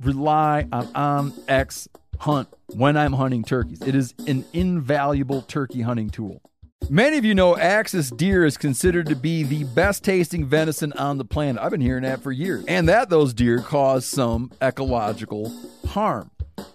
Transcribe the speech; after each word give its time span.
rely 0.00 0.66
on 0.72 0.88
um, 0.94 1.32
OnX 1.32 1.88
Hunt 2.18 2.48
when 2.68 2.96
I'm 2.96 3.12
hunting 3.12 3.44
turkeys. 3.44 3.82
It 3.82 3.94
is 3.94 4.14
an 4.26 4.44
invaluable 4.52 5.42
turkey 5.42 5.82
hunting 5.82 6.10
tool. 6.10 6.40
Many 6.88 7.18
of 7.18 7.24
you 7.24 7.34
know 7.34 7.56
Axis 7.56 8.10
deer 8.10 8.44
is 8.44 8.56
considered 8.56 9.06
to 9.06 9.16
be 9.16 9.42
the 9.42 9.64
best 9.64 10.04
tasting 10.04 10.46
venison 10.46 10.92
on 10.92 11.18
the 11.18 11.24
planet. 11.24 11.60
I've 11.60 11.72
been 11.72 11.80
hearing 11.80 12.04
that 12.04 12.22
for 12.22 12.30
years. 12.30 12.64
And 12.68 12.88
that 12.88 13.08
those 13.08 13.34
deer 13.34 13.60
cause 13.60 14.06
some 14.06 14.52
ecological 14.62 15.52
harm. 15.88 16.30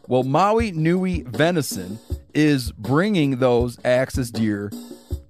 Well, 0.08 0.23
Maui 0.23 0.72
Nui 0.72 1.22
Venison 1.22 1.97
is 2.33 2.72
bringing 2.73 3.38
those 3.38 3.80
Axis 3.85 4.31
deer 4.31 4.72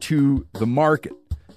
to 0.01 0.47
the 0.53 0.65
market. 0.65 1.13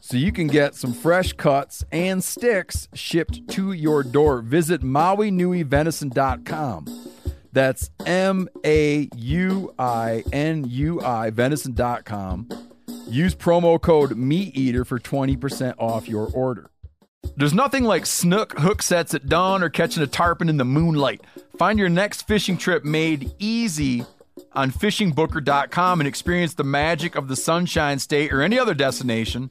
So 0.07 0.19
you 0.19 0.33
can 0.33 0.49
get 0.49 0.75
some 0.75 0.93
fresh 0.93 1.33
cuts 1.33 1.83
and 1.91 2.23
sticks 2.23 2.89
shipped 2.93 3.49
to 3.49 3.73
your 3.73 4.03
door. 4.03 4.43
Visit 4.43 4.83
MauiNuiVenison.com. 4.83 7.11
That's 7.55 7.89
M 8.05 8.51
A 8.67 9.09
U 9.17 9.73
I 9.79 10.23
N 10.30 10.67
U 10.69 11.01
I 11.01 11.30
venison.com. 11.30 12.51
Use 13.09 13.35
promo 13.35 13.80
code 13.80 14.11
MeatEater 14.11 14.87
for 14.87 14.99
20% 14.99 15.74
off 15.79 16.07
your 16.07 16.29
order. 16.35 16.71
There's 17.39 17.55
nothing 17.55 17.85
like 17.85 18.05
snook 18.05 18.59
hook 18.59 18.83
sets 18.83 19.15
at 19.15 19.30
dawn 19.30 19.63
or 19.63 19.71
catching 19.71 20.02
a 20.02 20.07
tarpon 20.07 20.51
in 20.51 20.59
the 20.59 20.66
moonlight. 20.66 21.23
Find 21.57 21.79
your 21.79 21.89
next 21.89 22.27
fishing 22.27 22.59
trip 22.59 22.85
made 22.85 23.33
easy 23.39 24.05
on 24.52 24.71
fishingbooker.com 24.71 26.01
and 26.02 26.07
experience 26.07 26.52
the 26.52 26.63
magic 26.63 27.16
of 27.16 27.29
the 27.29 27.37
Sunshine 27.37 27.99
State 27.99 28.35
or 28.35 28.43
any 28.43 28.59
other 28.59 28.74
destination 28.74 29.51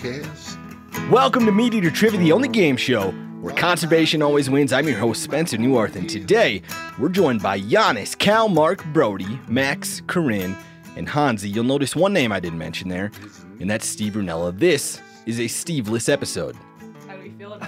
Podcast. 0.00 1.10
Welcome 1.10 1.44
to 1.44 1.52
Meat 1.52 1.74
Eater 1.74 1.90
Trivia, 1.90 2.18
the 2.18 2.32
only 2.32 2.48
game 2.48 2.76
show 2.76 3.10
where 3.40 3.54
conservation 3.54 4.22
always 4.22 4.48
wins. 4.48 4.72
I'm 4.72 4.88
your 4.88 4.96
host, 4.96 5.22
Spencer 5.22 5.58
Neuharth, 5.58 5.94
and 5.94 6.08
today 6.08 6.62
we're 6.98 7.10
joined 7.10 7.42
by 7.42 7.60
Janis, 7.60 8.14
Cal, 8.14 8.48
Mark, 8.48 8.82
Brody, 8.94 9.38
Max, 9.46 10.00
Corinne, 10.06 10.56
and 10.96 11.06
Hanzi. 11.06 11.54
You'll 11.54 11.64
notice 11.64 11.94
one 11.94 12.14
name 12.14 12.32
I 12.32 12.40
didn't 12.40 12.58
mention 12.58 12.88
there, 12.88 13.10
and 13.60 13.68
that's 13.68 13.86
Steve 13.86 14.14
Rinella. 14.14 14.58
This 14.58 15.00
is 15.26 15.38
a 15.38 15.48
Steve-less 15.48 16.08
episode. 16.08 16.56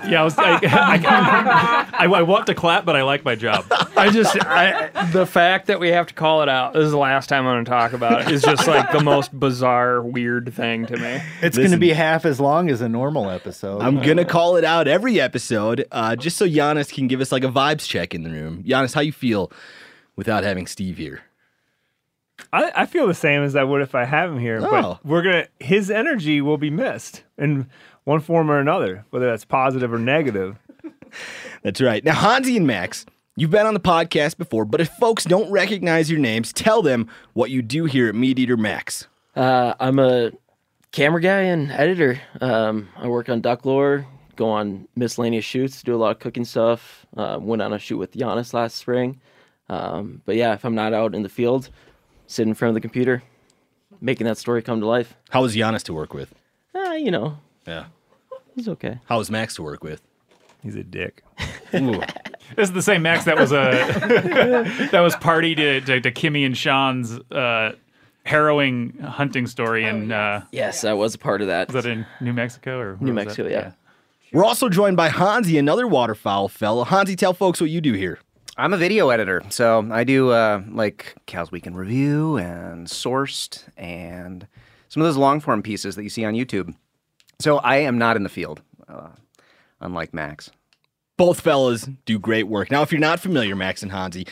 Yeah, 0.09 0.21
I 0.21 0.25
was. 0.25 0.35
I, 0.39 0.59
I, 0.63 1.89
I, 1.93 2.07
I 2.07 2.23
want 2.23 2.47
to 2.47 2.55
clap, 2.55 2.85
but 2.85 2.97
I 2.97 3.03
like 3.03 3.25
my 3.25 3.35
job. 3.35 3.65
I 3.97 4.11
just 4.11 4.37
I, 4.41 4.89
the 5.13 5.27
fact 5.27 5.67
that 5.67 5.81
we 5.81 5.89
have 5.89 6.07
to 6.09 6.15
call 6.15 6.43
it 6.43 6.49
out. 6.49 6.75
This 6.75 6.85
is 6.85 6.91
the 6.93 6.99
last 6.99 7.29
time 7.29 7.47
I'm 7.47 7.55
going 7.55 7.65
to 7.65 7.71
talk 7.71 7.93
about 7.93 8.23
it. 8.23 8.31
Is 8.31 8.43
just 8.43 8.67
like 8.67 8.93
the 8.93 9.01
most 9.03 9.39
bizarre, 9.39 10.03
weird 10.03 10.53
thing 10.55 10.87
to 10.87 10.97
me. 10.97 11.21
It's 11.41 11.57
going 11.57 11.71
to 11.73 11.77
be 11.77 11.91
half 11.91 12.25
as 12.25 12.41
long 12.41 12.71
as 12.71 12.81
a 12.81 12.89
normal 12.89 13.31
episode. 13.31 13.81
I'm 13.83 14.01
gonna 14.01 14.25
call 14.25 14.57
it 14.57 14.65
out 14.65 14.89
every 14.89 15.21
episode, 15.21 15.87
uh, 15.93 16.17
just 16.17 16.37
so 16.37 16.47
Janis 16.49 16.91
can 16.91 17.09
give 17.09 17.21
us 17.21 17.33
like 17.33 17.45
a 17.45 17.49
vibes 17.49 17.87
check 17.87 18.15
in 18.15 18.23
the 18.23 18.31
room. 18.31 18.63
Janis, 18.67 18.93
how 18.95 19.01
you 19.01 19.13
feel 19.13 19.51
without 20.17 20.45
having 20.45 20.67
Steve 20.67 20.99
here? 20.99 21.23
I, 22.53 22.73
I 22.75 22.87
feel 22.87 23.07
the 23.07 23.15
same 23.15 23.43
as 23.43 23.55
I 23.57 23.63
would 23.65 23.83
if 23.83 23.95
I 23.95 24.05
have 24.05 24.31
him 24.31 24.39
here, 24.39 24.61
Oh. 24.63 24.71
but 24.71 25.05
we're 25.07 25.23
gonna. 25.23 25.47
His 25.61 25.91
energy 25.91 26.41
will 26.41 26.59
be 26.59 26.71
missed 26.71 27.23
in 27.39 27.69
one 28.05 28.21
form 28.21 28.51
or 28.51 28.59
another, 28.59 29.05
whether 29.11 29.27
that's 29.27 29.45
positive 29.45 29.93
or 29.93 29.99
negative. 29.99 30.57
That's 31.63 31.81
right. 31.81 32.03
Now, 32.05 32.15
Hanzi 32.15 32.57
and 32.57 32.67
Max, 32.67 33.07
you've 33.37 33.51
been 33.51 33.67
on 33.67 33.75
the 33.75 33.81
podcast 33.81 34.39
before, 34.39 34.65
but 34.65 34.81
if 34.81 34.89
folks 34.95 35.25
don't 35.25 35.51
recognize 35.51 36.11
your 36.11 36.21
names, 36.21 36.53
tell 36.53 36.83
them 36.83 37.09
what 37.35 37.51
you 37.51 37.63
do 37.63 37.85
here 37.85 38.09
at 38.09 38.15
Meat 38.15 38.39
Eater 38.39 38.57
Max. 38.57 39.07
Uh, 39.37 39.75
I'm 39.79 39.99
a 39.99 40.33
camera 40.91 41.21
guy 41.21 41.43
and 41.43 41.71
editor. 41.71 42.21
Um, 42.41 42.89
I 42.97 43.09
work 43.09 43.29
on 43.29 43.41
duck 43.41 43.65
lore, 43.65 44.07
go 44.37 44.49
on 44.51 44.89
miscellaneous 44.97 45.45
shoots, 45.45 45.83
do 45.83 45.95
a 45.95 45.97
lot 45.97 46.11
of 46.11 46.19
cooking 46.19 46.45
stuff. 46.45 47.07
Uh, 47.17 47.39
went 47.41 47.63
on 47.63 47.73
a 47.73 47.79
shoot 47.79 47.99
with 47.99 48.17
Janis 48.17 48.55
last 48.55 48.77
spring. 48.77 49.21
Um, 49.69 50.23
but 50.25 50.37
yeah, 50.37 50.55
if 50.55 50.65
I'm 50.65 50.75
not 50.75 50.93
out 50.93 51.15
in 51.15 51.23
the 51.23 51.29
field, 51.29 51.71
sitting 52.27 52.51
in 52.51 52.55
front 52.55 52.71
of 52.71 52.75
the 52.75 52.81
computer, 52.81 53.23
making 54.01 54.27
that 54.27 54.39
story 54.39 54.63
come 54.63 54.81
to 54.81 54.87
life. 54.87 55.15
How 55.31 55.43
was 55.43 55.55
Janis 55.55 55.83
to 55.85 55.95
work 55.95 56.15
with? 56.15 56.35
Uh, 56.75 56.93
you 56.93 57.11
know, 57.11 57.39
Yeah. 57.67 57.85
he's 58.55 58.69
okay. 58.69 58.99
How 59.07 59.19
was 59.19 59.31
Max 59.31 59.55
to 59.57 59.63
work 59.63 59.83
with? 59.85 60.03
He's 60.63 60.77
a 60.77 60.85
dick. 60.85 61.23
Ooh. 61.75 62.01
This 62.57 62.69
is 62.69 62.73
the 62.73 62.83
same 62.83 63.03
Max 63.03 63.25
that 63.25 63.37
was 63.37 63.51
a 63.53 63.57
that 64.93 65.01
was 65.01 65.17
party 65.17 65.55
to, 65.55 65.81
to, 65.81 66.01
to 66.01 66.11
Kimmy 66.13 66.45
and 66.47 66.57
Sean's 66.57 67.13
uh, 67.31 67.73
harrowing 68.25 68.99
hunting 68.99 69.47
story 69.47 69.85
in 69.85 70.13
uh, 70.13 70.45
Yes, 70.53 70.85
I 70.85 70.93
was 70.93 71.15
a 71.15 71.19
part 71.19 71.41
of 71.41 71.49
that. 71.49 71.73
was 71.73 71.85
that 71.85 71.91
in 71.91 72.07
New 72.21 72.33
Mexico 72.33 72.79
or 72.79 72.95
where 72.95 73.07
New 73.09 73.15
was 73.15 73.25
Mexico, 73.25 73.43
that? 73.45 73.51
yeah. 73.51 73.73
We're 74.33 74.45
also 74.45 74.69
joined 74.69 74.97
by 74.97 75.09
Hanzi, 75.11 75.59
another 75.59 75.87
waterfowl 75.87 76.49
fellow. 76.49 76.85
Hanzi, 76.85 77.17
tell 77.17 77.35
folks 77.35 77.61
what 77.61 77.69
you 77.71 77.81
do 77.81 77.93
here. 77.93 78.19
I'm 78.57 78.73
a 78.73 78.77
video 78.77 79.09
editor, 79.11 79.43
so 79.49 79.89
I 79.91 80.05
do 80.05 80.31
uh, 80.31 80.63
like 80.71 81.15
Cal's 81.27 81.51
Weekend 81.51 81.77
Review 81.77 82.37
and 82.37 82.87
Sourced 82.87 83.65
and 83.77 84.47
some 84.89 85.03
of 85.03 85.07
those 85.07 85.17
long 85.17 85.41
form 85.41 85.63
pieces 85.63 85.97
that 85.97 86.03
you 86.03 86.11
see 86.11 86.25
on 86.25 86.35
YouTube. 86.35 86.75
So 87.39 87.59
I 87.59 87.79
am 87.79 87.99
not 87.99 88.17
in 88.17 88.23
the 88.23 88.29
field, 88.29 88.63
uh, 88.89 89.09
unlike 89.81 90.15
Max. 90.15 90.51
Both 91.17 91.41
fellas 91.41 91.89
do 92.05 92.19
great 92.19 92.49
work. 92.49 92.71
Now, 92.71 92.83
if 92.83 92.91
you're 92.91 93.01
not 93.01 93.21
familiar, 93.21 93.55
Max 93.55 93.83
and 93.83 93.93
Hanzi, 93.93 94.29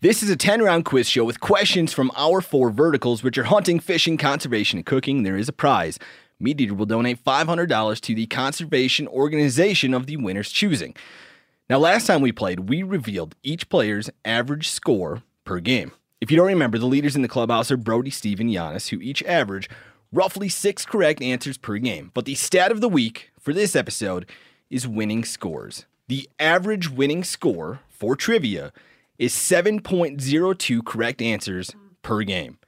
this 0.00 0.22
is 0.22 0.28
a 0.28 0.36
10 0.36 0.60
round 0.62 0.84
quiz 0.84 1.08
show 1.08 1.24
with 1.24 1.40
questions 1.40 1.92
from 1.92 2.10
our 2.16 2.40
four 2.40 2.70
verticals, 2.70 3.22
which 3.22 3.38
are 3.38 3.44
hunting, 3.44 3.80
fishing, 3.80 4.16
conservation, 4.18 4.78
and 4.78 4.86
cooking. 4.86 5.22
There 5.22 5.36
is 5.36 5.48
a 5.48 5.52
prize. 5.52 5.98
Meat 6.38 6.60
Eater 6.60 6.74
will 6.74 6.86
donate 6.86 7.24
$500 7.24 8.00
to 8.00 8.14
the 8.14 8.26
conservation 8.26 9.08
organization 9.08 9.94
of 9.94 10.06
the 10.06 10.18
winner's 10.18 10.50
choosing. 10.50 10.94
Now, 11.70 11.78
last 11.78 12.06
time 12.06 12.20
we 12.20 12.30
played, 12.30 12.68
we 12.68 12.82
revealed 12.82 13.34
each 13.42 13.68
player's 13.68 14.10
average 14.24 14.68
score 14.68 15.22
per 15.44 15.60
game. 15.60 15.92
If 16.20 16.30
you 16.30 16.36
don't 16.36 16.46
remember, 16.46 16.78
the 16.78 16.86
leaders 16.86 17.16
in 17.16 17.22
the 17.22 17.28
clubhouse 17.28 17.70
are 17.70 17.76
Brody, 17.76 18.10
Steve, 18.10 18.40
and 18.40 18.52
Janis, 18.52 18.88
who 18.88 19.00
each 19.00 19.22
average 19.24 19.68
roughly 20.12 20.48
six 20.48 20.84
correct 20.84 21.22
answers 21.22 21.58
per 21.58 21.78
game. 21.78 22.10
But 22.14 22.24
the 22.24 22.34
stat 22.34 22.72
of 22.72 22.80
the 22.80 22.88
week 22.88 23.30
for 23.40 23.52
this 23.52 23.76
episode 23.76 24.26
is 24.70 24.88
winning 24.88 25.24
scores. 25.24 25.86
The 26.08 26.28
average 26.38 26.88
winning 26.90 27.24
score 27.24 27.80
for 27.88 28.16
trivia 28.16 28.72
is 29.18 29.32
7.02 29.34 30.84
correct 30.84 31.22
answers 31.22 31.74
per 32.02 32.22
game. 32.22 32.58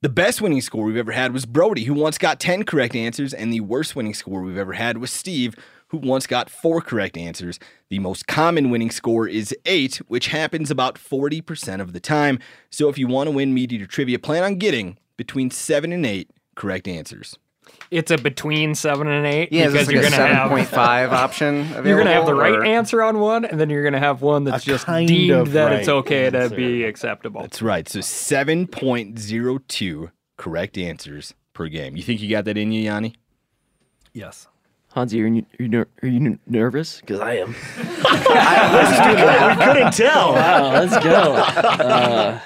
The 0.00 0.08
best 0.08 0.40
winning 0.40 0.60
score 0.60 0.84
we've 0.84 0.96
ever 0.96 1.12
had 1.12 1.32
was 1.32 1.46
Brody, 1.46 1.84
who 1.84 1.94
once 1.94 2.18
got 2.18 2.40
10 2.40 2.64
correct 2.64 2.96
answers, 2.96 3.32
and 3.32 3.52
the 3.52 3.60
worst 3.60 3.94
winning 3.94 4.14
score 4.14 4.42
we've 4.42 4.58
ever 4.58 4.72
had 4.72 4.98
was 4.98 5.12
Steve, 5.12 5.54
who 5.88 5.98
once 5.98 6.26
got 6.26 6.50
four 6.50 6.80
correct 6.80 7.16
answers. 7.16 7.60
The 7.88 8.00
most 8.00 8.26
common 8.26 8.70
winning 8.70 8.90
score 8.90 9.28
is 9.28 9.54
eight, 9.64 9.96
which 10.08 10.28
happens 10.28 10.70
about 10.70 10.96
40% 10.96 11.80
of 11.80 11.92
the 11.92 12.00
time. 12.00 12.40
So 12.70 12.88
if 12.88 12.98
you 12.98 13.06
want 13.06 13.28
to 13.28 13.30
win 13.30 13.54
Meat 13.54 13.72
Eater 13.72 13.86
Trivia, 13.86 14.18
plan 14.18 14.42
on 14.42 14.56
getting 14.56 14.98
between 15.16 15.50
seven 15.50 15.92
and 15.92 16.04
eight 16.04 16.30
correct 16.54 16.88
answers. 16.88 17.36
It's 17.90 18.10
a 18.10 18.18
between 18.18 18.74
seven 18.74 19.06
and 19.06 19.24
eight 19.26 19.52
Yeah, 19.52 19.66
because 19.68 19.86
this 19.86 19.94
you're 19.94 20.02
like 20.02 20.12
a 20.12 20.16
gonna 20.16 20.34
have 20.34 20.50
7.5 20.50 21.12
option 21.24 21.60
available? 21.60 21.88
you're 21.88 21.98
gonna 21.98 22.12
have 22.12 22.26
the 22.26 22.34
right 22.34 22.54
or- 22.54 22.64
answer 22.64 23.02
on 23.02 23.20
one, 23.20 23.44
and 23.44 23.60
then 23.60 23.70
you're 23.70 23.84
gonna 23.84 23.98
have 24.00 24.20
one 24.22 24.44
that's 24.44 24.64
A 24.64 24.66
just 24.66 24.86
deemed 24.86 25.30
of 25.30 25.52
that 25.52 25.72
it's 25.72 25.86
right 25.88 25.94
okay 25.98 26.28
to 26.30 26.50
be 26.50 26.84
acceptable. 26.84 27.42
That's 27.42 27.62
right. 27.62 27.88
So 27.88 28.00
7.02 28.00 30.10
correct 30.36 30.76
answers 30.78 31.34
per 31.54 31.68
game. 31.68 31.96
You 31.96 32.02
think 32.02 32.20
you 32.20 32.28
got 32.30 32.44
that 32.46 32.56
in 32.58 32.72
you, 32.72 32.82
Yanni? 32.82 33.14
yes. 34.12 34.48
Hanzi, 34.96 35.22
are 35.22 35.26
you, 35.26 35.46
are 35.58 35.62
you, 35.62 35.68
ner- 35.68 35.88
are 36.02 36.08
you 36.08 36.20
ner- 36.20 36.38
nervous? 36.46 37.00
Because 37.00 37.20
I 37.20 37.34
am. 37.36 37.48
we 37.78 37.84
couldn't 39.64 39.92
tell. 39.94 40.32
Wow, 40.34 40.72
let's 40.72 40.98
go. 41.02 41.32
Uh, 41.34 42.38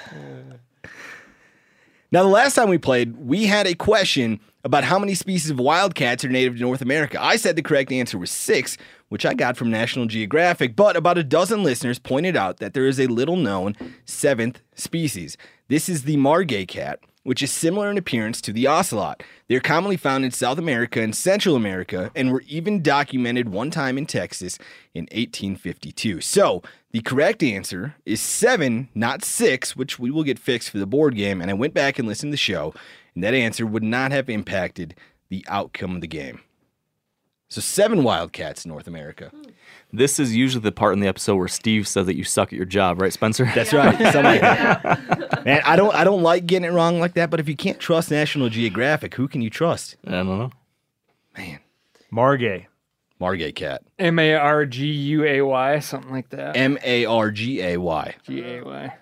Now, 2.09 2.23
the 2.23 2.29
last 2.29 2.55
time 2.55 2.69
we 2.69 2.77
played, 2.77 3.17
we 3.17 3.47
had 3.47 3.67
a 3.67 3.73
question 3.73 4.39
about 4.63 4.85
how 4.85 4.97
many 4.97 5.13
species 5.13 5.49
of 5.49 5.59
wildcats 5.59 6.23
are 6.23 6.29
native 6.29 6.55
to 6.55 6.61
North 6.61 6.81
America. 6.81 7.21
I 7.21 7.35
said 7.35 7.57
the 7.57 7.61
correct 7.61 7.91
answer 7.91 8.17
was 8.17 8.31
six, 8.31 8.77
which 9.09 9.25
I 9.25 9.33
got 9.33 9.57
from 9.57 9.69
National 9.69 10.05
Geographic, 10.05 10.75
but 10.75 10.95
about 10.95 11.17
a 11.17 11.23
dozen 11.23 11.63
listeners 11.63 11.99
pointed 11.99 12.37
out 12.37 12.57
that 12.57 12.73
there 12.73 12.87
is 12.87 12.99
a 12.99 13.07
little 13.07 13.35
known 13.35 13.75
seventh 14.05 14.61
species. 14.75 15.35
This 15.67 15.89
is 15.89 16.03
the 16.03 16.15
margay 16.15 16.65
cat, 16.65 16.99
which 17.27 17.43
is 17.43 17.51
similar 17.51 17.91
in 17.91 17.97
appearance 17.97 18.39
to 18.39 18.53
the 18.53 18.65
ocelot. 18.65 19.21
They're 19.49 19.59
commonly 19.59 19.97
found 19.97 20.23
in 20.23 20.31
South 20.31 20.57
America 20.57 21.01
and 21.01 21.13
Central 21.13 21.57
America 21.57 22.09
and 22.15 22.31
were 22.31 22.41
even 22.47 22.81
documented 22.81 23.49
one 23.49 23.69
time 23.69 23.97
in 23.97 24.05
Texas 24.05 24.57
in 24.93 25.09
1852. 25.11 26.21
So, 26.21 26.63
the 26.91 27.01
correct 27.01 27.43
answer 27.43 27.95
is 28.05 28.21
seven, 28.21 28.87
not 28.95 29.25
six, 29.25 29.75
which 29.75 29.99
we 29.99 30.09
will 30.09 30.23
get 30.23 30.39
fixed 30.39 30.69
for 30.69 30.77
the 30.77 30.87
board 30.87 31.17
game. 31.17 31.41
And 31.41 31.51
I 31.51 31.53
went 31.53 31.73
back 31.73 31.99
and 31.99 32.07
listened 32.07 32.29
to 32.29 32.33
the 32.33 32.37
show, 32.37 32.73
and 33.13 33.21
that 33.25 33.33
answer 33.33 33.65
would 33.65 33.83
not 33.83 34.13
have 34.13 34.29
impacted 34.29 34.95
the 35.27 35.43
outcome 35.49 35.95
of 35.95 36.01
the 36.01 36.07
game. 36.07 36.39
So, 37.49 37.61
seven 37.61 38.03
wildcats 38.03 38.65
in 38.65 38.69
North 38.69 38.87
America. 38.87 39.31
This 39.93 40.19
is 40.19 40.35
usually 40.35 40.63
the 40.63 40.73
part 40.73 40.93
in 40.93 40.99
the 40.99 41.07
episode 41.07 41.35
where 41.37 41.47
Steve 41.47 41.87
says 41.87 42.05
that 42.07 42.17
you 42.17 42.25
suck 42.25 42.49
at 42.49 42.57
your 42.57 42.65
job, 42.65 43.01
right, 43.01 43.13
Spencer? 43.13 43.45
That's 43.55 43.71
right. 43.71 43.97
Something 43.97 44.23
like 44.23 44.41
that. 44.41 45.45
Man, 45.45 45.61
I 45.63 45.77
don't, 45.77 45.95
I 45.95 46.03
don't 46.03 46.23
like 46.23 46.45
getting 46.45 46.67
it 46.67 46.73
wrong 46.73 46.99
like 46.99 47.13
that. 47.13 47.29
But 47.29 47.39
if 47.39 47.47
you 47.47 47.55
can't 47.55 47.79
trust 47.79 48.11
National 48.11 48.49
Geographic, 48.49 49.15
who 49.15 49.29
can 49.29 49.41
you 49.41 49.49
trust? 49.49 49.95
I 50.05 50.11
don't 50.11 50.27
know. 50.27 50.51
Man, 51.37 51.59
Margay. 52.11 52.65
Margay 53.19 53.55
cat. 53.55 53.81
M 53.97 54.19
A 54.19 54.35
R 54.35 54.65
G 54.65 54.85
U 54.85 55.23
A 55.23 55.41
Y, 55.41 55.79
something 55.79 56.11
like 56.11 56.29
that. 56.29 56.57
M 56.57 56.77
A 56.83 57.05
R 57.05 57.31
G 57.31 57.61
A 57.61 57.77
Y. 57.77 58.15
G 58.23 58.43
A 58.43 58.61
Y. 58.63 58.93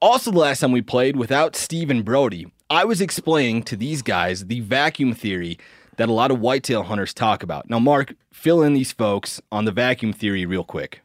Also, 0.00 0.30
the 0.30 0.38
last 0.38 0.60
time 0.60 0.72
we 0.72 0.80
played 0.80 1.16
without 1.16 1.54
Stephen 1.54 2.02
Brody, 2.02 2.46
I 2.70 2.84
was 2.84 3.00
explaining 3.00 3.64
to 3.64 3.76
these 3.76 4.00
guys 4.02 4.46
the 4.46 4.60
vacuum 4.60 5.12
theory 5.14 5.58
that 5.96 6.08
a 6.08 6.12
lot 6.12 6.30
of 6.30 6.40
whitetail 6.40 6.84
hunters 6.84 7.14
talk 7.14 7.42
about. 7.42 7.68
Now, 7.68 7.78
Mark, 7.78 8.14
fill 8.32 8.62
in 8.62 8.74
these 8.74 8.92
folks 8.92 9.40
on 9.50 9.64
the 9.64 9.72
vacuum 9.72 10.12
theory 10.12 10.46
real 10.46 10.64
quick. 10.64 11.00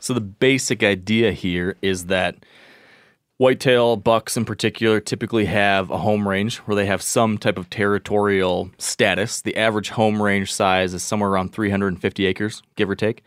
So 0.00 0.14
the 0.14 0.20
basic 0.20 0.82
idea 0.82 1.32
here 1.32 1.76
is 1.82 2.06
that 2.06 2.36
whitetail 3.36 3.96
bucks 3.96 4.36
in 4.36 4.44
particular 4.44 5.00
typically 5.00 5.46
have 5.46 5.90
a 5.90 5.98
home 5.98 6.28
range 6.28 6.58
where 6.58 6.74
they 6.74 6.86
have 6.86 7.02
some 7.02 7.38
type 7.38 7.58
of 7.58 7.70
territorial 7.70 8.70
status. 8.78 9.40
The 9.42 9.56
average 9.56 9.90
home 9.90 10.22
range 10.22 10.52
size 10.52 10.92
is 10.94 11.02
somewhere 11.02 11.30
around 11.30 11.52
350 11.52 12.26
acres, 12.26 12.62
give 12.76 12.90
or 12.90 12.96
take. 12.96 13.22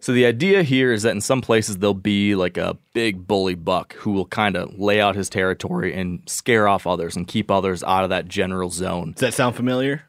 So 0.00 0.12
the 0.12 0.24
idea 0.24 0.62
here 0.62 0.92
is 0.92 1.02
that 1.02 1.10
in 1.10 1.20
some 1.20 1.42
places 1.42 1.76
there'll 1.76 1.92
be 1.92 2.34
like 2.34 2.56
a 2.56 2.78
big 2.94 3.26
bully 3.26 3.54
buck 3.54 3.92
who 3.96 4.12
will 4.12 4.24
kind 4.24 4.56
of 4.56 4.78
lay 4.78 4.98
out 4.98 5.14
his 5.14 5.28
territory 5.28 5.94
and 5.94 6.22
scare 6.26 6.66
off 6.66 6.86
others 6.86 7.16
and 7.16 7.28
keep 7.28 7.50
others 7.50 7.82
out 7.84 8.04
of 8.04 8.08
that 8.08 8.26
general 8.26 8.70
zone. 8.70 9.12
Does 9.12 9.20
that 9.20 9.34
sound 9.34 9.56
familiar? 9.56 10.04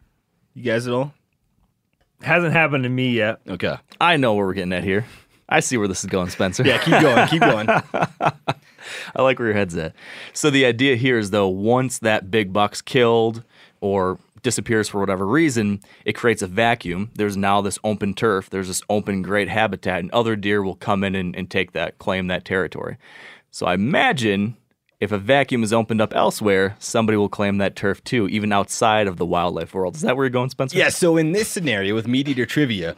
You 0.54 0.64
guys 0.64 0.88
at 0.88 0.94
all? 0.94 1.14
Hasn't 2.22 2.54
happened 2.54 2.84
to 2.84 2.90
me 2.90 3.12
yet. 3.12 3.40
Okay. 3.48 3.76
I 4.00 4.18
know 4.18 4.34
where 4.34 4.46
we're 4.46 4.54
getting 4.54 4.74
at 4.74 4.84
here. 4.84 5.06
I 5.50 5.60
see 5.60 5.78
where 5.78 5.88
this 5.88 6.04
is 6.04 6.10
going, 6.10 6.30
Spencer. 6.30 6.64
Yeah, 6.64 6.78
keep 6.78 7.02
going. 7.02 7.28
Keep 7.28 7.42
going. 7.42 7.68
I 9.16 9.22
like 9.22 9.40
where 9.40 9.50
your 9.50 9.58
head's 9.58 9.76
at. 9.76 9.94
So 10.34 10.50
the 10.50 10.66
idea 10.66 10.96
here 10.96 11.18
is 11.18 11.32
though, 11.32 11.48
once 11.48 12.00
that 12.00 12.32
big 12.32 12.54
buck's 12.54 12.82
killed 12.82 13.44
or 13.82 14.18
disappears 14.44 14.90
for 14.90 15.00
whatever 15.00 15.26
reason, 15.26 15.82
it 16.06 16.14
creates 16.14 16.42
a 16.42 16.48
vacuum. 16.48 17.12
There's 17.16 17.38
now 17.38 17.62
this 17.62 17.80
open 17.84 18.14
turf. 18.14 18.50
There's 18.50 18.68
this 18.68 18.82
open 18.90 19.22
great 19.22 19.50
habitat, 19.50 20.00
and 20.00 20.12
other 20.12 20.36
deer 20.36 20.64
will 20.64 20.76
come 20.76 21.04
in 21.04 21.16
and, 21.16 21.36
and 21.36 21.50
take 21.50 21.74
that, 21.74 21.98
claim 22.00 22.28
that 22.28 22.46
territory. 22.46 22.98
So 23.52 23.66
I 23.66 23.74
imagine 23.74 24.58
if 25.02 25.12
a 25.12 25.18
vacuum 25.18 25.64
is 25.64 25.74
opened 25.74 26.00
up 26.00 26.14
elsewhere, 26.16 26.76
somebody 26.78 27.18
will 27.18 27.28
claim 27.28 27.58
that 27.58 27.76
turf 27.76 28.04
too, 28.04 28.28
even 28.30 28.54
outside 28.54 29.08
of 29.08 29.18
the 29.18 29.26
wildlife 29.26 29.74
world. 29.74 29.96
Is 29.96 30.02
that 30.02 30.16
where 30.16 30.26
you're 30.26 30.30
going, 30.30 30.52
Spencer? 30.52 30.78
Yeah, 30.78 30.90
so 30.90 31.18
in 31.18 31.32
this 31.32 31.48
scenario 31.48 31.96
with 31.96 32.08
Meat 32.08 32.28
Eater 32.28 32.46
Trivia, 32.46 32.96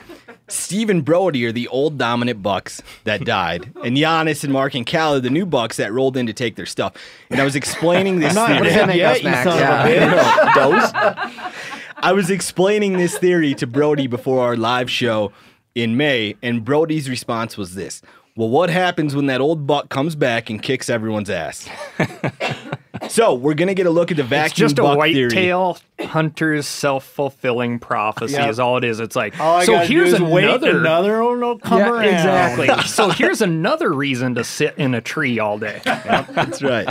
Steve 0.49 0.89
and 0.89 1.05
Brody 1.05 1.45
are 1.45 1.53
the 1.53 1.69
old 1.69 1.97
dominant 1.97 2.43
bucks 2.43 2.81
that 3.05 3.23
died, 3.23 3.71
and 3.85 3.95
Janis 3.95 4.43
and 4.43 4.51
Mark 4.51 4.75
and 4.75 4.85
Cal 4.85 5.15
are 5.15 5.21
the 5.21 5.29
new 5.29 5.45
bucks 5.45 5.77
that 5.77 5.93
rolled 5.93 6.17
in 6.17 6.27
to 6.27 6.33
take 6.33 6.57
their 6.57 6.65
stuff. 6.65 6.93
And 7.29 7.39
I 7.39 7.45
was 7.45 7.55
explaining 7.55 8.19
this 8.19 8.35
I'm 8.35 8.49
not 8.51 8.61
theory. 8.61 8.73
hitting 8.73 8.97
yet, 8.97 9.23
you 9.23 9.31
son 9.31 9.47
of 9.47 9.63
a 9.63 9.89
bitch. 9.89 11.53
I 11.97 12.11
was 12.11 12.29
explaining 12.29 12.97
this 12.97 13.17
theory 13.17 13.53
to 13.55 13.65
Brody 13.65 14.07
before 14.07 14.43
our 14.43 14.57
live 14.57 14.91
show 14.91 15.31
in 15.73 15.95
May, 15.95 16.35
and 16.43 16.65
Brody's 16.65 17.09
response 17.09 17.57
was 17.57 17.75
this. 17.75 18.01
Well, 18.35 18.49
what 18.49 18.69
happens 18.71 19.15
when 19.15 19.27
that 19.27 19.41
old 19.41 19.67
buck 19.67 19.89
comes 19.89 20.15
back 20.15 20.49
and 20.49 20.61
kicks 20.61 20.89
everyone's 20.89 21.29
ass? 21.29 21.69
so 23.09 23.35
we're 23.35 23.53
gonna 23.53 23.75
get 23.75 23.85
a 23.85 23.91
look 23.91 24.09
at 24.09 24.17
the 24.17 24.23
vacuum 24.23 24.45
It's 24.45 24.53
just 24.73 24.79
a 24.79 24.81
buck 24.81 24.99
theory. 25.03 25.25
whitetail 25.27 25.77
hunter's 25.99 26.65
self-fulfilling 26.67 27.77
prophecy 27.79 28.33
Yep. 28.33 28.49
is 28.49 28.59
all 28.59 28.77
it 28.77 28.83
is. 28.83 28.99
It's 28.99 29.15
like 29.15 29.39
All 29.39 29.57
I 29.57 29.65
so 29.65 29.77
here's 29.79 30.09
do 30.17 30.25
is 30.25 30.31
wait 30.31 30.45
another 30.45 30.79
another 30.79 31.23
one 31.23 31.41
will 31.41 31.59
come 31.59 31.77
Yeah, 31.79 31.89
around. 31.91 32.05
exactly. 32.05 32.69
so 32.87 33.09
here's 33.09 33.41
another 33.43 33.93
reason 33.93 34.33
to 34.35 34.43
sit 34.43 34.75
in 34.77 34.95
a 34.95 35.01
tree 35.01 35.37
all 35.37 35.59
day. 35.59 35.81
That's 35.85 36.63
right. 36.63 36.87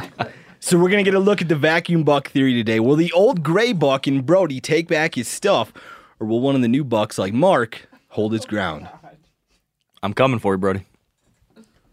So 0.60 0.78
we're 0.78 0.90
gonna 0.90 1.02
get 1.02 1.14
a 1.14 1.18
look 1.20 1.42
at 1.42 1.48
the 1.48 1.56
vacuum 1.56 2.04
buck 2.04 2.28
theory 2.28 2.54
today. 2.54 2.78
Will 2.78 2.94
the 2.96 3.10
old 3.12 3.42
gray 3.42 3.72
buck 3.72 4.06
in 4.06 4.22
Brody 4.22 4.60
take 4.60 4.86
back 4.86 5.16
his 5.16 5.26
stuff, 5.26 5.72
or 6.20 6.26
will 6.28 6.40
one 6.40 6.54
of 6.54 6.62
the 6.62 6.68
new 6.68 6.84
bucks 6.84 7.18
like 7.18 7.32
Mark 7.32 7.88
hold 8.10 8.32
his 8.32 8.44
ground? 8.46 8.88
I'm 10.04 10.14
coming 10.14 10.38
for 10.38 10.54
you, 10.54 10.58
Brody. 10.58 10.84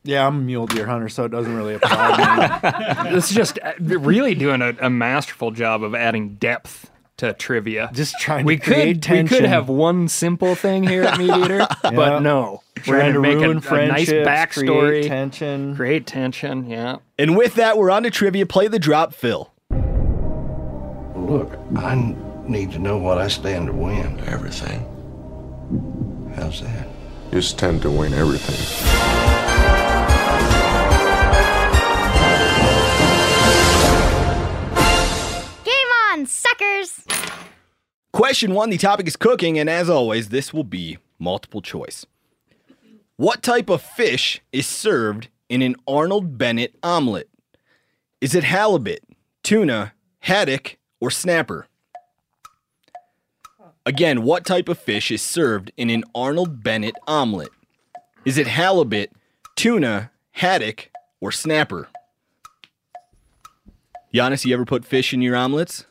Yeah, 0.04 0.25
I'm 0.25 0.38
a 0.38 0.40
mule 0.40 0.66
deer 0.66 0.86
hunter, 0.86 1.10
so 1.10 1.25
it 1.25 1.30
doesn't 1.30 1.56
really 1.56 1.75
apply 1.75 2.16
to 2.16 3.06
me. 3.06 3.10
This 3.13 3.30
is 3.30 3.36
just 3.36 3.60
uh, 3.62 3.74
really 3.80 4.36
doing 4.36 4.62
a, 4.62 4.74
a 4.80 4.90
masterful 4.90 5.51
job 5.51 5.84
of 5.84 5.94
adding 5.94 6.36
depth 6.36 6.90
to 7.19 7.34
trivia. 7.34 7.90
Just 7.94 8.18
trying 8.19 8.46
we 8.46 8.57
to 8.57 8.63
create 8.63 9.01
could 9.01 9.24
we 9.24 9.28
could 9.28 9.44
have 9.44 9.68
one 9.68 10.07
simple 10.07 10.56
thing 10.56 10.84
here 10.84 11.04
at 11.04 11.18
Meat 11.18 11.31
Eater, 11.31 11.68
but 11.84 12.22
no, 12.22 12.63
we're 12.88 13.00
trying 13.00 13.13
going 13.13 13.13
to 13.13 13.19
make 13.19 13.38
a, 13.38 13.40
ruin 13.40 13.57
a 13.57 13.88
nice 13.88 14.10
friendships, 14.10 14.28
backstory, 14.28 14.88
create 14.88 15.07
tension. 15.07 15.75
create 15.75 16.07
tension. 16.07 16.69
Yeah. 16.69 16.98
And 17.18 17.36
with 17.38 17.56
that, 17.56 17.78
we're 17.78 17.92
on 17.92 18.04
to 18.04 18.10
trivia. 18.10 18.45
Play 18.45 18.68
the 18.68 18.80
drop, 18.80 19.13
Phil. 19.13 19.52
Look, 21.16 21.60
I 21.75 22.16
need 22.48 22.72
to 22.72 22.80
know 22.80 22.98
what 22.98 23.18
I 23.18 23.28
stand 23.28 23.68
to 23.68 23.74
win. 23.74 24.19
Everything. 24.22 24.86
How's 26.36 26.62
that? 26.62 26.88
You 27.31 27.42
stand 27.42 27.81
to 27.83 27.92
win 27.92 28.14
everything. 28.14 29.89
Question 38.11 38.54
one 38.54 38.69
the 38.69 38.78
topic 38.78 39.07
is 39.07 39.16
cooking, 39.16 39.59
and 39.59 39.69
as 39.69 39.89
always, 39.89 40.30
this 40.30 40.54
will 40.54 40.63
be 40.63 40.97
multiple 41.19 41.61
choice. 41.61 42.06
What 43.18 43.44
type 43.44 43.69
of 43.69 43.81
fish 43.81 44.42
is 44.51 44.66
served 44.66 45.30
in 45.47 45.61
an 45.61 45.75
Arnold 45.87 46.37
Bennett 46.37 46.73
omelet? 46.81 47.30
Is 48.21 48.33
it 48.33 48.44
halibut, 48.44 49.04
tuna, 49.44 49.94
haddock, 50.19 50.78
or 50.99 51.11
snapper? 51.11 51.68
Again, 53.85 54.23
what 54.23 54.45
type 54.45 54.69
of 54.69 54.78
fish 54.80 55.11
is 55.11 55.21
served 55.21 55.71
in 55.78 55.89
an 55.89 56.04
Arnold 56.13 56.63
Bennett 56.63 56.95
omelet? 57.07 57.49
Is 58.25 58.37
it 58.37 58.47
halibut, 58.47 59.11
tuna, 59.56 60.11
haddock, 60.31 60.89
or 61.21 61.31
snapper? 61.31 61.89
Janis, 64.13 64.45
you 64.45 64.54
ever 64.54 64.66
put 64.66 64.85
fish 64.85 65.13
in 65.13 65.21
your 65.21 65.35
omelets? 65.35 65.85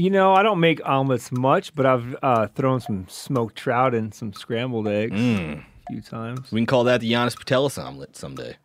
You 0.00 0.08
know, 0.08 0.32
I 0.32 0.42
don't 0.42 0.60
make 0.60 0.80
omelets 0.88 1.30
much, 1.30 1.74
but 1.74 1.84
I've 1.84 2.16
uh, 2.22 2.46
thrown 2.48 2.80
some 2.80 3.06
smoked 3.08 3.54
trout 3.56 3.94
and 3.94 4.14
some 4.14 4.32
scrambled 4.32 4.88
eggs 4.88 5.14
Mm. 5.14 5.58
a 5.60 5.92
few 5.92 6.00
times. 6.00 6.50
We 6.50 6.60
can 6.60 6.66
call 6.66 6.84
that 6.84 7.02
the 7.02 7.10
Janis 7.10 7.36
Putelis 7.36 7.76
omelet 7.82 8.16
someday. 8.16 8.56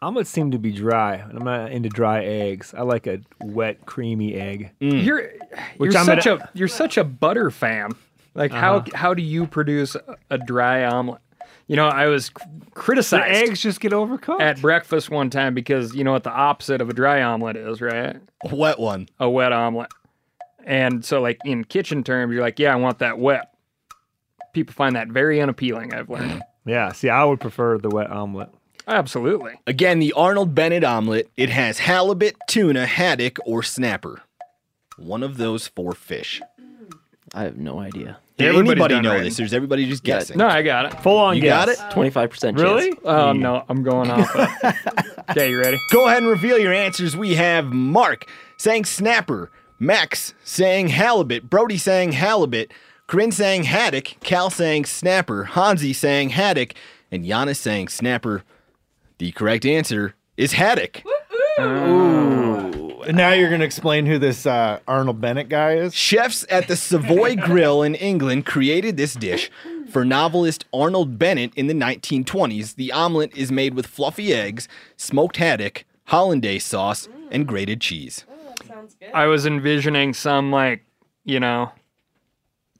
Omelets 0.00 0.30
seem 0.30 0.52
to 0.52 0.58
be 0.58 0.70
dry, 0.70 1.14
and 1.16 1.38
I'm 1.38 1.44
not 1.44 1.72
into 1.72 1.88
dry 1.88 2.22
eggs. 2.24 2.72
I 2.76 2.82
like 2.82 3.06
a 3.08 3.18
wet, 3.42 3.84
creamy 3.86 4.34
egg. 4.34 4.70
You're 4.78 5.30
Which 5.78 5.92
you're 5.92 5.98
I'm 6.00 6.06
such 6.06 6.24
gonna- 6.24 6.44
a 6.44 6.48
you're 6.54 6.68
such 6.68 6.98
a 6.98 7.04
butter 7.04 7.50
fan. 7.50 7.90
Like 8.36 8.52
Uh-huh. 8.52 8.60
how 8.60 8.84
how 8.96 9.14
do 9.14 9.22
you 9.22 9.46
produce 9.48 9.96
a- 9.96 10.16
a 10.30 10.38
dry 10.38 10.84
omelet? 10.84 11.20
You 11.66 11.74
know, 11.76 11.88
I 11.88 12.06
was 12.06 12.26
c- 12.26 12.32
The 12.76 13.22
eggs 13.26 13.60
just 13.60 13.80
get 13.80 13.90
overcooked. 13.92 14.40
at 14.40 14.60
breakfast 14.60 15.10
one 15.10 15.30
time 15.30 15.52
because 15.54 15.94
you 15.96 16.04
know 16.04 16.12
what 16.12 16.22
the 16.22 16.30
opposite 16.32 16.80
of 16.80 16.90
a 16.90 16.92
dry 16.92 17.22
omelet 17.22 17.56
is, 17.56 17.80
right? 17.80 18.16
A 18.48 18.54
wet 18.54 18.78
one. 18.78 19.08
A 19.18 19.28
wet 19.28 19.52
omelet. 19.52 19.90
And 20.66 21.04
so, 21.04 21.20
like 21.20 21.38
in 21.44 21.64
kitchen 21.64 22.02
terms, 22.04 22.32
you're 22.32 22.42
like, 22.42 22.58
yeah, 22.58 22.72
I 22.72 22.76
want 22.76 22.98
that 23.00 23.18
wet. 23.18 23.54
People 24.52 24.72
find 24.74 24.96
that 24.96 25.08
very 25.08 25.40
unappealing. 25.40 25.92
I've 25.94 26.08
learned. 26.10 26.42
yeah, 26.66 26.92
see, 26.92 27.08
I 27.08 27.24
would 27.24 27.40
prefer 27.40 27.78
the 27.78 27.88
wet 27.90 28.10
omelet. 28.10 28.48
Absolutely. 28.86 29.54
Again, 29.66 29.98
the 29.98 30.12
Arnold 30.12 30.54
Bennett 30.54 30.84
omelet. 30.84 31.30
It 31.36 31.48
has 31.50 31.78
halibut, 31.78 32.36
tuna, 32.48 32.86
haddock, 32.86 33.38
or 33.46 33.62
snapper. 33.62 34.20
One 34.96 35.22
of 35.22 35.38
those 35.38 35.66
four 35.68 35.92
fish. 35.92 36.40
I 37.34 37.42
have 37.44 37.56
no 37.56 37.80
idea. 37.80 38.18
Did 38.36 38.48
Everybody's 38.48 38.70
anybody 38.72 38.94
done 38.94 39.02
know 39.04 39.10
writing. 39.10 39.24
this, 39.24 39.40
or 39.40 39.44
is 39.44 39.54
everybody 39.54 39.86
just 39.86 40.06
Yeah. 40.06 40.16
guessing? 40.16 40.38
No, 40.38 40.46
I 40.48 40.62
got 40.62 40.86
it. 40.86 41.00
Full 41.02 41.16
on 41.16 41.36
You 41.36 41.42
guess. 41.42 41.66
got 41.66 41.68
it? 41.68 41.92
Twenty 41.92 42.10
five 42.10 42.30
percent 42.30 42.58
Really? 42.60 42.90
chance. 42.90 43.00
Oh 43.04 43.32
no, 43.32 43.64
I'm 43.68 43.82
going 43.82 44.10
off. 44.10 44.30
it. 44.36 44.76
okay, 45.30 45.50
you 45.50 45.58
ready? 45.60 45.78
Go 45.92 46.06
ahead 46.06 46.18
and 46.18 46.28
reveal 46.28 46.58
your 46.58 46.72
answers. 46.72 47.16
We 47.16 47.34
have 47.34 47.66
Mark 47.72 48.28
saying 48.58 48.84
snapper, 48.84 49.50
Max 49.78 50.34
saying 50.44 50.88
halibut, 50.88 51.50
Brody 51.50 51.78
saying 51.78 52.12
halibut, 52.12 52.72
Corinne 53.06 53.32
saying 53.32 53.64
haddock, 53.64 54.16
Cal 54.20 54.50
saying 54.50 54.86
snapper, 54.86 55.44
Hanzi 55.52 55.94
saying 55.94 56.30
haddock, 56.30 56.74
and 57.10 57.24
Janis 57.24 57.58
saying 57.58 57.88
snapper. 57.88 58.44
The 59.18 59.32
correct 59.32 59.66
answer 59.66 60.14
is 60.36 60.52
haddock. 60.52 61.02
And 63.06 63.16
now 63.18 63.32
you're 63.32 63.50
going 63.50 63.60
to 63.60 63.66
explain 63.66 64.06
who 64.06 64.18
this 64.18 64.46
uh, 64.46 64.80
Arnold 64.88 65.20
Bennett 65.20 65.50
guy 65.50 65.74
is? 65.74 65.94
Chefs 65.94 66.46
at 66.48 66.68
the 66.68 66.76
Savoy 66.76 67.36
Grill 67.44 67.82
in 67.82 67.94
England 67.94 68.46
created 68.46 68.96
this 68.96 69.14
dish 69.14 69.50
for 69.90 70.04
novelist 70.04 70.64
Arnold 70.72 71.18
Bennett 71.18 71.52
in 71.54 71.66
the 71.66 71.74
1920s. 71.74 72.76
The 72.76 72.92
omelet 72.92 73.36
is 73.36 73.52
made 73.52 73.74
with 73.74 73.86
fluffy 73.86 74.32
eggs, 74.32 74.68
smoked 74.96 75.36
haddock, 75.36 75.84
hollandaise 76.06 76.64
sauce, 76.64 77.08
and 77.30 77.46
grated 77.46 77.82
cheese. 77.82 78.24
I 79.12 79.26
was 79.26 79.46
envisioning 79.46 80.14
some 80.14 80.50
like, 80.50 80.84
you 81.24 81.40
know, 81.40 81.72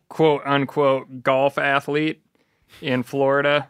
quote 0.09 0.43
unquote 0.45 1.23
golf 1.23 1.59
athlete 1.59 2.23
in 2.81 3.03
Florida. 3.03 3.69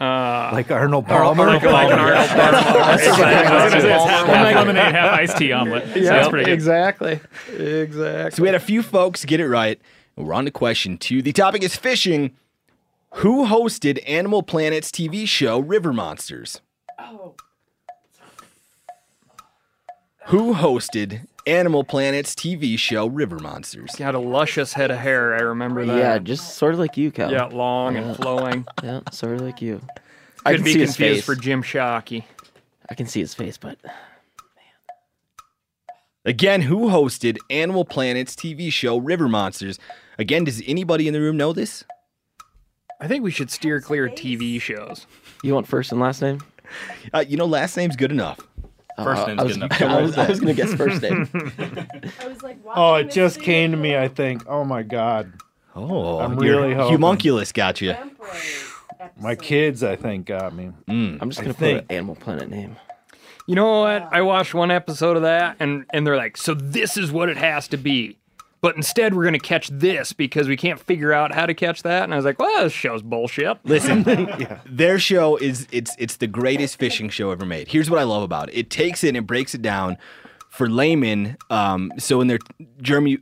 Uh, 0.00 0.50
Like 0.54 0.70
Arnold 0.70 1.04
or- 1.04 1.08
Palmer? 1.08 1.46
Like, 1.46 1.62
like 1.62 1.90
an 1.92 1.98
Arnold 1.98 2.26
Palmer. 2.28 2.40
I 2.40 2.92
was 2.94 3.02
gonna 3.06 3.80
say 3.82 3.94
it's 3.94 4.04
half, 4.04 4.22
I'm 4.22 4.28
half 4.28 4.44
like- 4.44 4.54
lemonade, 4.56 4.94
half 4.94 5.18
iced 5.18 5.36
tea 5.36 5.52
omelet. 5.52 5.94
Yeah, 5.96 6.08
Sounds 6.08 6.28
pretty 6.28 6.44
good. 6.46 6.52
exactly. 6.54 7.20
Exactly. 7.52 8.30
So 8.36 8.42
we 8.42 8.48
had 8.48 8.54
a 8.54 8.60
few 8.60 8.82
folks 8.82 9.24
get 9.26 9.40
it 9.40 9.48
right. 9.48 9.78
We're 10.16 10.32
on 10.34 10.44
to 10.46 10.50
question 10.50 10.96
two. 10.98 11.20
The 11.22 11.32
topic 11.32 11.62
is 11.62 11.76
fishing. 11.76 12.34
Who 13.14 13.44
hosted 13.46 14.02
Animal 14.08 14.42
Planet's 14.42 14.90
TV 14.90 15.26
show 15.26 15.58
River 15.58 15.92
Monsters? 15.92 16.60
Oh. 16.98 17.34
Who 20.26 20.54
hosted 20.54 21.26
Animal 21.46 21.84
Planet's 21.84 22.34
TV 22.34 22.78
show 22.78 23.06
River 23.06 23.38
Monsters? 23.38 23.94
Got 23.96 24.14
a 24.14 24.18
luscious 24.18 24.72
head 24.72 24.90
of 24.90 24.98
hair. 24.98 25.34
I 25.34 25.40
remember 25.40 25.84
that. 25.86 25.96
Yeah, 25.98 26.18
just 26.18 26.56
sort 26.56 26.74
of 26.74 26.80
like 26.80 26.96
you, 26.96 27.10
Cal. 27.10 27.30
Yeah, 27.32 27.44
long 27.46 27.94
Yeah. 27.96 28.02
and 28.02 28.16
flowing. 28.16 28.66
Yeah, 28.82 29.00
sort 29.12 29.34
of 29.34 29.40
like 29.42 29.60
you. 29.62 29.80
I 30.44 30.50
Could 30.52 30.56
can 30.58 30.64
be 30.64 30.72
see 30.74 30.78
his 30.80 30.96
confused 30.96 31.16
face. 31.18 31.24
for 31.26 31.34
Jim 31.34 31.62
Shockey. 31.62 32.24
I 32.88 32.94
can 32.94 33.06
see 33.06 33.20
his 33.20 33.34
face, 33.34 33.56
but 33.58 33.78
Again, 36.24 36.60
who 36.62 36.88
hosted 36.90 37.38
Animal 37.48 37.84
Planet's 37.84 38.34
TV 38.36 38.70
show 38.72 38.98
River 38.98 39.26
Monsters? 39.28 39.78
Again, 40.18 40.44
does 40.44 40.62
anybody 40.66 41.08
in 41.08 41.14
the 41.14 41.20
room 41.20 41.36
know 41.38 41.52
this? 41.54 41.82
I 43.00 43.08
think 43.08 43.24
we 43.24 43.30
should 43.30 43.50
steer 43.50 43.80
clear 43.80 44.06
of 44.06 44.12
TV 44.12 44.60
shows. 44.60 45.06
you 45.42 45.54
want 45.54 45.66
first 45.66 45.90
and 45.92 46.00
last 46.00 46.20
name? 46.20 46.40
Uh, 47.14 47.24
you 47.26 47.38
know, 47.38 47.46
last 47.46 47.74
name's 47.76 47.96
good 47.96 48.12
enough. 48.12 48.38
First 48.96 49.22
Uh, 49.22 49.26
name's 49.26 49.40
I 49.40 49.44
was, 49.44 49.52
good 49.56 49.62
enough. 49.64 49.82
I 49.82 50.00
was, 50.02 50.16
was 50.16 50.40
gonna 50.40 50.54
guess 50.54 50.74
first 50.74 51.02
name. 51.02 51.28
I 52.20 52.26
was 52.28 52.42
like, 52.42 52.58
oh, 52.74 52.94
it 52.96 53.10
just 53.10 53.40
came 53.40 53.70
to 53.70 53.76
me, 53.76 53.96
I 53.96 54.08
think. 54.08 54.42
Oh, 54.48 54.64
my 54.64 54.82
God. 54.82 55.32
Oh, 55.74 56.18
I'm 56.18 56.36
really 56.36 56.74
hoping. 56.74 56.98
Humunculus 56.98 57.52
got 57.52 57.80
you. 57.80 57.94
My 59.18 59.34
kids, 59.34 59.82
I 59.82 59.96
think, 59.96 60.26
got 60.26 60.54
me. 60.54 60.72
I'm 60.88 61.18
just 61.30 61.40
gonna 61.40 61.54
put 61.54 61.58
think. 61.58 61.80
an 61.82 61.96
Animal 61.96 62.16
Planet 62.16 62.50
name. 62.50 62.76
You 63.46 63.54
know 63.54 63.80
what? 63.80 64.08
I 64.12 64.22
watched 64.22 64.52
one 64.54 64.70
episode 64.70 65.16
of 65.16 65.22
that, 65.22 65.56
and 65.60 65.84
and 65.90 66.06
they're 66.06 66.16
like, 66.16 66.36
so 66.36 66.54
this 66.54 66.96
is 66.96 67.10
what 67.10 67.28
it 67.28 67.36
has 67.36 67.66
to 67.68 67.76
be. 67.76 68.16
But 68.60 68.76
instead, 68.76 69.14
we're 69.14 69.24
gonna 69.24 69.38
catch 69.38 69.68
this 69.68 70.12
because 70.12 70.48
we 70.48 70.56
can't 70.56 70.78
figure 70.78 71.12
out 71.12 71.34
how 71.34 71.46
to 71.46 71.54
catch 71.54 71.82
that. 71.82 72.04
And 72.04 72.12
I 72.12 72.16
was 72.16 72.24
like, 72.24 72.38
well, 72.38 72.64
this 72.64 72.72
show's 72.72 73.02
bullshit. 73.02 73.58
Listen, 73.64 74.02
their 74.66 74.98
show 74.98 75.36
is 75.36 75.66
it's 75.72 75.94
it's 75.98 76.16
the 76.16 76.26
greatest 76.26 76.78
fishing 76.78 77.08
show 77.08 77.30
ever 77.30 77.46
made. 77.46 77.68
Here's 77.68 77.88
what 77.88 77.98
I 77.98 78.04
love 78.04 78.22
about 78.22 78.50
it: 78.50 78.56
it 78.56 78.70
takes 78.70 79.02
it 79.04 79.08
and 79.08 79.16
it 79.16 79.26
breaks 79.26 79.54
it 79.54 79.62
down 79.62 79.96
for 80.50 80.68
laymen. 80.68 81.36
Um, 81.48 81.92
so 81.98 82.20
in 82.20 82.26
their 82.26 82.38
Jeremy, 82.82 83.18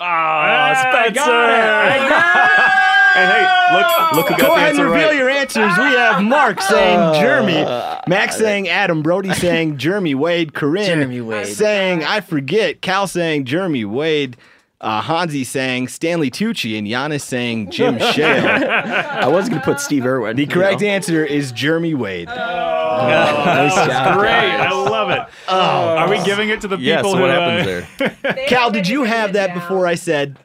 Oh, 0.00 0.74
Spencer! 0.80 2.80
And 3.16 3.30
hey, 3.30 3.76
look, 3.76 4.12
look 4.12 4.26
who 4.26 4.30
got 4.30 4.40
go 4.40 4.46
the 4.48 4.52
ahead 4.54 4.70
and 4.70 4.78
answer 4.80 4.90
reveal 4.90 5.08
right. 5.08 5.16
your 5.16 5.30
answers. 5.30 5.78
We 5.78 5.84
have 5.84 6.20
Mark 6.24 6.56
ah. 6.58 6.66
saying 6.68 7.22
Jeremy, 7.22 7.62
Max 8.08 8.34
ah. 8.34 8.38
saying 8.38 8.68
Adam, 8.68 9.02
Brody 9.02 9.32
saying 9.34 9.78
Jeremy 9.78 10.16
Wade, 10.16 10.52
Corinne 10.52 10.86
Jeremy 10.86 11.20
Wade. 11.20 11.46
saying 11.46 12.02
I 12.02 12.20
forget, 12.20 12.80
Cal 12.80 13.06
saying 13.06 13.44
Jeremy 13.44 13.84
Wade. 13.84 14.36
Uh, 14.84 15.00
Hanzi 15.00 15.46
saying 15.46 15.88
Stanley 15.88 16.30
Tucci 16.30 16.76
and 16.76 16.86
Janis 16.86 17.24
saying 17.24 17.70
Jim 17.70 17.98
Shale. 18.12 18.46
I 18.46 19.26
was 19.26 19.48
gonna 19.48 19.62
put 19.62 19.80
Steve 19.80 20.04
Irwin. 20.04 20.36
The 20.36 20.42
you 20.42 20.48
correct 20.48 20.82
know. 20.82 20.88
answer 20.88 21.24
is 21.24 21.52
Jeremy 21.52 21.94
Wade. 21.94 22.28
Nice 22.28 23.74
job, 23.74 24.18
Great, 24.18 24.28
guys. 24.28 24.70
I 24.70 24.70
love 24.72 25.10
it. 25.10 25.20
Are 25.48 26.08
we 26.10 26.22
giving 26.24 26.50
it 26.50 26.60
to 26.60 26.68
the 26.68 26.76
Yeah, 26.76 26.96
people 26.96 27.12
so 27.12 27.16
who? 27.16 27.22
what 27.22 27.30
uh, 27.30 27.40
happens 27.40 27.88
there? 28.22 28.36
Cal, 28.48 28.70
did 28.70 28.86
you 28.86 29.04
have 29.04 29.32
that 29.32 29.54
before 29.54 29.86
I 29.86 29.94
said? 29.94 30.38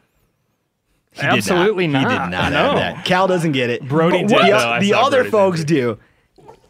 He 1.12 1.22
did 1.22 1.28
not. 1.28 1.38
Absolutely 1.40 1.84
He 1.88 1.92
not. 1.92 2.08
did 2.08 2.32
not 2.32 2.54
have 2.54 2.74
No. 2.74 2.76
that. 2.80 3.04
Cal 3.04 3.28
doesn't 3.28 3.52
get 3.52 3.70
it. 3.70 3.86
Brody 3.88 4.24
But 4.24 4.28
did, 4.28 4.32
what- 4.32 4.42
though. 4.44 4.48
The, 4.52 4.56
I 4.68 4.80
the 4.80 4.90
saw 4.92 5.02
other 5.06 5.18
Brody's 5.18 5.32
folks 5.32 5.60
answer. 5.62 5.74
do. 5.74 5.98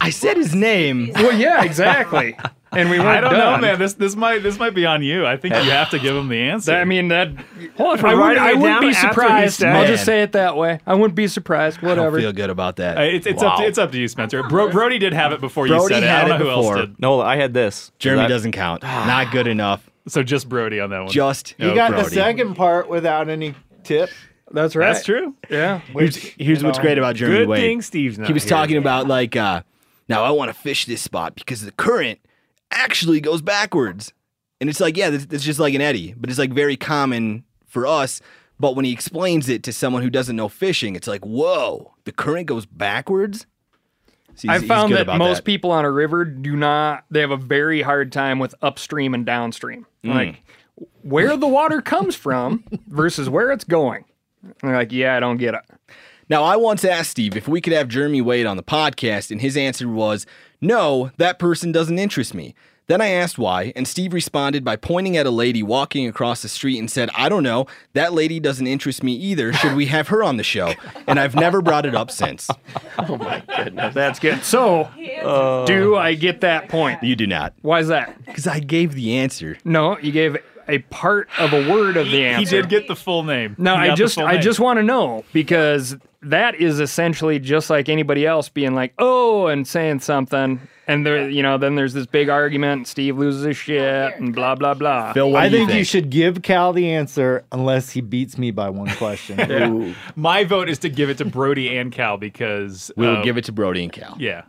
I 0.02 0.10
said 0.10 0.38
his 0.38 0.56
name. 0.56 1.12
Well, 1.14 1.34
yeah, 1.38 1.64
exactly. 1.64 2.36
And 2.72 2.90
we 2.92 3.00
weren't 3.00 3.10
I 3.10 3.22
don't 3.22 3.34
know, 3.34 3.58
man. 3.58 3.80
This 3.80 3.94
this 3.94 4.16
might 4.16 4.44
this 4.44 4.60
might 4.60 4.76
be 4.76 4.86
on 4.86 5.02
you. 5.02 5.26
I 5.26 5.38
think 5.38 5.56
you 5.56 5.72
have 5.72 5.90
to 5.90 5.98
give 6.00 6.16
him 6.16 6.28
the 6.28 6.40
answer. 6.50 6.74
I 6.74 6.86
mean 6.86 7.08
that. 7.08 7.30
Hold 7.78 8.00
on, 8.00 8.06
I 8.06 8.14
wouldn't, 8.14 8.38
I 8.38 8.54
wouldn't 8.54 8.82
be 8.82 8.94
surprised. 8.94 9.64
I'll 9.64 9.88
just 9.88 10.06
say 10.06 10.22
it 10.22 10.34
that 10.34 10.56
way. 10.56 10.80
I 10.86 10.94
wouldn't 10.94 11.16
be 11.16 11.28
surprised. 11.28 11.80
I 11.80 11.82
don't 11.82 11.98
Whatever. 11.98 12.20
feel 12.20 12.32
good 12.34 12.52
about 12.52 12.76
that. 12.76 12.98
Uh, 12.98 13.02
it's 13.02 13.26
it's 13.26 13.42
up 13.42 13.58
to, 13.58 13.64
it's 13.66 13.78
up 13.80 13.92
to 13.92 14.00
you, 14.00 14.08
Spencer. 14.08 14.44
Bro, 14.50 14.70
Brody 14.72 15.00
did 15.00 15.14
have 15.14 15.32
it 15.32 15.42
before 15.42 15.66
you 15.68 15.80
said 15.88 16.04
it. 16.04 16.08
I 16.08 16.08
had 16.20 16.28
don't 16.28 16.30
know 16.30 16.36
it 16.36 16.38
who 16.40 16.46
before. 16.62 16.78
else 16.78 16.88
did. 16.90 17.00
No, 17.00 17.22
I 17.22 17.38
had 17.38 17.54
this. 17.56 17.92
Jeremy 17.98 18.24
That- 18.24 18.30
doesn't 18.30 18.52
count. 18.52 18.84
Not 18.84 19.32
good 19.32 19.48
enough. 19.48 19.90
So 20.08 20.22
just 20.22 20.48
Brody 20.48 20.80
on 20.80 20.90
that 20.92 21.00
one. 21.00 21.10
Just 21.12 21.56
You 21.58 21.68
No, 21.70 21.76
got 21.76 21.90
Brody. 21.92 22.04
the 22.06 22.10
second 22.12 22.56
part 22.56 22.88
without 22.90 23.30
any 23.30 23.56
tip. 23.84 24.10
That's 24.52 24.76
right. 24.76 24.94
That's 24.94 25.06
true. 25.06 25.36
Yeah. 25.50 25.80
Here's, 25.80 26.16
here's 26.18 26.64
what's 26.64 26.78
know, 26.80 26.84
great 26.84 26.98
about 26.98 27.16
Jeremy 27.16 27.38
Good 27.40 27.48
Wade. 27.50 27.62
thing 27.62 27.82
Steve's 27.84 28.18
not 28.18 28.28
he 28.28 28.34
was 28.34 28.44
here. 28.44 28.50
talking 28.50 28.78
about 28.78 29.08
like, 29.08 29.36
uh, 29.36 29.62
now 30.08 30.24
I 30.24 30.32
want 30.32 30.50
to 30.50 30.54
fish 30.60 30.86
this 30.86 31.02
spot 31.02 31.36
because 31.36 31.62
the 31.62 31.72
current 31.74 32.20
actually 32.72 33.22
goes 33.22 33.42
backwards, 33.42 34.14
and 34.60 34.70
it's 34.70 34.80
like, 34.80 34.98
yeah, 34.98 35.10
it's 35.12 35.44
just 35.44 35.60
like 35.60 35.74
an 35.74 35.82
eddy, 35.82 36.14
but 36.18 36.30
it's 36.30 36.40
like 36.40 36.52
very 36.52 36.76
common 36.76 37.44
for 37.66 37.88
us. 37.88 38.22
But 38.60 38.76
when 38.76 38.84
he 38.84 38.92
explains 38.92 39.48
it 39.48 39.64
to 39.64 39.74
someone 39.74 40.04
who 40.04 40.10
doesn't 40.10 40.36
know 40.36 40.50
fishing, 40.50 40.96
it's 40.96 41.08
like, 41.08 41.26
whoa, 41.26 41.94
the 42.04 42.12
current 42.12 42.46
goes 42.46 42.66
backwards. 42.66 43.46
So 44.36 44.50
I've 44.50 44.66
found 44.66 44.94
that 44.94 45.08
most 45.18 45.44
people 45.44 45.72
on 45.72 45.86
a 45.86 45.92
river 45.92 46.26
do 46.26 46.56
not. 46.56 47.06
They 47.10 47.22
have 47.22 47.32
a 47.32 47.38
very 47.38 47.82
hard 47.82 48.12
time 48.12 48.40
with 48.40 48.56
upstream 48.62 49.14
and 49.14 49.26
downstream. 49.26 49.86
Mm. 50.04 50.14
Like 50.14 50.44
where 51.02 51.36
the 51.36 51.48
water 51.48 51.82
comes 51.82 52.16
from 52.16 52.64
versus 52.88 53.30
where 53.30 53.52
it's 53.52 53.64
going. 53.64 54.06
And 54.44 54.56
they're 54.62 54.76
like, 54.76 54.92
yeah, 54.92 55.16
I 55.16 55.20
don't 55.20 55.38
get 55.38 55.56
it. 55.56 55.62
Now, 56.30 56.44
I 56.44 56.56
once 56.58 56.86
asked 56.86 57.12
Steve 57.12 57.36
if 57.36 57.48
we 57.48 57.60
could 57.60 57.74
have 57.74 57.88
Jeremy 57.88 58.22
Wade 58.22 58.46
on 58.46 58.56
the 58.56 58.64
podcast, 58.64 59.32
and 59.32 59.42
his 59.42 59.58
answer 59.58 59.90
was, 59.90 60.28
no, 60.62 61.10
that 61.18 61.40
person 61.40 61.72
doesn't 61.72 61.98
interest 61.98 62.34
me. 62.36 62.54
Then 62.86 63.02
I 63.02 63.10
asked 63.10 63.38
why, 63.38 63.72
and 63.76 63.88
Steve 63.88 64.14
responded 64.14 64.64
by 64.64 64.76
pointing 64.76 65.16
at 65.16 65.28
a 65.28 65.32
lady 65.32 65.62
walking 65.62 66.08
across 66.08 66.42
the 66.42 66.48
street 66.50 66.80
and 66.80 66.90
said, 66.90 67.12
I 67.16 67.30
don't 67.30 67.44
know, 67.44 67.68
that 67.94 68.14
lady 68.14 68.40
doesn't 68.40 68.66
interest 68.66 69.04
me 69.04 69.14
either. 69.14 69.54
Should 69.54 69.76
we 69.76 69.86
have 69.88 70.08
her 70.08 70.24
on 70.24 70.38
the 70.38 70.44
show? 70.44 70.74
And 71.06 71.20
I've 71.20 71.36
never 71.36 71.62
brought 71.62 71.86
it 71.86 71.94
up 71.96 72.10
since. 72.12 72.50
Oh 72.98 73.18
my 73.18 73.42
goodness. 73.56 73.96
That's 73.96 74.20
good. 74.20 74.44
So, 74.44 74.82
uh, 75.24 75.66
do 75.66 75.96
I 75.96 76.16
get 76.16 76.42
that 76.42 76.68
point? 76.68 77.02
You 77.02 77.16
do 77.16 77.26
not. 77.26 77.54
Why 77.62 77.80
is 77.80 77.88
that? 77.88 78.24
Because 78.26 78.46
I 78.46 78.60
gave 78.60 78.94
the 78.94 79.16
answer. 79.18 79.58
No, 79.64 79.98
you 80.00 80.12
gave 80.12 80.38
a 80.70 80.80
part 80.80 81.28
of 81.38 81.52
a 81.54 81.70
word 81.70 81.98
of 81.98 82.10
the 82.12 82.26
answer. 82.26 82.56
He 82.58 82.62
did 82.62 82.70
get 82.70 82.88
the 82.88 82.96
full 82.96 83.24
name. 83.24 83.56
No, 83.58 83.76
He 83.78 83.90
I 83.90 83.96
just 83.96 84.18
I 84.18 84.34
name. 84.34 84.42
just 84.42 84.60
want 84.60 84.78
to 84.78 84.84
know 84.84 85.24
because 85.34 85.98
that 86.22 86.56
is 86.56 86.80
essentially 86.80 87.40
just 87.40 87.70
like 87.70 87.90
anybody 87.90 88.26
else 88.26 88.50
being 88.50 88.76
like, 88.76 88.94
"Oh," 89.00 89.48
and 89.48 89.66
saying 89.68 90.02
something, 90.02 90.60
and 90.86 91.06
there, 91.06 91.30
you 91.30 91.42
know, 91.42 91.58
then 91.58 91.76
there's 91.76 91.94
this 91.94 92.06
big 92.06 92.28
argument. 92.30 92.72
And 92.80 92.88
Steve 92.88 93.18
loses 93.18 93.44
his 93.46 93.56
shit, 93.58 94.16
and 94.18 94.36
blah 94.36 94.56
blah 94.56 94.74
blah. 94.74 95.14
Phil, 95.14 95.32
what 95.32 95.44
I 95.44 95.50
do 95.50 95.60
you 95.60 95.66
think, 95.66 95.78
you 95.78 95.84
should 95.86 96.10
give 96.10 96.42
Cal 96.42 96.74
the 96.74 96.90
answer 96.92 97.46
unless 97.52 97.92
he 97.92 98.02
beats 98.02 98.38
me 98.38 98.52
by 98.52 98.70
one 98.70 98.90
question. 98.96 99.40
Ooh. 99.52 99.96
My 100.16 100.44
vote 100.44 100.70
is 100.70 100.80
to 100.80 100.90
give 100.90 101.10
it 101.10 101.18
to 101.20 101.26
Brody 101.26 101.78
and 101.78 101.92
Cal 101.92 102.18
because 102.18 102.92
We 102.98 103.08
will 103.08 103.18
um, 103.18 103.24
give 103.24 103.38
it 103.38 103.46
to 103.46 103.52
Brody 103.54 103.84
and 103.84 103.92
Cal. 103.94 104.16
Yeah. 104.20 104.44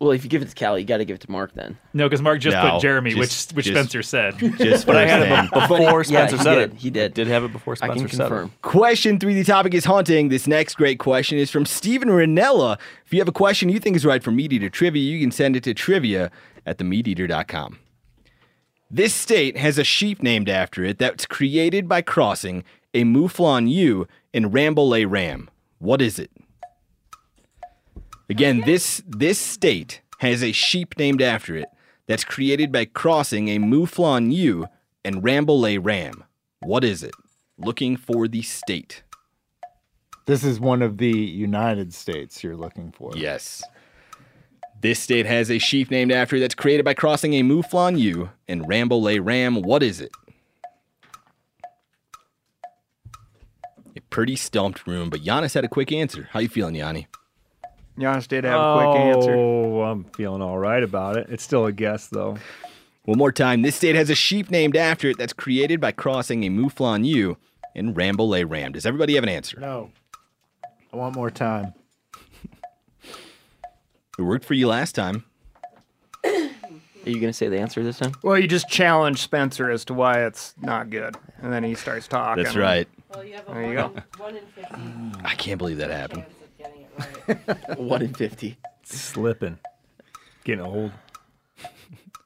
Well, 0.00 0.10
if 0.10 0.24
you 0.24 0.30
give 0.30 0.42
it 0.42 0.48
to 0.48 0.54
Cal, 0.54 0.78
you 0.78 0.84
got 0.84 0.98
to 0.98 1.04
give 1.04 1.14
it 1.14 1.20
to 1.22 1.30
Mark 1.30 1.54
then. 1.54 1.78
No, 1.92 2.06
because 2.06 2.20
Mark 2.20 2.40
just 2.40 2.56
No, 2.56 2.72
put 2.72 2.82
Jeremy, 2.82 3.14
just- 3.14 3.52
which 3.52 3.56
which 3.56 3.66
just- 3.66 3.78
Spencer 3.90 4.02
said. 4.02 4.38
Just 4.58 4.86
But 4.86 4.96
I 4.96 5.06
had 5.06 5.22
it 5.22 5.50
before 5.52 5.80
yeah, 5.80 6.26
Spencer 6.26 6.36
he 6.36 6.42
said 6.42 6.54
did. 6.56 6.72
it. 6.72 6.76
He 6.78 6.90
did. 6.90 7.14
Did 7.14 7.26
have 7.28 7.44
it 7.44 7.52
before 7.52 7.74
I 7.74 7.86
Spencer 7.86 8.08
can 8.08 8.08
said 8.16 8.26
it. 8.26 8.28
confirm. 8.28 8.52
Question 8.62 9.18
three. 9.20 9.34
The 9.34 9.44
topic 9.44 9.72
is 9.74 9.84
haunting. 9.84 10.28
This 10.28 10.46
next 10.46 10.74
great 10.74 10.98
question 10.98 11.38
is 11.38 11.50
from 11.50 11.64
Stephen 11.64 12.08
Rinella. 12.08 12.78
If 13.06 13.12
you 13.12 13.20
have 13.20 13.28
a 13.28 13.32
question 13.32 13.68
you 13.68 13.78
think 13.78 13.96
is 13.96 14.04
right 14.04 14.22
for 14.22 14.30
Meat 14.30 14.52
Eater 14.52 14.68
Trivia, 14.70 15.02
you 15.02 15.20
can 15.20 15.30
send 15.30 15.56
it 15.56 15.62
to 15.64 15.74
trivia 15.74 16.30
at 16.66 16.78
themeateater.com. 16.78 17.78
This 18.90 19.14
state 19.14 19.56
has 19.56 19.78
a 19.78 19.84
sheep 19.84 20.22
named 20.22 20.48
after 20.48 20.84
it 20.84 20.98
that's 20.98 21.26
created 21.26 21.88
by 21.88 22.02
crossing 22.02 22.64
a 22.92 23.02
Mouflon 23.04 23.68
ewe, 23.68 24.06
and 24.32 24.46
Rambouillet 24.52 25.10
ram? 25.10 25.50
What 25.78 26.00
is 26.00 26.18
it? 26.18 26.30
Again, 28.28 28.62
this 28.64 29.02
this 29.06 29.38
state 29.38 30.00
has 30.18 30.42
a 30.42 30.52
sheep 30.52 30.98
named 30.98 31.20
after 31.20 31.56
it 31.56 31.68
that's 32.06 32.24
created 32.24 32.72
by 32.72 32.84
crossing 32.86 33.48
a 33.48 33.58
Mouflon 33.58 34.32
ewe 34.32 34.66
and 35.04 35.22
Rambouillet 35.22 35.84
ram. 35.84 36.24
What 36.60 36.84
is 36.84 37.02
it? 37.02 37.14
Looking 37.58 37.96
for 37.96 38.26
the 38.26 38.42
state. 38.42 39.02
This 40.26 40.42
is 40.42 40.58
one 40.58 40.80
of 40.80 40.96
the 40.96 41.10
United 41.10 41.92
States 41.92 42.42
you're 42.42 42.56
looking 42.56 42.92
for. 42.92 43.12
Yes. 43.14 43.62
This 44.80 44.98
state 44.98 45.26
has 45.26 45.50
a 45.50 45.58
sheep 45.58 45.90
named 45.90 46.12
after 46.12 46.36
it 46.36 46.40
that's 46.40 46.54
created 46.54 46.84
by 46.84 46.94
crossing 46.94 47.34
a 47.34 47.42
Mouflon 47.42 47.98
ewe 47.98 48.30
and 48.48 48.66
Rambouillet 48.66 49.24
ram. 49.24 49.62
What 49.62 49.82
is 49.82 50.00
it? 50.00 50.12
A 53.96 54.00
pretty 54.10 54.36
stumped 54.36 54.86
room, 54.86 55.10
but 55.10 55.22
Janis 55.22 55.54
had 55.54 55.64
a 55.64 55.68
quick 55.68 55.92
answer. 55.92 56.28
How 56.32 56.40
you 56.40 56.48
feeling, 56.48 56.74
Yanni? 56.74 57.06
Janis 57.98 58.26
did 58.26 58.44
have 58.44 58.60
a 58.60 58.74
quick 58.76 59.00
answer. 59.16 59.34
Oh, 59.34 59.82
I'm 59.82 60.04
feeling 60.04 60.42
all 60.42 60.58
right 60.58 60.82
about 60.82 61.16
it. 61.16 61.28
It's 61.30 61.44
still 61.44 61.66
a 61.66 61.72
guess, 61.72 62.08
though. 62.08 62.36
One 63.04 63.18
more 63.18 63.32
time. 63.32 63.62
This 63.62 63.76
state 63.76 63.94
has 63.94 64.10
a 64.10 64.14
sheep 64.14 64.50
named 64.50 64.76
after 64.76 65.08
it 65.10 65.18
that's 65.18 65.32
created 65.32 65.80
by 65.80 65.92
crossing 65.92 66.42
a 66.44 66.48
Mouflon 66.50 67.04
ewe 67.04 67.36
and 67.74 67.94
Rambouillet 67.94 68.50
ram. 68.50 68.72
Does 68.72 68.86
everybody 68.86 69.14
have 69.14 69.22
an 69.22 69.28
answer? 69.28 69.60
No. 69.60 69.90
I 70.92 70.96
want 70.96 71.14
more 71.14 71.30
time. 71.30 71.74
It 74.18 74.22
worked 74.22 74.44
for 74.44 74.54
you 74.54 74.68
last 74.68 74.94
time. 74.94 75.24
Are 76.24 77.10
you 77.10 77.20
gonna 77.20 77.34
say 77.34 77.48
the 77.48 77.58
answer 77.58 77.82
this 77.82 77.98
time? 77.98 78.12
Well, 78.22 78.38
you 78.38 78.48
just 78.48 78.68
challenge 78.68 79.20
Spencer 79.20 79.70
as 79.70 79.84
to 79.86 79.94
why 79.94 80.24
it's 80.24 80.54
not 80.62 80.88
good, 80.88 81.16
and 81.42 81.52
then 81.52 81.62
he 81.62 81.74
starts 81.74 82.08
talking. 82.08 82.42
That's 82.42 82.56
right. 82.56 82.88
there 83.12 83.66
you 83.66 83.74
go. 83.74 83.92
I 85.22 85.34
can't 85.34 85.58
believe 85.58 85.76
that 85.78 85.90
happened. 85.90 86.24
One 87.76 88.02
in 88.02 88.14
fifty. 88.14 88.56
Slipping. 88.82 89.58
Getting 90.44 90.64
old. 90.64 90.92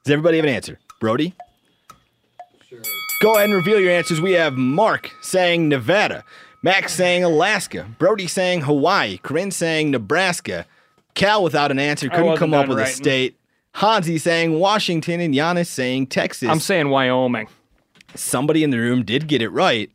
Does 0.03 0.11
everybody 0.13 0.37
have 0.37 0.45
an 0.45 0.53
answer? 0.53 0.79
Brody? 0.99 1.33
Sure. 2.67 2.81
Go 3.21 3.35
ahead 3.35 3.45
and 3.45 3.53
reveal 3.53 3.79
your 3.79 3.91
answers. 3.91 4.21
We 4.21 4.33
have 4.33 4.53
Mark 4.55 5.11
saying 5.21 5.69
Nevada, 5.69 6.23
Max 6.63 6.93
saying 6.93 7.23
Alaska, 7.23 7.87
Brody 7.97 8.27
saying 8.27 8.61
Hawaii, 8.61 9.17
Corinne 9.17 9.51
saying 9.51 9.91
Nebraska, 9.91 10.65
Cal 11.15 11.43
without 11.43 11.71
an 11.71 11.79
answer 11.79 12.09
couldn't 12.09 12.37
come 12.37 12.53
up 12.53 12.67
done 12.67 12.75
with 12.75 12.85
a 12.85 12.91
state, 12.91 13.37
Hanzi 13.75 14.19
saying 14.19 14.59
Washington, 14.59 15.19
and 15.19 15.33
Janis 15.33 15.69
saying 15.69 16.07
Texas. 16.07 16.49
I'm 16.49 16.59
saying 16.59 16.89
Wyoming. 16.89 17.47
Somebody 18.15 18.63
in 18.63 18.69
the 18.71 18.79
room 18.79 19.03
did 19.03 19.27
get 19.27 19.41
it 19.41 19.49
right. 19.49 19.91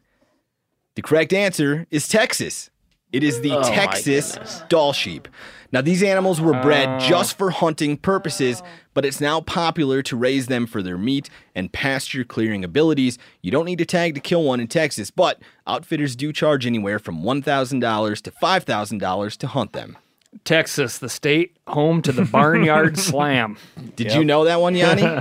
The 0.94 1.02
correct 1.02 1.32
answer 1.32 1.86
is 1.90 2.06
Texas. 2.06 2.70
It 3.14 3.22
is 3.22 3.40
the 3.42 3.52
Oh, 3.52 3.62
Texas 3.62 4.36
Dall 4.68 4.92
sheep. 4.92 5.28
Now, 5.72 5.80
these 5.80 6.02
animals 6.02 6.40
were 6.40 6.52
bred 6.62 6.88
Oh. 6.88 6.98
just 6.98 7.38
for 7.38 7.50
hunting 7.50 7.96
purposes, 7.96 8.62
but 8.92 9.04
it's 9.04 9.20
now 9.20 9.40
popular 9.40 10.02
to 10.02 10.16
raise 10.16 10.46
them 10.46 10.66
for 10.66 10.82
their 10.82 10.98
meat 10.98 11.30
and 11.54 11.72
pasture 11.72 12.24
clearing 12.24 12.64
abilities. 12.64 13.18
You 13.42 13.50
don't 13.50 13.64
need 13.66 13.80
a 13.80 13.84
tag 13.84 14.14
to 14.16 14.20
kill 14.20 14.42
one 14.44 14.60
in 14.60 14.66
Texas, 14.68 15.10
but 15.10 15.40
outfitters 15.66 16.14
do 16.16 16.32
charge 16.32 16.66
anywhere 16.66 16.98
from 16.98 17.22
$1,000 17.22 18.20
to 18.22 18.30
$5,000 18.30 19.36
to 19.38 19.46
hunt 19.46 19.72
them. 19.72 19.96
Texas, 20.44 20.98
the 20.98 21.08
state 21.08 21.56
home 21.68 22.02
to 22.02 22.10
the 22.12 22.24
Barnyard 22.24 22.98
Slam. 23.10 23.56
Did 23.96 24.12
you 24.12 24.24
know 24.24 24.44
that 24.44 24.60
one, 24.60 24.74
Yanni? 24.74 25.02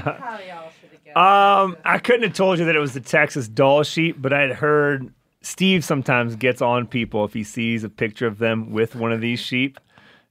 Um, 1.16 1.78
I 1.86 2.00
couldn't 2.04 2.24
have 2.24 2.34
told 2.34 2.58
you 2.58 2.66
that 2.66 2.76
it 2.76 2.80
was 2.80 2.96
the 2.96 3.00
Texas 3.00 3.48
Dall 3.48 3.84
sheep, 3.84 4.16
but 4.20 4.34
I'd 4.34 4.50
heard 4.54 5.14
Steve 5.44 5.84
sometimes 5.86 6.36
gets 6.36 6.62
on 6.62 6.88
people 6.88 7.24
if 7.26 7.34
he 7.34 7.44
sees 7.44 7.84
a 7.84 7.90
picture 7.90 8.26
of 8.26 8.40
them 8.40 8.72
with 8.72 8.96
one 8.96 9.12
of 9.12 9.22
these 9.22 9.40
sheep. 9.40 9.80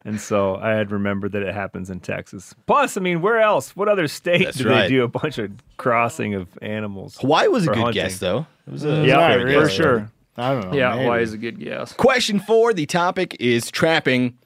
And 0.04 0.21
so 0.21 0.57
I 0.57 0.70
had 0.70 0.90
remembered 0.90 1.31
that 1.33 1.42
it 1.44 1.55
happens 1.55 1.88
in 1.88 2.01
Texas. 2.01 2.55
Plus, 2.66 2.96
I 2.96 3.01
mean, 3.01 3.20
where 3.22 3.38
else? 3.40 3.77
What 3.77 3.88
other 3.88 4.09
state 4.09 4.44
That's 4.46 4.57
do 4.59 4.68
right. 4.68 4.83
they 4.83 4.88
do 4.88 5.05
a 5.05 5.09
bunch 5.09 5.38
of 5.38 5.53
crossing 5.77 6.35
of 6.35 6.48
animals? 6.61 7.18
Hawaii 7.20 7.46
was 7.46 7.64
a 7.64 7.68
good 7.68 7.77
hunting? 7.77 7.94
guess, 8.03 8.18
though. 8.18 8.46
It 8.66 8.72
was 8.72 8.85
a, 8.85 9.07
Yeah, 9.07 9.29
fair 9.29 9.40
for 9.40 9.46
guess. 9.66 9.70
sure. 9.70 10.11
I 10.37 10.55
don't 10.55 10.70
know. 10.72 10.77
yeah, 10.77 10.90
maybe. 10.90 11.03
Hawaii 11.05 11.22
is 11.22 11.33
a 11.35 11.38
good 11.38 11.61
guess. 11.61 11.92
Question 11.92 12.40
four 12.40 12.72
the 12.75 12.87
topic 12.87 13.37
is 13.38 13.70
trapping. 13.70 14.38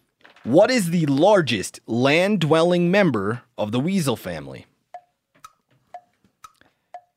What 0.43 0.71
is 0.71 0.91
the 0.91 1.07
largest 1.07 1.81
land 1.87 2.41
dwelling 2.41 2.91
member 2.91 3.43
of 3.57 3.73
the 3.73 3.81
weasel 3.81 4.17
family? 4.17 4.67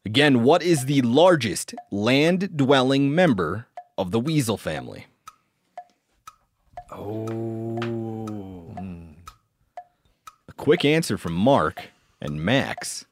Again, 0.05 0.43
what 0.43 0.63
is 0.63 0.85
the 0.85 1.01
largest 1.01 1.75
land 1.91 2.55
dwelling 2.55 3.13
member 3.13 3.67
of 3.97 4.11
the 4.11 4.19
weasel 4.19 4.57
family? 4.57 5.07
Oh. 6.91 7.77
A 10.47 10.53
quick 10.53 10.85
answer 10.85 11.17
from 11.17 11.33
Mark 11.33 11.89
and 12.21 12.43
Max. 12.43 13.05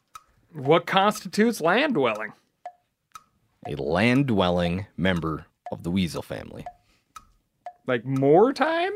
What 0.54 0.86
constitutes 0.86 1.60
land 1.60 1.93
dwelling? 1.93 2.32
A 3.67 3.76
land 3.76 4.28
dwelling 4.28 4.88
member 4.95 5.45
of 5.71 5.84
the 5.84 5.91
weasel 5.91 6.21
family. 6.21 6.65
Like 7.86 8.06
more 8.06 8.54
time? 8.54 8.93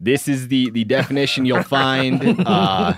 This 0.00 0.26
is 0.26 0.48
the, 0.48 0.70
the 0.70 0.84
definition 0.84 1.44
you'll 1.44 1.62
find 1.62 2.40
uh, 2.46 2.94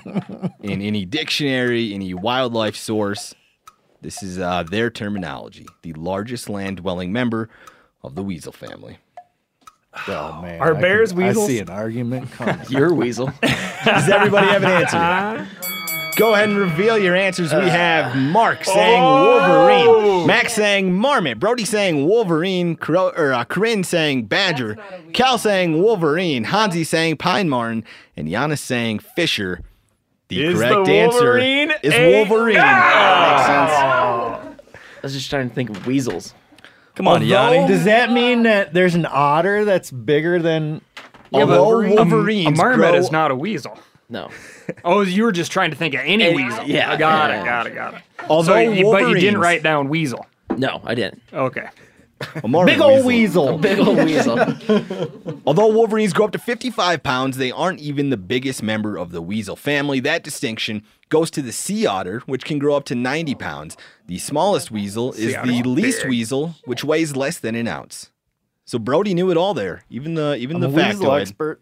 in 0.62 0.81
any 0.81 1.05
dictionary, 1.05 1.92
any 1.92 2.14
wildlife 2.14 2.77
source. 2.77 3.35
This 4.00 4.22
is 4.22 4.38
uh, 4.38 4.62
their 4.62 4.90
terminology. 4.90 5.66
The 5.82 5.92
largest 5.94 6.48
land 6.48 6.78
dwelling 6.78 7.12
member 7.12 7.48
of 8.02 8.14
the 8.14 8.22
weasel 8.22 8.52
family. 8.52 8.98
Oh 10.06 10.40
man. 10.42 10.61
Are 10.61 10.76
I 10.76 10.80
bears 10.80 11.12
can- 11.12 11.22
I 11.24 11.32
see 11.32 11.58
an 11.58 11.68
argument 11.70 12.30
coming. 12.32 12.61
You're 12.68 12.90
a 12.90 12.94
weasel. 12.94 13.32
Does 13.84 14.08
everybody 14.08 14.46
have 14.48 14.62
an 14.62 14.70
answer? 14.70 15.48
Go 16.16 16.34
ahead 16.34 16.48
and 16.48 16.58
reveal 16.58 16.98
your 16.98 17.14
answers. 17.14 17.52
We 17.54 17.68
have 17.68 18.16
Mark 18.16 18.64
saying 18.64 19.02
Wolverine, 19.02 20.26
Max 20.26 20.52
saying 20.52 20.92
Marmot, 20.92 21.38
Brody 21.38 21.64
saying 21.64 22.06
Wolverine, 22.06 22.74
Cro- 22.74 23.12
or 23.16 23.32
uh, 23.32 23.44
Corinne 23.44 23.84
saying 23.84 24.26
Badger, 24.26 24.76
Cal 25.12 25.38
saying 25.38 25.80
Wolverine, 25.80 26.44
Hanzi 26.46 26.84
saying 26.84 27.18
Pine 27.18 27.48
Marten, 27.48 27.84
and 28.16 28.28
Janis 28.28 28.61
saying 28.61 28.98
Fisher. 28.98 29.61
The 30.28 30.44
Is 30.44 30.58
correct 30.58 30.84
the 30.86 30.92
answer 30.92 31.24
Wolverine 31.24 31.72
is 31.82 31.94
a- 31.94 32.12
Wolverine. 32.24 32.58
I 32.58 34.40
was 35.02 35.12
just 35.14 35.30
trying 35.30 35.48
to 35.48 35.54
think 35.54 35.70
of 35.70 35.86
weasels. 35.86 36.34
Come 36.94 37.08
on, 37.08 37.24
Yanni. 37.24 37.66
Does 37.68 37.84
that 37.84 38.10
mean 38.12 38.42
that 38.42 38.74
there's 38.74 38.94
an 38.94 39.06
otter 39.08 39.64
that's 39.64 39.90
bigger 39.90 40.38
than 40.40 40.80
Although 41.32 41.80
A, 41.82 41.88
Wolverines 41.94 42.58
a 42.58 42.62
marmot 42.62 42.90
grow- 42.90 42.94
is 42.98 43.10
not 43.12 43.30
a 43.30 43.34
weasel. 43.34 43.78
No. 44.10 44.30
Oh, 44.84 45.02
you 45.02 45.22
were 45.22 45.32
just 45.32 45.52
trying 45.52 45.70
to 45.70 45.76
think 45.76 45.94
of 45.94 46.00
any 46.04 46.24
Any- 46.24 46.36
weasel. 46.44 46.64
yeah, 46.64 46.90
I 46.92 46.96
got 46.96 47.30
yeah. 47.30 47.40
it, 47.40 47.44
got 47.44 47.66
it, 47.66 47.74
got 47.74 47.94
it. 47.94 48.00
Although 48.28 48.52
So, 48.54 48.58
you- 48.58 48.90
but 48.90 49.08
you 49.08 49.14
didn't 49.14 49.38
write 49.40 49.62
down 49.62 49.88
weasel. 49.88 50.26
No, 50.56 50.80
I 50.84 50.94
didn't. 50.94 51.22
Okay. 51.32 51.68
A 52.42 52.48
marmot 52.48 52.74
big 52.74 52.81
old 52.81 53.04
weasel. 53.04 53.59
weasel? 53.59 53.59
Big 53.76 53.78
old 53.78 53.98
weasel. 53.98 55.40
Although 55.46 55.68
Wolverines 55.68 56.12
grow 56.12 56.26
up 56.26 56.33
to 56.33 56.38
55 56.38 57.02
pounds, 57.02 57.37
they 57.37 57.50
aren't 57.50 57.81
even 57.81 58.11
the 58.11 58.16
biggest 58.16 58.62
member 58.62 58.96
of 58.96 59.12
the 59.12 59.22
weasel 59.22 59.57
family. 59.57 60.00
That 60.00 60.22
distinction 60.22 60.83
goes 61.09 61.31
to 61.33 61.42
the 61.42 61.52
sea 61.52 61.87
otter, 61.87 62.20
which 62.26 62.44
can 62.44 62.59
grow 62.59 62.76
up 62.76 62.85
to 62.87 62.94
90 62.94 63.35
pounds. 63.37 63.76
The 64.07 64.18
smallest 64.18 64.70
weasel 64.70 65.12
is 65.12 65.35
the 65.35 65.62
least 65.62 66.07
weasel, 66.07 66.57
which 66.64 66.85
weighs 66.85 67.14
less 67.16 67.38
than 67.38 67.54
an 67.54 67.68
ounce. 67.68 68.11
So 68.64 68.78
Brody 68.78 69.14
knew 69.14 69.31
it 69.31 69.37
all 69.37 69.54
there, 69.54 69.85
even 69.88 70.14
the 70.14 70.37
even 70.37 70.57
I'm 70.57 70.64
a 70.64 70.68
the 70.68 70.76
weasel 70.76 71.07
factoid. 71.07 71.20
expert. 71.22 71.61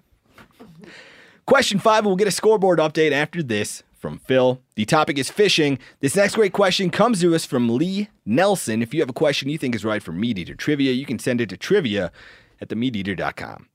Question 1.47 1.79
five, 1.79 2.05
we'll 2.05 2.17
get 2.17 2.27
a 2.27 2.33
scoreboard 2.33 2.81
update 2.81 3.13
after 3.13 3.43
this 3.43 3.85
from 4.07 4.19
Phil. 4.19 4.61
The 4.77 4.85
topic 4.85 5.19
is 5.19 5.31
fishing. 5.31 5.81
This 5.99 6.15
next 6.15 6.37
great 6.37 6.53
question 6.53 6.91
comes 6.91 7.21
to 7.23 7.35
us 7.35 7.45
from 7.45 7.69
Lee 7.69 8.09
Nelson. 8.25 8.81
If 8.81 8.95
you 8.95 9.01
have 9.01 9.11
a 9.11 9.13
question 9.13 9.49
you 9.49 9.59
think 9.59 9.75
is 9.75 9.85
right 9.85 10.01
for 10.01 10.13
Meat 10.13 10.39
Eater 10.39 10.55
Trivia, 10.55 10.93
you 10.93 11.05
can 11.05 11.19
send 11.19 11.41
it 11.41 11.49
to 11.49 11.57
trivia 11.57 12.13
at 12.61 12.69
themeateater.com. 12.69 13.67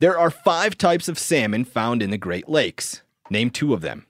There 0.00 0.18
are 0.18 0.30
five 0.30 0.76
types 0.76 1.06
of 1.06 1.16
salmon 1.16 1.64
found 1.64 2.02
in 2.02 2.10
the 2.10 2.18
Great 2.18 2.48
Lakes. 2.48 3.02
Name 3.30 3.50
two 3.50 3.72
of 3.72 3.82
them. 3.82 4.06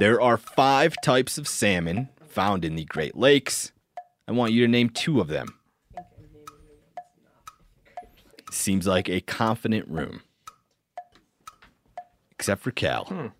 There 0.00 0.20
are 0.20 0.36
five 0.36 0.96
types 1.00 1.38
of 1.38 1.46
salmon 1.46 2.08
found 2.26 2.64
in 2.64 2.74
the 2.74 2.86
Great 2.86 3.16
Lakes. 3.16 3.70
I 4.26 4.32
want 4.32 4.52
you 4.52 4.62
to 4.62 4.68
name 4.68 4.88
two 4.88 5.20
of 5.20 5.28
them. 5.28 5.60
Seems 8.50 8.84
like 8.84 9.08
a 9.08 9.20
confident 9.20 9.86
room. 9.86 10.22
Except 12.44 12.60
for 12.62 12.72
Cal. 12.72 13.32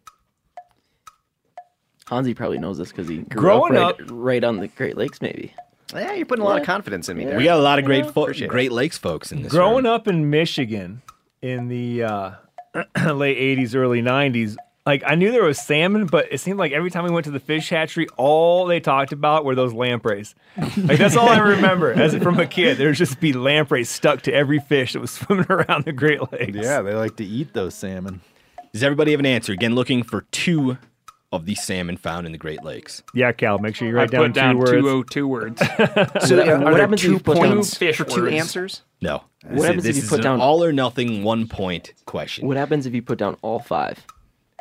Hanzi 2.07 2.35
probably 2.35 2.57
knows 2.59 2.79
this 2.79 2.89
because 2.89 3.07
he 3.07 3.19
grew 3.19 3.39
Growing 3.41 3.77
up, 3.77 4.01
right, 4.01 4.11
right 4.11 4.45
on 4.45 4.57
the 4.57 4.69
Great 4.69 4.97
Lakes, 4.97 5.21
maybe. 5.21 5.53
Yeah, 5.95 6.15
you're 6.15 6.25
putting 6.25 6.43
a 6.43 6.49
lot 6.49 6.59
of 6.59 6.65
confidence 6.67 7.11
in 7.11 7.19
me 7.19 7.27
there. 7.27 7.37
We 7.37 7.45
got 7.45 7.59
a 7.59 7.63
lot 7.63 7.79
of 7.79 7.85
great 7.85 8.11
fo- 8.11 8.33
Great 8.49 8.73
Lakes 8.73 8.97
folks 8.97 9.31
in 9.31 9.43
this 9.43 9.53
Growing 9.53 9.85
room. 9.85 9.93
up 9.93 10.09
in 10.09 10.31
Michigan 10.31 11.03
in 11.43 11.69
the 11.69 12.03
uh, 12.05 12.31
late 13.13 13.37
80s, 13.59 13.75
early 13.75 14.01
90s, 14.01 14.57
Like 14.87 15.03
I 15.07 15.15
knew 15.17 15.31
there 15.33 15.45
was 15.45 15.59
salmon, 15.59 16.07
but 16.07 16.27
it 16.33 16.41
seemed 16.41 16.59
like 16.59 16.73
every 16.73 16.91
time 16.91 17.05
we 17.05 17.11
went 17.11 17.25
to 17.27 17.31
the 17.31 17.41
fish 17.41 17.69
hatchery, 17.69 18.07
all 18.17 18.65
they 18.67 18.81
talked 18.81 19.13
about 19.13 19.45
were 19.45 19.55
those 19.55 19.73
lampreys. 19.75 20.35
Like 20.57 20.99
that's 20.99 21.17
all 21.17 21.29
I 21.29 21.39
remember 21.39 21.93
as 21.93 22.15
from 22.17 22.39
a 22.41 22.47
kid. 22.47 22.77
There'd 22.79 22.97
just 22.97 23.21
be 23.21 23.33
lampreys 23.35 23.89
stuck 23.91 24.23
to 24.23 24.33
every 24.33 24.59
fish 24.61 24.95
that 24.95 25.01
was 25.01 25.11
swimming 25.13 25.47
around 25.51 25.85
the 25.85 25.93
Great 25.93 26.21
Lakes. 26.33 26.57
Yeah, 26.57 26.81
they 26.83 26.95
like 26.95 27.17
to 27.17 27.25
eat 27.25 27.53
those 27.55 27.75
salmon. 27.75 28.21
Does 28.75 28.83
everybody 28.83 29.13
have 29.13 29.21
an 29.21 29.27
answer? 29.27 29.53
Again, 29.53 29.77
looking 29.77 30.03
for 30.03 30.23
two 30.33 30.79
of 31.33 31.47
the 31.47 31.55
salmon 31.55 31.97
found 31.97 32.27
in 32.27 32.33
the 32.33 32.39
Great 32.39 32.65
Lakes. 32.65 33.05
Yeah, 33.15 33.31
Cal, 33.31 33.59
make 33.59 33.77
sure 33.77 33.87
you 33.87 33.95
I 33.97 34.01
write 34.03 34.11
down, 34.11 34.25
put 34.27 34.33
down 34.35 34.55
two 34.57 34.59
words. 34.59 34.71
two, 34.73 34.89
oh, 34.89 35.03
two 35.05 35.29
words. 35.29 35.61
So 35.79 35.79
What- 35.79 36.03
uh, 36.03 36.19
what 36.21 36.37
are 36.39 36.59
there 36.73 36.81
happens 36.81 37.05
if 37.05 37.11
you 37.11 37.19
put 37.21 37.37
down 37.37 37.53
points 37.55 37.75
fish 37.77 37.97
for 37.97 38.05
two 38.05 38.23
words? 38.23 38.35
answers? 38.35 38.83
No. 39.01 39.23
What 39.45 39.55
This- 39.55 39.65
happens 39.65 39.87
if 39.87 39.95
this 39.95 40.05
you 40.05 40.09
put 40.11 40.23
down- 40.23 40.41
all 40.41 40.65
or 40.65 40.73
nothing 40.73 41.23
one 41.23 41.47
point 41.47 41.95
question? 42.05 42.49
What 42.49 42.57
happens 42.57 42.85
if 42.85 42.95
you 42.95 43.03
put 43.03 43.19
down 43.19 43.37
all 43.43 43.61
five? 43.61 44.05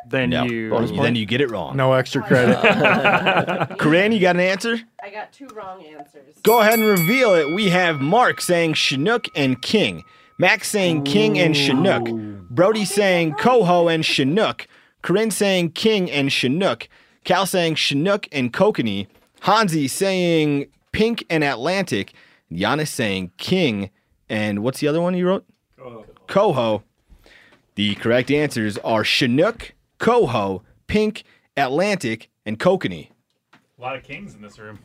then 0.08 0.30
No. 0.30 0.44
you. 0.44 0.70
Bonus 0.70 0.90
You- 0.90 0.96
point? 0.96 1.06
Then 1.06 1.16
you 1.16 1.26
get 1.26 1.40
it 1.40 1.50
wrong. 1.50 1.76
No 1.76 1.92
extra 1.94 2.22
credit. 2.22 3.78
Corinne, 3.78 4.12
you 4.12 4.20
got 4.20 4.36
an 4.36 4.40
answer? 4.42 4.78
I 5.02 5.10
got 5.10 5.32
two 5.32 5.48
wrong 5.54 5.82
answers. 5.84 6.34
Go 6.44 6.60
ahead 6.60 6.78
and 6.78 6.86
reveal 6.86 7.34
it. 7.34 7.52
We 7.52 7.70
have 7.70 8.00
Mark 8.00 8.40
saying 8.40 8.74
Chinook 8.74 9.26
and 9.34 9.60
King. 9.60 10.04
Max 10.38 10.68
saying 10.68 11.04
King 11.04 11.38
and 11.38 11.56
Chinook. 11.56 12.06
Brody 12.54 12.84
saying 12.84 13.34
Coho 13.34 13.88
and 13.88 14.04
Chinook. 14.04 14.68
Corinne 15.02 15.32
saying 15.32 15.72
King 15.72 16.08
and 16.08 16.30
Chinook. 16.30 16.88
Cal 17.24 17.46
saying 17.46 17.74
Chinook 17.74 18.28
and 18.30 18.52
Kokanee. 18.52 19.08
Hanzi 19.40 19.90
saying 19.90 20.66
Pink 20.92 21.24
and 21.28 21.42
Atlantic. 21.42 22.12
Janis 22.52 22.92
saying 22.92 23.32
King 23.38 23.90
and 24.28 24.62
what's 24.62 24.78
the 24.78 24.86
other 24.86 25.00
one 25.00 25.16
you 25.16 25.26
wrote? 25.26 25.44
Coho. 26.28 26.84
The 27.74 27.96
correct 27.96 28.30
answers 28.30 28.78
are 28.78 29.02
Chinook, 29.02 29.74
Coho, 29.98 30.62
Pink, 30.86 31.24
Atlantic, 31.56 32.30
and 32.46 32.56
Kokanee. 32.58 33.08
A 33.52 33.82
lot 33.82 33.96
of 33.96 34.04
kings 34.04 34.36
in 34.36 34.42
this 34.42 34.60
room. 34.60 34.78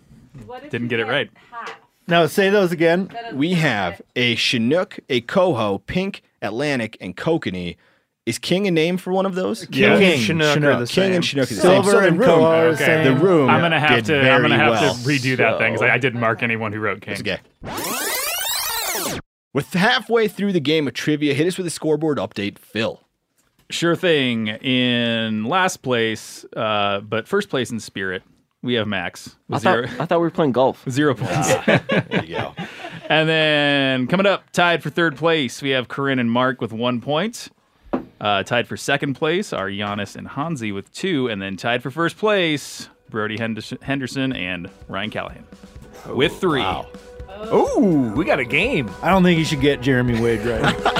What 0.47 0.63
Didn't 0.63 0.83
you 0.83 0.87
get 0.89 0.99
it 0.99 1.05
right. 1.05 1.29
half? 1.51 1.77
Now 2.09 2.25
say 2.25 2.49
those 2.49 2.71
again. 2.71 3.09
We 3.33 3.53
have 3.53 4.01
a 4.15 4.35
Chinook, 4.35 4.99
a 5.09 5.21
Coho, 5.21 5.77
Pink, 5.79 6.21
Atlantic, 6.41 6.97
and 6.99 7.15
Kokanee. 7.15 7.77
Is 8.25 8.37
King 8.37 8.67
a 8.67 8.71
name 8.71 8.97
for 8.97 9.11
one 9.11 9.25
of 9.25 9.33
those? 9.35 9.67
Yeah, 9.71 9.97
King, 9.97 10.19
Chinook, 10.19 10.53
Chinook. 10.53 10.75
are 10.75 10.79
the 10.81 10.85
King 10.85 11.03
same. 11.05 11.13
and 11.13 11.25
Chinook 11.25 11.49
is 11.51 11.57
the 11.57 11.61
Silver 11.63 11.89
same. 11.91 11.99
So 12.01 12.07
and 12.07 12.19
room- 12.19 12.27
Coho 12.29 12.45
are 12.45 12.65
the 12.65 12.73
Okay. 12.75 12.85
same. 12.85 13.03
The 13.17 13.23
room. 13.25 13.49
I'm 13.49 13.61
gonna 13.61 13.79
have 13.79 14.03
did 14.03 14.05
to. 14.05 14.31
I'm 14.31 14.41
gonna 14.41 14.57
have 14.57 14.71
well. 14.71 14.93
to 14.93 14.99
redo 15.01 15.37
that 15.37 15.57
thing 15.57 15.73
because 15.73 15.89
I, 15.89 15.93
I 15.93 15.97
didn't 15.97 16.19
mark 16.19 16.43
anyone 16.43 16.71
who 16.71 16.79
wrote 16.79 17.01
king. 17.01 17.13
It's 17.13 17.21
okay. 17.21 17.39
With 19.51 19.73
halfway 19.73 20.27
through 20.27 20.53
the 20.53 20.59
game 20.59 20.87
of 20.87 20.93
trivia, 20.93 21.33
hit 21.33 21.47
us 21.47 21.57
with 21.57 21.65
a 21.65 21.71
scoreboard 21.71 22.19
update, 22.19 22.59
Phil. 22.59 23.01
Sure 23.71 23.95
thing. 23.95 24.47
In 24.47 25.45
last 25.45 25.77
place, 25.77 26.45
uh, 26.55 26.99
but 27.01 27.27
first 27.27 27.49
place 27.49 27.71
in 27.71 27.79
spirit, 27.79 28.21
we 28.61 28.73
have 28.75 28.87
Max 28.87 29.35
I 29.49 29.53
with 29.53 29.63
thought, 29.63 29.83
I 29.99 30.05
thought 30.05 30.19
we 30.19 30.25
were 30.25 30.31
playing 30.31 30.51
golf. 30.51 30.83
zero 30.89 31.15
points. 31.15 31.53
There 31.67 32.25
you 32.25 32.35
go. 32.37 32.53
and 33.09 33.27
then 33.29 34.07
coming 34.07 34.25
up, 34.25 34.49
tied 34.51 34.83
for 34.83 34.89
third 34.89 35.15
place, 35.15 35.61
we 35.61 35.69
have 35.71 35.87
Corinne 35.87 36.19
and 36.19 36.31
Mark 36.31 36.61
with 36.61 36.73
one 36.73 37.01
point. 37.01 37.49
Uh, 38.21 38.43
tied 38.43 38.67
for 38.67 38.75
second 38.75 39.13
place 39.13 39.53
are 39.53 39.69
Janis 39.71 40.15
and 40.15 40.27
Hanzi 40.27 40.73
with 40.73 40.91
two, 40.93 41.27
and 41.29 41.41
then 41.41 41.55
tied 41.55 41.81
for 41.81 41.89
first 41.89 42.17
place, 42.17 42.89
Brody 43.09 43.37
Henderson 43.37 43.77
Henderson 43.81 44.33
and 44.33 44.69
Ryan 44.89 45.09
Callaghan 45.09 45.45
with 46.07 46.39
three. 46.39 46.65
Ooh, 47.53 48.11
we 48.15 48.25
got 48.25 48.39
a 48.39 48.45
game. 48.45 48.91
I 49.01 49.09
don't 49.09 49.23
think 49.23 49.39
you 49.39 49.45
should 49.45 49.61
get 49.61 49.81
Jeremy 49.81 50.19
Wade 50.19 50.41
right. 50.41 50.95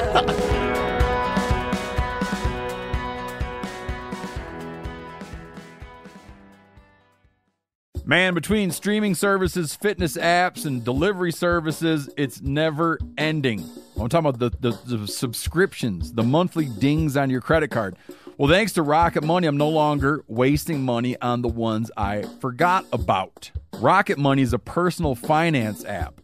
Man, 8.10 8.34
between 8.34 8.72
streaming 8.72 9.14
services, 9.14 9.76
fitness 9.76 10.16
apps, 10.16 10.66
and 10.66 10.82
delivery 10.82 11.30
services, 11.30 12.10
it's 12.16 12.42
never 12.42 12.98
ending. 13.16 13.64
I'm 13.96 14.08
talking 14.08 14.28
about 14.28 14.40
the, 14.40 14.50
the, 14.58 14.96
the 14.96 15.06
subscriptions, 15.06 16.14
the 16.14 16.24
monthly 16.24 16.64
dings 16.64 17.16
on 17.16 17.30
your 17.30 17.40
credit 17.40 17.70
card. 17.70 17.94
Well, 18.36 18.50
thanks 18.50 18.72
to 18.72 18.82
Rocket 18.82 19.22
Money, 19.22 19.46
I'm 19.46 19.56
no 19.56 19.68
longer 19.68 20.24
wasting 20.26 20.82
money 20.82 21.16
on 21.22 21.42
the 21.42 21.48
ones 21.48 21.92
I 21.96 22.22
forgot 22.40 22.84
about. 22.92 23.52
Rocket 23.74 24.18
Money 24.18 24.42
is 24.42 24.52
a 24.52 24.58
personal 24.58 25.14
finance 25.14 25.84
app. 25.84 26.20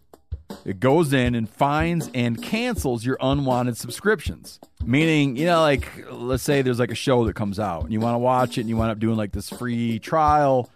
It 0.67 0.81
goes 0.81 1.13
in 1.13 1.37
and 1.37 1.49
finds 1.49 2.11
and 2.13 2.43
cancels 2.43 3.07
your 3.07 3.17
unwanted 3.21 3.77
subscriptions. 3.77 4.59
Meaning, 4.85 5.37
you 5.37 5.47
know, 5.47 5.61
like 5.61 5.89
let's 6.11 6.43
say 6.43 6.61
there's 6.61 6.81
like 6.81 6.91
a 6.91 6.97
show 6.97 7.25
that 7.27 7.37
comes 7.37 7.61
out 7.61 7.85
and 7.85 7.93
you 7.93 8.01
want 8.01 8.15
to 8.15 8.19
watch 8.19 8.59
it 8.59 8.63
and 8.63 8.69
you 8.69 8.77
wind 8.77 8.91
up 8.91 8.99
doing 8.99 9.17
like 9.17 9.31
this 9.31 9.49
free 9.49 10.01
trial 10.01 10.69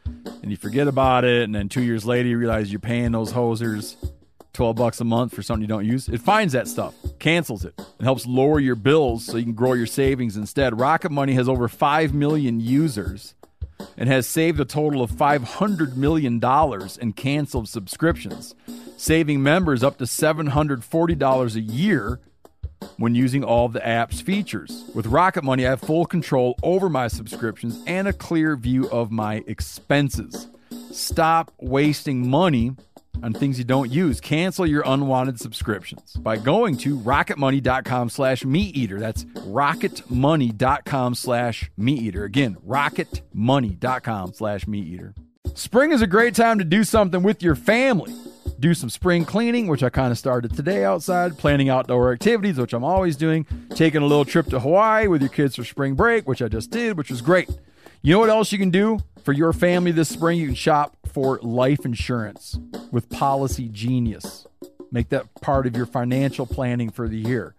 and 0.42 0.52
you 0.52 0.56
forget 0.56 0.86
about 0.86 1.24
it 1.24 1.42
and 1.42 1.52
then 1.52 1.68
two 1.68 1.82
years 1.82 2.06
later 2.06 2.28
you 2.28 2.38
realize 2.38 2.70
you're 2.70 2.78
paying 2.78 3.10
those 3.10 3.32
hosers 3.32 3.96
12 4.52 4.76
bucks 4.76 5.00
a 5.00 5.04
month 5.04 5.34
for 5.34 5.42
something 5.42 5.62
you 5.62 5.66
don't 5.66 5.86
use. 5.86 6.08
It 6.08 6.20
finds 6.20 6.52
that 6.52 6.68
stuff, 6.68 6.94
cancels 7.18 7.64
it, 7.64 7.74
and 7.76 8.02
helps 8.02 8.26
lower 8.26 8.60
your 8.60 8.76
bills 8.76 9.24
so 9.24 9.38
you 9.38 9.44
can 9.44 9.54
grow 9.54 9.72
your 9.72 9.86
savings 9.86 10.36
instead. 10.36 10.78
Rocket 10.78 11.10
Money 11.10 11.32
has 11.32 11.48
over 11.48 11.66
5 11.66 12.14
million 12.14 12.60
users 12.60 13.34
and 13.96 14.08
has 14.08 14.26
saved 14.26 14.60
a 14.60 14.64
total 14.64 15.02
of 15.02 15.10
$500 15.10 15.96
million 15.96 16.40
in 17.00 17.12
canceled 17.12 17.68
subscriptions, 17.68 18.54
saving 18.96 19.42
members 19.42 19.82
up 19.82 19.98
to 19.98 20.04
$740 20.04 21.54
a 21.54 21.60
year 21.60 22.20
when 22.96 23.14
using 23.14 23.44
all 23.44 23.68
the 23.68 23.86
app's 23.86 24.20
features. 24.20 24.84
With 24.94 25.06
Rocket 25.06 25.44
Money, 25.44 25.66
I 25.66 25.70
have 25.70 25.80
full 25.80 26.06
control 26.06 26.56
over 26.62 26.88
my 26.88 27.08
subscriptions 27.08 27.82
and 27.86 28.08
a 28.08 28.12
clear 28.12 28.56
view 28.56 28.88
of 28.90 29.10
my 29.10 29.44
expenses. 29.46 30.48
Stop 30.90 31.52
wasting 31.58 32.28
money 32.28 32.72
on 33.22 33.32
things 33.32 33.58
you 33.58 33.64
don't 33.64 33.90
use. 33.90 34.20
Cancel 34.20 34.66
your 34.66 34.82
unwanted 34.86 35.40
subscriptions 35.40 36.14
by 36.14 36.36
going 36.36 36.76
to 36.78 36.98
rocketmoney.com 36.98 38.08
slash 38.10 38.44
meat 38.44 38.76
eater. 38.76 38.98
That's 38.98 39.24
rocketmoney.com 39.24 41.14
slash 41.14 41.70
meat 41.76 42.02
eater. 42.02 42.24
Again, 42.24 42.56
rocketmoney.com 42.66 44.32
slash 44.34 44.66
meat 44.66 44.86
eater. 44.86 45.14
Spring 45.54 45.92
is 45.92 46.02
a 46.02 46.06
great 46.06 46.34
time 46.34 46.58
to 46.58 46.64
do 46.64 46.84
something 46.84 47.22
with 47.22 47.42
your 47.42 47.54
family. 47.54 48.14
Do 48.58 48.74
some 48.74 48.90
spring 48.90 49.24
cleaning, 49.24 49.68
which 49.68 49.82
I 49.82 49.88
kind 49.88 50.12
of 50.12 50.18
started 50.18 50.54
today 50.54 50.84
outside, 50.84 51.38
planning 51.38 51.70
outdoor 51.70 52.12
activities, 52.12 52.58
which 52.58 52.74
I'm 52.74 52.84
always 52.84 53.16
doing, 53.16 53.46
taking 53.74 54.02
a 54.02 54.06
little 54.06 54.26
trip 54.26 54.46
to 54.48 54.60
Hawaii 54.60 55.06
with 55.06 55.22
your 55.22 55.30
kids 55.30 55.56
for 55.56 55.64
spring 55.64 55.94
break, 55.94 56.28
which 56.28 56.42
I 56.42 56.48
just 56.48 56.70
did, 56.70 56.98
which 56.98 57.10
was 57.10 57.22
great. 57.22 57.48
You 58.02 58.14
know 58.14 58.20
what 58.20 58.30
else 58.30 58.50
you 58.50 58.56
can 58.56 58.70
do 58.70 58.98
for 59.24 59.34
your 59.34 59.52
family 59.52 59.92
this 59.92 60.08
spring? 60.08 60.38
You 60.38 60.46
can 60.46 60.54
shop 60.54 60.96
for 61.12 61.38
life 61.42 61.84
insurance 61.84 62.58
with 62.90 63.10
Policy 63.10 63.68
Genius. 63.68 64.46
Make 64.90 65.10
that 65.10 65.26
part 65.42 65.66
of 65.66 65.76
your 65.76 65.84
financial 65.84 66.46
planning 66.46 66.88
for 66.88 67.08
the 67.08 67.18
year. 67.18 67.54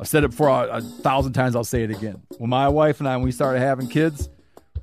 I've 0.00 0.08
said 0.08 0.24
it 0.24 0.30
before 0.30 0.48
a, 0.48 0.78
a 0.78 0.80
thousand 0.80 1.34
times, 1.34 1.54
I'll 1.54 1.64
say 1.64 1.82
it 1.82 1.90
again. 1.90 2.22
When 2.38 2.48
my 2.48 2.70
wife 2.70 3.00
and 3.00 3.06
I, 3.06 3.16
when 3.16 3.26
we 3.26 3.30
started 3.30 3.60
having 3.60 3.88
kids, 3.88 4.30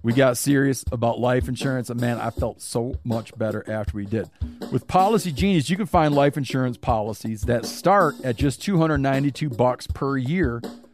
we 0.03 0.13
got 0.13 0.37
serious 0.37 0.85
about 0.91 1.19
life 1.19 1.47
insurance, 1.47 1.89
and 1.89 1.99
man, 1.99 2.19
I 2.19 2.29
felt 2.29 2.61
so 2.61 2.93
much 3.03 3.35
better 3.39 3.67
after 3.67 3.97
we 3.97 4.05
did. 4.05 4.29
With 4.71 4.85
Policy 4.87 5.31
Genius, 5.31 5.67
you 5.67 5.77
can 5.77 5.87
find 5.87 6.13
life 6.13 6.37
insurance 6.37 6.77
policies 6.77 7.41
that 7.43 7.65
start 7.65 8.13
at 8.23 8.35
just 8.35 8.61
292 8.61 9.49
bucks 9.49 9.87
per 9.87 10.15
year 10.15 10.61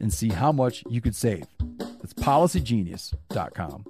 and 0.00 0.12
see 0.12 0.28
how 0.28 0.52
much 0.52 0.84
you 0.88 1.00
could 1.00 1.16
save. 1.16 1.44
That's 1.78 2.14
policygenius.com. 2.14 3.86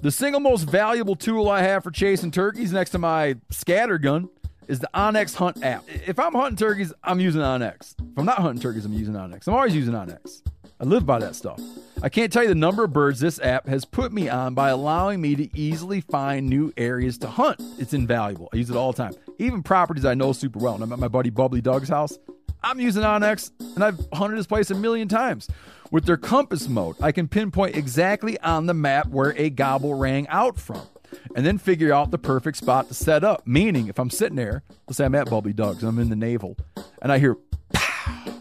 The 0.00 0.10
single 0.10 0.40
most 0.40 0.64
valuable 0.64 1.16
tool 1.16 1.48
I 1.48 1.62
have 1.62 1.82
for 1.82 1.90
chasing 1.90 2.30
turkeys 2.30 2.72
next 2.72 2.90
to 2.90 2.98
my 2.98 3.36
scatter 3.50 3.98
gun 3.98 4.28
is 4.68 4.78
the 4.78 4.90
OnX 4.94 5.34
Hunt 5.34 5.64
app. 5.64 5.84
If 5.88 6.18
I'm 6.18 6.34
hunting 6.34 6.56
turkeys, 6.56 6.92
I'm 7.02 7.18
using 7.20 7.40
OnX. 7.40 7.94
If 7.98 8.18
I'm 8.18 8.26
not 8.26 8.38
hunting 8.38 8.62
turkeys, 8.62 8.84
I'm 8.84 8.92
using 8.92 9.14
OnX. 9.14 9.48
I'm 9.48 9.54
always 9.54 9.74
using 9.74 9.94
OnX. 9.94 10.42
I 10.80 10.84
live 10.84 11.04
by 11.04 11.18
that 11.18 11.34
stuff. 11.34 11.60
I 12.00 12.08
can't 12.08 12.32
tell 12.32 12.44
you 12.44 12.48
the 12.48 12.54
number 12.54 12.84
of 12.84 12.92
birds 12.92 13.18
this 13.18 13.40
app 13.40 13.66
has 13.66 13.84
put 13.84 14.12
me 14.12 14.28
on 14.28 14.54
by 14.54 14.68
allowing 14.68 15.20
me 15.20 15.34
to 15.34 15.58
easily 15.58 16.00
find 16.02 16.48
new 16.48 16.72
areas 16.76 17.18
to 17.18 17.26
hunt. 17.26 17.60
It's 17.78 17.92
invaluable. 17.92 18.48
I 18.52 18.58
use 18.58 18.70
it 18.70 18.76
all 18.76 18.92
the 18.92 19.02
time. 19.02 19.14
Even 19.40 19.64
properties 19.64 20.04
I 20.04 20.14
know 20.14 20.32
super 20.32 20.60
well. 20.60 20.74
And 20.74 20.84
I'm 20.84 20.92
at 20.92 21.00
my 21.00 21.08
buddy 21.08 21.30
Bubbly 21.30 21.60
Doug's 21.60 21.88
house. 21.88 22.16
I'm 22.62 22.80
using 22.80 23.02
OnX 23.02 23.50
and 23.74 23.84
I've 23.84 23.98
hunted 24.12 24.38
this 24.38 24.46
place 24.46 24.70
a 24.70 24.74
million 24.74 25.08
times. 25.08 25.48
With 25.90 26.04
their 26.04 26.16
compass 26.16 26.68
mode, 26.68 26.96
I 27.00 27.12
can 27.12 27.28
pinpoint 27.28 27.76
exactly 27.76 28.38
on 28.40 28.66
the 28.66 28.74
map 28.74 29.08
where 29.08 29.34
a 29.38 29.48
gobble 29.48 29.94
rang 29.94 30.28
out 30.28 30.58
from 30.58 30.82
and 31.34 31.46
then 31.46 31.56
figure 31.56 31.92
out 31.92 32.10
the 32.10 32.18
perfect 32.18 32.58
spot 32.58 32.88
to 32.88 32.94
set 32.94 33.24
up. 33.24 33.46
Meaning, 33.46 33.88
if 33.88 33.98
I'm 33.98 34.10
sitting 34.10 34.36
there, 34.36 34.62
let's 34.86 34.98
say 34.98 35.06
I'm 35.06 35.14
at 35.14 35.30
Bubbly 35.30 35.54
Doug's, 35.54 35.82
I'm 35.82 35.98
in 35.98 36.10
the 36.10 36.16
navel, 36.16 36.56
and 37.00 37.10
I 37.10 37.18
hear 37.18 37.36
pow, 37.72 38.34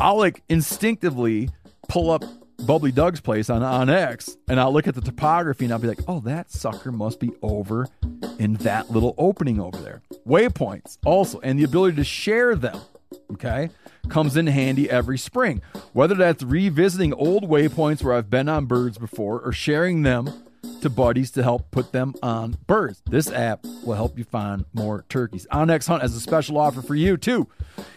I'll 0.00 0.18
like 0.18 0.42
instinctively 0.48 1.50
pull 1.88 2.10
up 2.10 2.24
Bubbly 2.66 2.92
Doug's 2.92 3.20
place 3.20 3.50
on 3.50 3.62
OnX, 3.62 4.36
and 4.48 4.58
I'll 4.58 4.72
look 4.72 4.88
at 4.88 4.94
the 4.94 5.00
topography 5.00 5.64
and 5.64 5.72
I'll 5.72 5.80
be 5.80 5.88
like, 5.88 6.00
oh, 6.08 6.20
that 6.20 6.50
sucker 6.50 6.90
must 6.90 7.20
be 7.20 7.32
over 7.42 7.88
in 8.38 8.54
that 8.54 8.90
little 8.90 9.14
opening 9.18 9.60
over 9.60 9.78
there. 9.78 10.02
Waypoints 10.26 10.98
also, 11.04 11.40
and 11.40 11.58
the 11.58 11.64
ability 11.64 11.96
to 11.96 12.04
share 12.04 12.54
them. 12.54 12.80
Okay, 13.32 13.70
comes 14.08 14.36
in 14.36 14.46
handy 14.46 14.90
every 14.90 15.18
spring. 15.18 15.62
Whether 15.92 16.14
that's 16.14 16.42
revisiting 16.42 17.12
old 17.14 17.48
waypoints 17.48 18.02
where 18.02 18.14
I've 18.14 18.30
been 18.30 18.48
on 18.48 18.66
birds 18.66 18.98
before 18.98 19.40
or 19.40 19.52
sharing 19.52 20.02
them 20.02 20.30
to 20.80 20.90
buddies 20.90 21.30
to 21.32 21.42
help 21.42 21.70
put 21.70 21.92
them 21.92 22.14
on 22.22 22.56
birds. 22.66 23.02
This 23.08 23.30
app 23.30 23.64
will 23.84 23.94
help 23.94 24.18
you 24.18 24.24
find 24.24 24.64
more 24.72 25.04
turkeys. 25.08 25.46
OnX 25.52 25.86
Hunt 25.86 26.02
has 26.02 26.14
a 26.14 26.20
special 26.20 26.58
offer 26.58 26.82
for 26.82 26.94
you 26.94 27.16
too. 27.16 27.48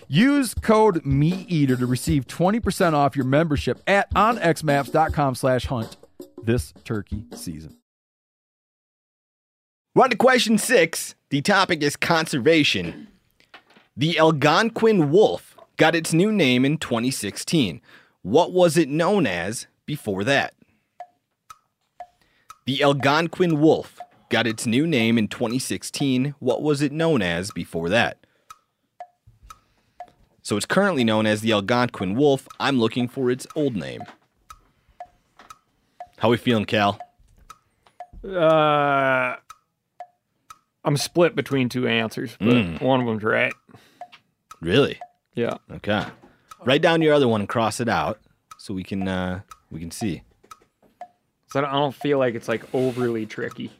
Use 0.08 0.54
code 0.54 1.04
MeatEater 1.04 1.78
to 1.78 1.86
receive 1.86 2.28
20% 2.28 2.94
off 2.94 3.16
your 3.16 3.26
membership 3.26 3.82
at 3.88 4.14
onxmaps.com 4.14 5.36
slash 5.36 5.66
hunt 5.66 5.98
this 6.44 6.74
turkey 6.84 7.26
season. 7.34 7.78
On 9.98 10.10
to 10.10 10.16
question 10.16 10.58
six. 10.58 11.16
The 11.30 11.42
topic 11.42 11.82
is 11.82 11.96
conservation. 11.96 13.08
The 13.98 14.20
Algonquin 14.20 15.10
wolf 15.10 15.56
got 15.78 15.96
its 15.96 16.12
new 16.12 16.30
name 16.30 16.66
in 16.66 16.78
2016. 16.78 17.82
What 18.24 18.52
was 18.52 18.76
it 18.76 18.90
known 18.90 19.26
as 19.26 19.68
before 19.86 20.26
that? 20.26 20.54
The 22.66 22.84
Algonquin 22.84 23.62
wolf 23.62 23.98
got 24.30 24.48
its 24.48 24.66
new 24.66 24.86
name 24.86 25.18
in 25.18 25.30
2016. 25.30 26.36
What 26.40 26.62
was 26.62 26.82
it 26.82 26.92
known 26.92 27.22
as 27.22 27.52
before 27.52 27.88
that? 27.88 28.18
So 30.42 30.58
it's 30.58 30.66
currently 30.66 31.06
known 31.06 31.26
as 31.26 31.40
the 31.40 31.54
Algonquin 31.54 32.16
wolf. 32.16 32.50
I'm 32.60 32.80
looking 32.80 33.08
for 33.08 33.32
its 33.32 33.48
old 33.56 33.78
name. 33.78 34.04
How 36.18 36.30
we 36.30 36.36
feeling, 36.36 36.66
Cal? 36.66 37.00
Uh, 38.28 39.38
I'm 40.86 40.96
split 40.98 41.36
between 41.36 41.68
two 41.68 41.88
answers, 41.88 42.36
but 42.40 42.48
Mm. 42.48 42.82
one 42.82 43.00
of 43.02 43.06
them's 43.08 43.24
right. 43.24 43.54
Really? 44.62 45.00
Yeah. 45.34 45.58
Okay. 45.72 46.06
Write 46.64 46.82
down 46.82 47.02
your 47.02 47.14
other 47.14 47.28
one 47.28 47.42
and 47.42 47.50
cross 47.50 47.80
it 47.80 47.90
out 47.90 48.20
so 48.58 48.74
we 48.74 48.84
can 48.84 49.08
uh 49.08 49.42
we 49.72 49.80
can 49.80 49.92
see. 49.92 50.22
So 51.48 51.60
I 51.60 51.62
don't, 51.64 51.70
I 51.72 51.74
don't 51.80 51.96
feel 51.96 52.18
like 52.20 52.36
it's 52.36 52.48
like 52.48 52.64
overly 52.74 53.26
tricky. 53.26 53.72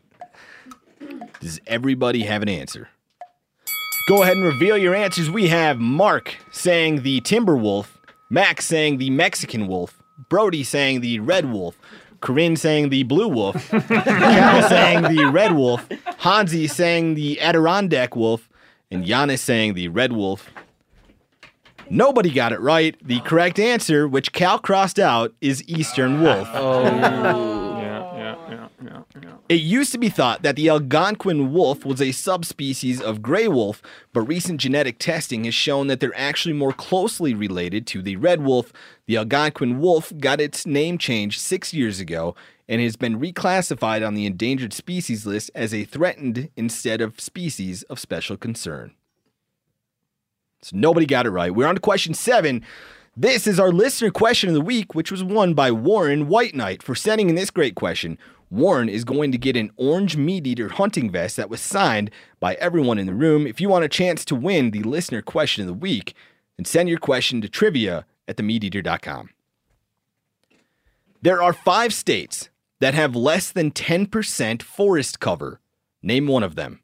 Does 1.40 1.60
everybody 1.68 2.24
have 2.24 2.42
an 2.42 2.50
answer? 2.50 2.90
Go 4.08 4.22
ahead 4.24 4.38
and 4.38 4.46
reveal 4.46 4.78
your 4.78 4.94
answers. 4.96 5.30
We 5.32 5.48
have 5.48 5.80
Mark 5.80 6.36
saying 6.52 7.02
the 7.02 7.22
timber 7.22 7.56
wolf, 7.58 7.98
Max 8.30 8.66
saying 8.66 8.98
the 8.98 9.10
Mexican 9.10 9.68
wolf, 9.68 10.02
Brody 10.30 10.64
saying 10.64 11.02
the 11.02 11.20
red 11.20 11.52
wolf, 11.52 11.78
Corinne 12.22 12.56
sang 12.56 12.90
the 12.90 13.04
blue 13.04 13.28
wolf, 13.28 13.70
Cal 13.70 13.82
sang 14.70 15.04
the 15.04 15.30
red 15.32 15.54
wolf, 15.54 15.88
Hanzi 16.20 16.70
sang 16.70 17.16
the 17.16 17.40
Adirondack 17.42 18.16
wolf, 18.16 18.50
and 18.92 19.06
Janis 19.06 19.42
sang 19.42 19.74
the 19.74 19.88
red 19.88 20.12
wolf. 20.14 20.50
Nobody 21.90 22.32
got 22.32 22.52
it 22.52 22.60
right. 22.60 22.96
The 23.06 23.20
correct 23.22 23.60
answer, 23.60 24.08
which 24.08 24.32
Cal 24.34 24.58
crossed 24.60 24.98
out, 25.00 25.34
is 25.42 25.64
Eastern 25.68 26.22
wolf. 26.22 26.48
Oh. 26.54 26.84
yeah, 26.84 27.02
yeah, 27.78 28.16
yeah, 28.18 28.36
yeah, 28.50 28.68
yeah. 28.84 29.02
It 29.48 29.62
used 29.62 29.92
to 29.92 29.98
be 29.98 30.10
thought 30.10 30.42
that 30.44 30.56
the 30.56 30.70
Algonquin 30.70 31.54
wolf 31.54 31.86
was 31.86 32.02
a 32.02 32.12
subspecies 32.12 33.02
of 33.02 33.22
gray 33.22 33.48
wolf, 33.48 33.82
but 34.12 34.22
recent 34.22 34.60
genetic 34.60 34.98
testing 34.98 35.44
has 35.46 35.54
shown 35.54 35.88
that 35.88 36.00
they're 36.00 36.18
actually 36.18 36.54
more 36.54 36.74
closely 36.74 37.34
related 37.34 37.88
to 37.88 38.02
the 38.02 38.16
red 38.18 38.44
wolf. 38.44 38.74
The 39.06 39.18
Algonquin 39.18 39.80
wolf 39.80 40.12
got 40.18 40.42
its 40.42 40.66
name 40.66 40.98
changed 40.98 41.40
six 41.40 41.74
years 41.74 42.00
ago 42.00 42.36
and 42.68 42.82
has 42.82 42.96
been 42.96 43.20
reclassified 43.20 44.06
on 44.06 44.16
the 44.16 44.26
endangered 44.26 44.74
species 44.74 45.26
list 45.26 45.52
as 45.54 45.74
a 45.74 45.86
threatened 45.86 46.50
instead 46.56 47.00
of 47.00 47.20
species 47.20 47.84
of 47.84 48.00
special 48.00 48.38
concern. 48.38 48.94
So 50.62 50.76
nobody 50.76 51.06
got 51.06 51.28
it 51.28 51.32
right. 51.32 51.54
We're 51.54 51.68
on 51.68 51.76
to 51.76 51.82
question 51.82 52.16
seven. 52.16 52.64
This 53.16 53.48
is 53.48 53.60
our 53.60 53.72
listener 53.72 54.12
question 54.12 54.50
of 54.50 54.56
the 54.56 54.62
week, 54.62 54.96
which 54.96 55.12
was 55.12 55.24
won 55.24 55.54
by 55.54 55.72
Warren 55.72 56.28
White 56.28 56.56
Knight 56.56 56.82
for 56.82 56.96
sending 56.96 57.30
in 57.30 57.36
this 57.36 57.52
great 57.52 57.76
question. 57.76 58.18
Warren 58.50 58.90
is 58.90 59.04
going 59.04 59.32
to 59.32 59.38
get 59.38 59.58
an 59.58 59.72
orange 59.76 60.16
meat 60.16 60.46
eater 60.46 60.70
hunting 60.70 61.12
vest 61.12 61.36
that 61.38 61.50
was 61.50 61.62
signed 61.62 62.12
by 62.40 62.56
everyone 62.56 63.00
in 63.00 63.08
the 63.08 63.14
room. 63.14 63.48
If 63.48 63.60
you 63.60 63.70
want 63.70 63.86
a 63.86 63.90
chance 63.90 64.24
to 64.26 64.36
win 64.36 64.72
the 64.72 64.84
listener 64.84 65.22
question 65.22 65.62
of 65.62 65.68
the 65.68 65.74
week, 65.74 66.14
then 66.58 66.66
send 66.66 66.90
your 66.90 67.00
question 67.00 67.42
to 67.42 67.50
trivia 67.50 68.06
at 68.28 68.38
themeateater.com. 68.38 69.30
There 71.22 71.42
are 71.42 71.54
five 71.54 71.94
states 71.94 72.50
that 72.80 72.94
have 72.94 73.16
less 73.16 73.52
than 73.52 73.72
10% 73.72 74.62
forest 74.62 75.20
cover. 75.20 75.60
Name 76.04 76.28
one 76.28 76.44
of 76.44 76.56
them. 76.56 76.82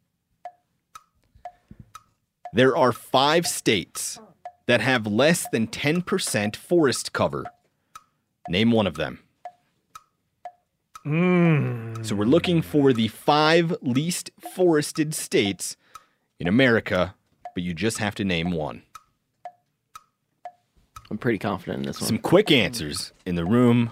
There 2.54 2.76
are 2.76 2.92
five 2.92 3.46
states 3.46 4.20
that 4.66 4.82
have 4.82 5.06
less 5.06 5.48
than 5.52 5.68
10% 5.68 6.56
forest 6.56 7.14
cover. 7.14 7.46
Name 8.50 8.72
one 8.72 8.88
of 8.88 8.96
them. 8.96 9.20
Mm. 11.06 12.06
So 12.06 12.16
we're 12.16 12.26
looking 12.26 12.62
for 12.62 12.94
the 12.94 13.08
five 13.08 13.76
least 13.82 14.32
forested 14.54 15.14
states 15.16 15.76
in 16.40 16.48
America, 16.48 17.16
but 17.54 17.64
you 17.64 17.74
just 17.74 17.98
have 17.98 18.16
to 18.16 18.24
name 18.24 18.52
one. 18.52 18.84
I'm 21.10 21.18
pretty 21.18 21.40
confident 21.40 21.80
in 21.80 21.86
this 21.86 22.00
one. 22.00 22.08
Some 22.08 22.18
quick 22.20 22.52
answers 22.52 23.12
in 23.26 23.36
the 23.36 23.46
room. 23.46 23.92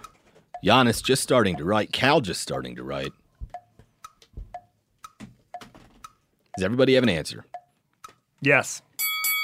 Janis 0.63 1.01
just 1.01 1.23
starting 1.23 1.57
to 1.57 1.65
write. 1.65 1.91
Cal 1.91 2.21
just 2.21 2.41
starting 2.41 2.75
to 2.75 2.83
write. 2.83 3.11
Does 6.55 6.63
everybody 6.63 6.95
have 6.95 7.03
an 7.03 7.09
answer? 7.09 7.45
Yes. 8.41 8.81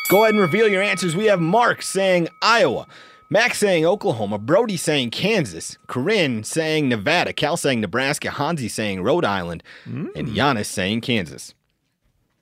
Go 0.10 0.24
ahead 0.24 0.36
and 0.36 0.42
reveal 0.42 0.68
your 0.68 0.82
answers. 0.82 1.16
We 1.16 1.26
have 1.26 1.42
Mark 1.42 1.82
saying 1.82 2.28
Iowa, 2.42 2.88
Max 3.30 3.58
saying 3.58 3.86
Oklahoma, 3.86 4.38
Brody 4.38 4.78
saying 4.78 5.10
Kansas, 5.12 5.78
Corinne 5.88 6.44
saying 6.44 6.88
Nevada, 6.90 7.34
Cal 7.34 7.58
saying 7.58 7.82
Nebraska, 7.82 8.30
Hanzi 8.30 8.70
saying 8.70 9.02
Rhode 9.02 9.26
Island, 9.26 9.64
and 9.86 10.34
Janis 10.34 10.68
saying 10.70 11.02
Kansas. 11.02 11.54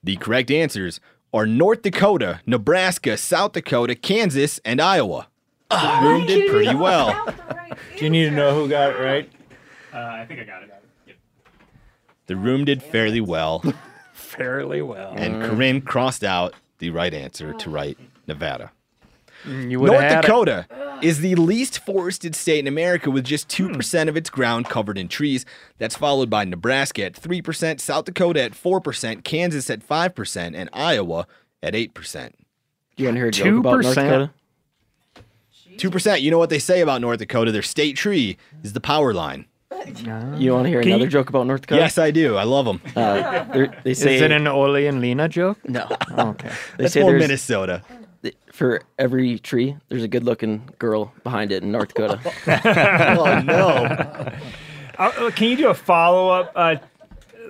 The 0.02 0.16
correct 0.16 0.50
answers 0.50 1.00
are 1.32 1.46
North 1.46 1.82
Dakota, 1.82 2.40
Nebraska, 2.46 3.16
South 3.16 3.52
Dakota, 3.52 3.94
Kansas, 3.94 4.60
and 4.64 4.80
Iowa. 4.80 5.28
The 5.70 6.00
room 6.02 6.26
did 6.26 6.50
pretty 6.50 6.74
well. 6.74 7.34
Do 7.96 8.04
you 8.04 8.10
need 8.10 8.24
to 8.26 8.30
know 8.30 8.54
who 8.54 8.68
got 8.68 8.90
it 8.90 8.98
right? 9.02 9.28
Uh, 9.92 9.98
I 9.98 10.26
think 10.26 10.40
I 10.40 10.44
got 10.44 10.62
it. 10.62 10.70
The 12.26 12.36
room 12.36 12.64
did 12.64 12.82
fairly 12.82 13.20
well, 13.20 13.62
Fairly 14.12 14.80
well. 14.82 15.12
and 15.16 15.42
Corinne 15.42 15.80
crossed 15.82 16.24
out 16.24 16.54
the 16.78 16.90
right 16.90 17.12
answer 17.12 17.52
to 17.54 17.70
write 17.70 17.98
Nevada. 18.26 18.70
Mm, 19.44 19.70
You 19.70 19.78
North 19.80 20.00
had. 20.00 20.22
Dakota 20.22 20.66
is 21.02 21.20
the 21.20 21.34
least 21.34 21.78
forested 21.80 22.34
state 22.34 22.60
in 22.60 22.66
America 22.66 23.10
with 23.10 23.24
just 23.24 23.48
2% 23.48 24.08
of 24.08 24.16
its 24.16 24.30
ground 24.30 24.66
covered 24.68 24.96
in 24.98 25.08
trees. 25.08 25.44
That's 25.78 25.96
followed 25.96 26.30
by 26.30 26.44
Nebraska 26.44 27.04
at 27.04 27.12
3%, 27.14 27.80
South 27.80 28.04
Dakota 28.06 28.42
at 28.42 28.52
4%, 28.52 29.22
Kansas 29.24 29.68
at 29.70 29.86
5%, 29.86 30.54
and 30.54 30.70
Iowa 30.72 31.26
at 31.62 31.74
8%. 31.74 32.32
You 32.96 33.06
want 33.06 33.16
to 33.16 33.18
hear 33.18 33.26
a 33.28 33.30
joke 33.30 33.58
about 33.60 33.82
North 33.82 33.86
2%? 33.86 33.94
Dakota? 33.94 34.30
2%, 35.76 36.20
you 36.20 36.30
know 36.30 36.38
what 36.38 36.50
they 36.50 36.58
say 36.58 36.80
about 36.80 37.00
North 37.00 37.18
Dakota? 37.18 37.50
Their 37.50 37.62
state 37.62 37.96
tree 37.96 38.36
is 38.62 38.72
the 38.72 38.80
power 38.80 39.12
line. 39.12 39.46
You 40.38 40.52
want 40.54 40.64
to 40.64 40.68
hear 40.70 40.80
Can 40.80 40.92
another 40.92 41.04
you- 41.04 41.10
joke 41.10 41.28
about 41.28 41.46
North 41.46 41.62
Dakota? 41.62 41.80
Yes, 41.82 41.98
I 41.98 42.10
do. 42.10 42.36
I 42.36 42.44
love 42.44 42.64
them. 42.64 42.80
Uh, 42.96 43.44
they're- 43.52 43.94
say 43.94 44.16
Is 44.16 44.22
it 44.22 44.30
an 44.30 44.46
Ole 44.46 44.76
and 44.86 45.00
Lena 45.00 45.28
joke? 45.28 45.58
no. 45.68 45.86
Okay. 46.16 46.48
They 46.78 46.84
That's 46.84 46.94
say 46.94 47.02
more 47.02 47.12
Minnesota. 47.12 47.82
For 48.54 48.80
every 48.98 49.38
tree, 49.40 49.76
there's 49.88 50.04
a 50.04 50.08
good-looking 50.08 50.70
girl 50.78 51.12
behind 51.24 51.50
it 51.52 51.62
in 51.64 51.72
North 51.72 51.88
Dakota. 51.94 52.20
oh, 53.18 53.40
no. 53.44 54.32
Uh, 54.96 55.10
uh, 55.18 55.30
can 55.32 55.48
you 55.48 55.56
do 55.56 55.68
a 55.70 55.74
follow 55.74 56.28
up 56.28 56.52
uh, 56.54 56.76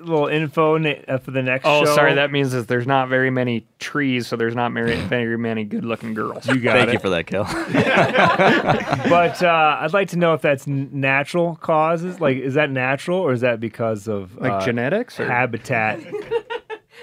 little 0.00 0.28
info 0.28 0.78
na- 0.78 0.94
uh, 1.06 1.18
for 1.18 1.30
the 1.30 1.42
next 1.42 1.66
Oh, 1.66 1.84
show? 1.84 1.94
sorry. 1.94 2.14
That 2.14 2.32
means 2.32 2.52
that 2.52 2.68
there's 2.68 2.86
not 2.86 3.10
very 3.10 3.28
many 3.28 3.66
trees, 3.78 4.26
so 4.26 4.36
there's 4.36 4.54
not 4.54 4.72
very, 4.72 4.96
very 4.96 5.36
many 5.36 5.62
good-looking 5.64 6.14
girls. 6.14 6.46
you 6.46 6.58
got 6.58 6.76
Thank 6.78 6.88
it. 6.88 6.92
you 6.94 6.98
for 7.00 7.10
that, 7.10 7.26
Kel. 7.26 7.44
but 9.10 9.42
uh, 9.42 9.76
I'd 9.80 9.92
like 9.92 10.08
to 10.10 10.16
know 10.16 10.32
if 10.32 10.40
that's 10.40 10.66
n- 10.66 10.88
natural 10.90 11.56
causes. 11.56 12.18
Like, 12.18 12.38
is 12.38 12.54
that 12.54 12.70
natural 12.70 13.18
or 13.18 13.32
is 13.34 13.42
that 13.42 13.60
because 13.60 14.08
of 14.08 14.34
Like 14.38 14.52
uh, 14.52 14.64
genetics? 14.64 15.20
Or? 15.20 15.26
habitat 15.26 16.00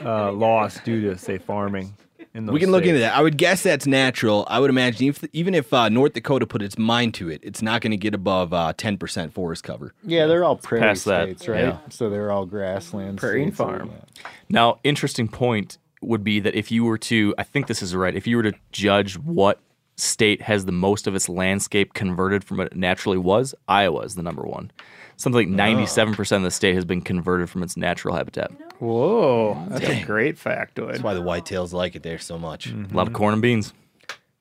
uh, 0.03 0.31
loss 0.31 0.79
due 0.79 1.01
to 1.01 1.17
say 1.19 1.37
farming? 1.37 1.93
In 2.33 2.45
we 2.45 2.59
can 2.59 2.71
look 2.71 2.85
into 2.85 2.99
that. 2.99 3.15
I 3.15 3.21
would 3.21 3.37
guess 3.37 3.63
that's 3.63 3.85
natural. 3.85 4.45
I 4.49 4.59
would 4.59 4.69
imagine 4.69 5.09
if, 5.09 5.23
even 5.33 5.53
if 5.53 5.73
uh, 5.73 5.89
North 5.89 6.13
Dakota 6.13 6.47
put 6.47 6.61
its 6.61 6.77
mind 6.77 7.13
to 7.15 7.29
it, 7.29 7.41
it's 7.43 7.61
not 7.61 7.81
going 7.81 7.91
to 7.91 7.97
get 7.97 8.13
above 8.13 8.53
uh, 8.53 8.73
10% 8.77 9.33
forest 9.33 9.63
cover. 9.63 9.93
Yeah, 10.03 10.27
they're 10.27 10.43
all 10.43 10.55
prairie 10.55 10.81
past 10.81 11.05
that, 11.05 11.23
states, 11.23 11.47
right? 11.47 11.65
yeah. 11.65 11.79
So 11.89 12.09
they're 12.09 12.31
all 12.31 12.45
grasslands. 12.45 13.19
Prairie 13.19 13.43
and 13.43 13.55
farm. 13.55 13.91
yeah. 13.93 14.29
Now, 14.49 14.79
interesting 14.83 15.27
point 15.27 15.77
would 16.01 16.23
be 16.23 16.39
that 16.39 16.55
if 16.55 16.71
you 16.71 16.85
were 16.85 16.97
to, 16.97 17.35
I 17.37 17.43
think 17.43 17.67
this 17.67 17.81
is 17.81 17.93
right, 17.95 18.15
if 18.15 18.25
you 18.25 18.37
were 18.37 18.43
to 18.43 18.53
judge 18.71 19.17
what 19.17 19.59
state 19.97 20.41
has 20.41 20.65
the 20.65 20.71
most 20.71 21.07
of 21.07 21.15
its 21.15 21.29
landscape 21.29 21.93
converted 21.93 22.43
from 22.43 22.57
what 22.57 22.67
it 22.67 22.75
naturally 22.75 23.17
was, 23.17 23.53
Iowa 23.67 24.01
is 24.01 24.15
the 24.15 24.23
number 24.23 24.43
one. 24.43 24.71
Something 25.21 25.55
like 25.55 25.77
97% 25.77 26.37
of 26.37 26.41
the 26.41 26.49
state 26.49 26.73
has 26.73 26.83
been 26.83 26.99
converted 26.99 27.47
from 27.47 27.61
its 27.61 27.77
natural 27.77 28.15
habitat. 28.15 28.49
Whoa, 28.79 29.63
that's 29.69 29.87
a 29.87 30.03
great 30.03 30.35
factoid. 30.35 30.93
That's 30.93 31.03
why 31.03 31.13
the 31.13 31.21
whitetails 31.21 31.73
like 31.73 31.95
it 31.95 32.01
there 32.01 32.17
so 32.17 32.39
much. 32.39 32.65
A 32.65 32.87
lot 32.91 33.05
of 33.05 33.13
corn 33.13 33.33
and 33.33 33.41
beans. 33.41 33.71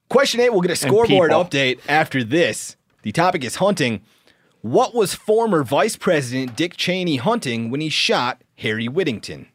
Question 0.09 0.41
eight, 0.41 0.49
we'll 0.49 0.63
get 0.63 0.71
a 0.71 0.77
scoreboard 0.77 1.33
people. 1.33 1.45
update 1.45 1.81
after 1.87 2.25
this. 2.25 2.79
The 3.03 3.13
topic 3.13 3.45
is 3.45 3.57
hunting. 3.57 4.01
What 4.63 4.95
was 4.95 5.15
former 5.15 5.65
Vice 5.65 5.97
President 5.97 6.57
Dick 6.57 6.79
Cheney 6.79 7.17
hunting 7.17 7.71
when 7.71 7.83
he 7.83 7.91
shot 7.91 8.41
Harry 8.57 8.89
Whittington? 8.89 9.49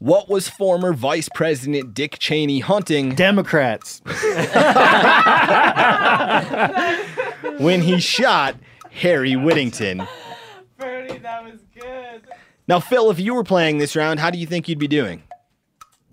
What 0.00 0.28
was 0.28 0.48
former 0.48 0.92
Vice 0.92 1.28
President 1.32 1.94
Dick 1.94 2.18
Cheney 2.18 2.58
hunting 2.58 3.14
Democrats. 3.14 4.02
when 7.58 7.80
he 7.82 8.00
shot 8.00 8.56
Harry 8.90 9.36
Whittington? 9.36 10.06
Bernie, 10.78 11.18
that 11.18 11.44
was 11.44 11.60
good. 11.74 12.22
Now, 12.66 12.80
Phil, 12.80 13.10
if 13.10 13.18
you 13.18 13.34
were 13.34 13.44
playing 13.44 13.78
this 13.78 13.96
round, 13.96 14.20
how 14.20 14.30
do 14.30 14.38
you 14.38 14.46
think 14.46 14.68
you'd 14.68 14.78
be 14.78 14.88
doing? 14.88 15.22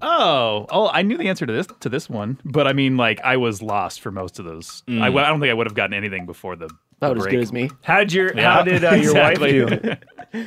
Oh, 0.02 0.66
oh! 0.70 0.90
I 0.90 1.02
knew 1.02 1.18
the 1.18 1.30
answer 1.30 1.46
to 1.46 1.54
this 1.54 1.68
to 1.80 1.90
this 1.90 2.10
one, 2.10 2.40
but 2.44 2.68
I 2.68 2.74
mean, 2.74 2.98
like, 2.98 3.20
I 3.24 3.38
was 3.38 3.62
lost 3.62 4.02
for 4.02 4.12
most 4.12 4.40
of 4.40 4.46
those. 4.46 4.84
Mm. 4.88 5.02
I, 5.02 5.08
I 5.08 5.30
don't 5.30 5.40
think 5.40 5.50
I 5.50 5.54
would 5.54 5.68
have 5.68 5.74
gotten 5.74 5.94
anything 5.94 6.26
before 6.26 6.56
the, 6.56 6.68
the 6.68 6.74
About 7.08 7.18
as 7.18 7.24
break. 7.24 7.32
good 7.32 7.42
as 7.42 7.54
me. 7.54 7.70
How'd 7.82 8.12
your 8.12 8.36
Yeah, 8.36 8.54
how 8.54 8.62
did 8.64 8.84
uh, 8.84 8.92
your 8.96 9.14
wife 9.14 9.40
do? 9.40 9.96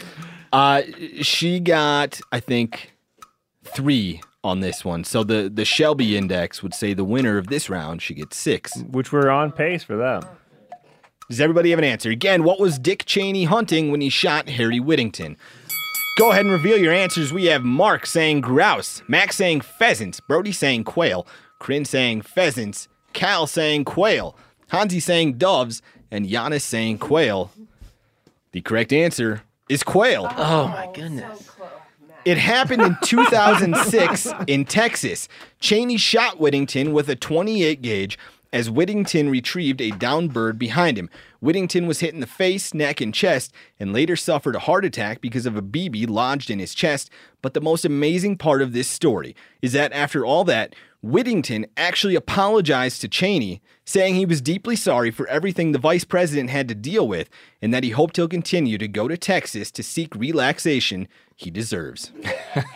Uh, 0.50 0.80
she 1.20 1.60
got, 1.60 2.22
I 2.32 2.40
think, 2.40 2.94
three 3.64 4.22
on 4.42 4.60
this 4.60 4.82
one. 4.84 5.04
So 5.04 5.22
the 5.24 5.50
the 5.52 5.64
Shelby 5.64 6.16
Index 6.16 6.62
would 6.62 6.72
say 6.72 6.94
the 6.94 7.04
winner 7.04 7.36
of 7.36 7.48
this 7.48 7.68
round 7.68 8.00
she 8.00 8.14
gets 8.14 8.36
six. 8.36 8.74
Which 8.90 9.12
we're 9.12 9.28
on 9.28 9.52
pace 9.52 9.82
for 9.82 9.96
that. 9.98 10.26
Does 11.28 11.42
everybody 11.42 11.70
have 11.70 11.78
an 11.78 11.84
answer? 11.84 12.08
Again, 12.08 12.42
what 12.42 12.58
was 12.58 12.78
Dick 12.78 13.04
Cheney 13.04 13.44
hunting 13.44 13.90
when 13.90 14.00
he 14.00 14.08
shot 14.08 14.48
Harry 14.48 14.80
Whittington? 14.80 15.36
Go 16.16 16.30
ahead 16.30 16.46
and 16.46 16.52
reveal 16.52 16.78
your 16.78 16.94
answers. 16.94 17.34
We 17.34 17.44
have 17.46 17.62
Mark 17.62 18.06
saying 18.06 18.40
grouse, 18.40 19.02
Max 19.06 19.36
saying 19.36 19.60
pheasants, 19.60 20.20
Brody 20.20 20.52
saying 20.52 20.84
quail, 20.84 21.26
Corinne 21.58 21.84
saying 21.84 22.22
pheasants, 22.22 22.88
Cal 23.12 23.46
saying 23.46 23.84
quail, 23.84 24.36
Hanzi 24.72 25.02
saying 25.02 25.34
doves, 25.34 25.82
and 26.10 26.26
Janis 26.26 26.64
saying 26.64 26.96
quail. 26.96 27.50
The 28.52 28.62
correct 28.62 28.90
answer 28.94 29.42
is 29.68 29.82
quail. 29.82 30.28
Oh 30.34 30.68
my 30.68 30.86
oh, 30.86 30.92
goodness. 30.94 31.50
It 32.24 32.38
happened 32.38 32.82
in 32.82 32.96
2006 33.04 34.28
in 34.46 34.64
Texas. 34.64 35.28
Cheney 35.60 35.98
shot 35.98 36.40
Whittington 36.40 36.92
with 36.92 37.10
a 37.10 37.16
28 37.16 37.82
gauge 37.82 38.18
as 38.52 38.70
Whittington 38.70 39.28
retrieved 39.28 39.80
a 39.80 39.90
downed 39.90 40.32
bird 40.32 40.58
behind 40.58 40.98
him. 40.98 41.11
Whittington 41.40 41.87
was 41.87 42.00
hit 42.00 42.14
in 42.14 42.20
the 42.20 42.26
face, 42.26 42.72
neck, 42.72 43.00
and 43.00 43.14
chest 43.14 43.52
and 43.78 43.92
later 43.92 44.16
suffered 44.16 44.56
a 44.56 44.61
heart 44.61 44.84
attack 44.84 45.20
because 45.20 45.46
of 45.46 45.56
a 45.56 45.62
BB 45.62 46.08
lodged 46.08 46.50
in 46.50 46.58
his 46.58 46.74
chest. 46.74 47.11
But 47.42 47.54
the 47.54 47.61
most 47.61 47.84
amazing 47.84 48.38
part 48.38 48.62
of 48.62 48.72
this 48.72 48.88
story 48.88 49.37
is 49.62 49.72
that 49.72 49.92
after 49.92 50.24
all 50.24 50.44
that, 50.44 50.74
Whittington 51.00 51.66
actually 51.76 52.16
apologized 52.16 53.00
to 53.02 53.08
Cheney, 53.08 53.62
saying 53.84 54.16
he 54.16 54.26
was 54.26 54.40
deeply 54.40 54.74
sorry 54.74 55.12
for 55.12 55.28
everything 55.28 55.70
the 55.70 55.78
vice 55.78 56.04
president 56.04 56.50
had 56.50 56.66
to 56.68 56.74
deal 56.74 57.06
with 57.06 57.30
and 57.62 57.72
that 57.72 57.84
he 57.84 57.90
hoped 57.90 58.16
he'll 58.16 58.26
continue 58.26 58.78
to 58.78 58.88
go 58.88 59.06
to 59.06 59.16
Texas 59.16 59.70
to 59.70 59.82
seek 59.82 60.14
relaxation 60.16 61.06
he 61.37 61.50
deserves. 61.50 62.11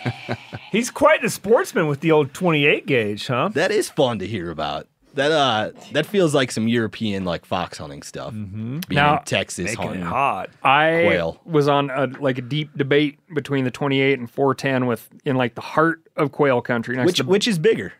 He's 0.70 0.90
quite 0.90 1.20
the 1.20 1.30
sportsman 1.30 1.88
with 1.88 2.00
the 2.00 2.12
old 2.12 2.32
28 2.32 2.86
gauge, 2.86 3.26
huh? 3.26 3.50
That 3.54 3.72
is 3.72 3.90
fun 3.90 4.20
to 4.20 4.26
hear 4.26 4.50
about. 4.50 4.86
That 5.14 5.30
uh, 5.32 5.70
that 5.92 6.06
feels 6.06 6.34
like 6.34 6.50
some 6.50 6.68
European 6.68 7.24
like 7.24 7.44
fox 7.44 7.78
hunting 7.78 8.02
stuff. 8.02 8.32
Mm-hmm. 8.32 8.80
Being 8.88 8.96
Now- 8.96 9.18
in 9.18 9.24
Texas 9.24 9.64
Making 9.66 9.82
hunting. 9.82 10.00
it 10.02 10.06
hot. 10.06 10.50
I 10.62 11.02
Quail. 11.06 11.40
was 11.44 11.68
on 11.68 11.90
a, 11.90 12.06
like 12.20 12.38
a 12.38 12.42
deep 12.42 12.70
debate 12.76 13.18
between 13.34 13.64
the 13.64 13.70
28 13.70 14.18
and 14.18 14.30
410 14.30 14.86
with 14.86 15.08
in 15.24 15.36
like 15.36 15.54
the 15.54 15.60
heart 15.60 16.00
of 16.16 16.32
quail 16.32 16.62
country. 16.62 16.96
Next 16.96 17.06
Which 17.06 17.16
to 17.18 17.24
which 17.24 17.46
is 17.48 17.58
bigger? 17.58 17.92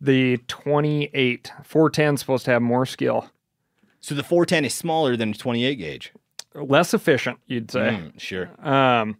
the 0.00 0.38
28, 0.48 1.52
410 1.62 2.14
is 2.14 2.20
supposed 2.20 2.44
to 2.46 2.50
have 2.50 2.60
more 2.60 2.84
skill, 2.84 3.30
So 4.00 4.16
the 4.16 4.24
410 4.24 4.64
is 4.64 4.74
smaller 4.74 5.16
than 5.16 5.30
a 5.30 5.34
28 5.34 5.76
gauge. 5.76 6.12
less 6.56 6.92
efficient, 6.92 7.38
you'd 7.46 7.70
say. 7.70 8.00
Mm, 8.02 8.18
sure. 8.20 8.50
Um, 8.68 9.16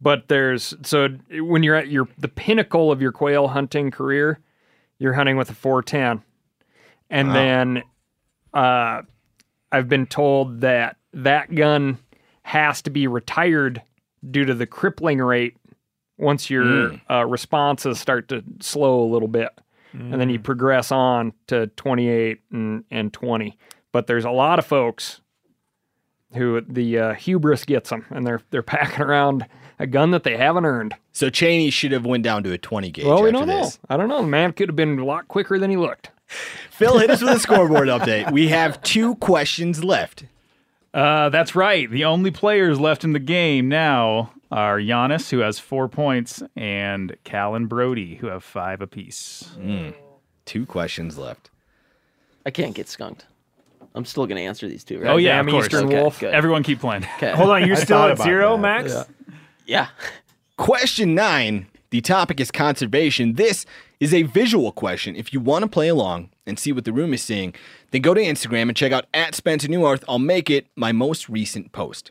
but 0.00 0.26
there's 0.28 0.74
so 0.82 1.08
when 1.30 1.62
you're 1.62 1.76
at 1.76 1.88
your 1.88 2.08
the 2.18 2.28
pinnacle 2.28 2.90
of 2.92 3.00
your 3.00 3.12
quail 3.12 3.48
hunting 3.48 3.90
career, 3.92 4.40
you're 4.98 5.12
hunting 5.14 5.36
with 5.36 5.48
a 5.50 5.54
410, 5.54 6.22
and 7.10 7.34
then 7.34 7.82
uh, 8.54 9.02
I've 9.72 9.88
been 9.88 10.06
told 10.06 10.60
that 10.62 10.96
that 11.12 11.54
gun 11.54 11.98
has 12.42 12.82
to 12.82 12.90
be 12.90 13.06
retired 13.06 13.82
due 14.30 14.44
to 14.44 14.54
the 14.54 14.66
crippling 14.66 15.18
rate 15.18 15.56
once 16.18 16.48
your 16.48 16.94
uh, 17.10 17.26
responses 17.26 17.98
start 18.00 18.28
to 18.28 18.42
slow 18.60 19.02
a 19.02 19.08
little 19.12 19.28
bit, 19.28 19.50
and 19.92 20.20
then 20.20 20.28
you 20.28 20.38
progress 20.38 20.92
on 20.92 21.32
to 21.46 21.66
28 21.68 22.40
and, 22.52 22.84
and 22.90 23.12
20. 23.12 23.56
But 23.92 24.06
there's 24.06 24.24
a 24.24 24.30
lot 24.30 24.58
of 24.58 24.66
folks 24.66 25.20
who 26.34 26.60
the 26.60 26.98
uh, 26.98 27.14
hubris 27.14 27.64
gets 27.64 27.90
them, 27.90 28.04
and 28.10 28.26
they're 28.26 28.42
they're 28.50 28.62
packing 28.76 29.02
around 29.02 29.46
a 29.78 29.86
gun 29.86 30.10
that 30.10 30.22
they 30.22 30.36
haven't 30.36 30.64
earned. 30.64 30.94
So 31.12 31.30
Cheney 31.30 31.70
should 31.70 31.92
have 31.92 32.06
went 32.06 32.24
down 32.24 32.42
to 32.44 32.52
a 32.52 32.58
20 32.58 32.90
gauge. 32.90 33.04
well, 33.04 33.22
we 33.22 33.30
don't 33.30 33.46
this. 33.46 33.78
know. 33.78 33.94
I 33.94 33.96
don't 33.96 34.08
know. 34.08 34.22
The 34.22 34.28
man 34.28 34.52
could 34.52 34.68
have 34.68 34.76
been 34.76 34.98
a 34.98 35.04
lot 35.04 35.28
quicker 35.28 35.58
than 35.58 35.70
he 35.70 35.76
looked. 35.76 36.10
Phil, 36.70 36.98
hit 36.98 37.10
us 37.10 37.22
with 37.22 37.30
a 37.36 37.38
scoreboard 37.38 37.88
update. 37.88 38.30
We 38.32 38.48
have 38.48 38.82
two 38.82 39.14
questions 39.16 39.82
left. 39.84 40.24
Uh, 40.92 41.28
that's 41.28 41.54
right. 41.54 41.90
The 41.90 42.04
only 42.04 42.30
players 42.30 42.80
left 42.80 43.04
in 43.04 43.12
the 43.12 43.18
game 43.18 43.68
now 43.68 44.32
are 44.50 44.80
Janis, 44.80 45.30
who 45.30 45.38
has 45.40 45.58
four 45.58 45.88
points, 45.88 46.42
and 46.56 47.16
Cal 47.24 47.54
and 47.54 47.68
Brody, 47.68 48.16
who 48.16 48.28
have 48.28 48.42
five 48.44 48.80
apiece. 48.80 49.50
Two 50.44 50.66
questions 50.66 51.18
left. 51.18 51.50
I 52.44 52.50
can't 52.50 52.74
get 52.74 52.88
skunked. 52.88 53.26
I'm 53.94 54.04
still 54.04 54.26
gonna 54.26 54.40
answer 54.42 54.68
these 54.68 54.84
two, 54.84 55.00
right? 55.00 55.10
Oh 55.10 55.16
yeah, 55.16 55.36
Damn 55.36 55.48
of 55.48 55.52
course. 55.52 55.66
Eastern 55.66 55.86
Okay, 55.86 56.00
Wolf. 56.02 56.20
good. 56.20 56.34
Everyone 56.34 56.62
keep 56.62 56.80
playing. 56.80 57.04
Okay. 57.16 57.32
Hold 57.32 57.50
on, 57.50 57.66
you're 57.66 57.76
still 57.76 58.02
at 58.04 58.18
zero, 58.18 58.52
that. 58.56 58.62
Max? 58.62 58.94
Yeah. 59.64 59.88
Question 60.58 61.14
nine. 61.14 61.66
The 61.90 62.00
topic 62.00 62.40
is 62.40 62.50
conservation. 62.50 63.34
This 63.34 63.64
is 64.00 64.12
a 64.12 64.22
visual 64.22 64.72
question. 64.72 65.14
If 65.16 65.32
you 65.32 65.40
want 65.40 65.62
to 65.62 65.68
play 65.68 65.88
along 65.88 66.30
and 66.46 66.58
see 66.58 66.72
what 66.72 66.84
the 66.84 66.92
room 66.92 67.14
is 67.14 67.22
seeing, 67.22 67.54
then 67.90 68.02
go 68.02 68.14
to 68.14 68.20
Instagram 68.20 68.62
and 68.62 68.76
check 68.76 68.92
out 68.92 69.06
at 69.14 69.34
Spencer 69.34 69.68
Neuharth. 69.68 70.04
I'll 70.08 70.18
make 70.18 70.50
it 70.50 70.66
my 70.74 70.92
most 70.92 71.28
recent 71.28 71.72
post. 71.72 72.10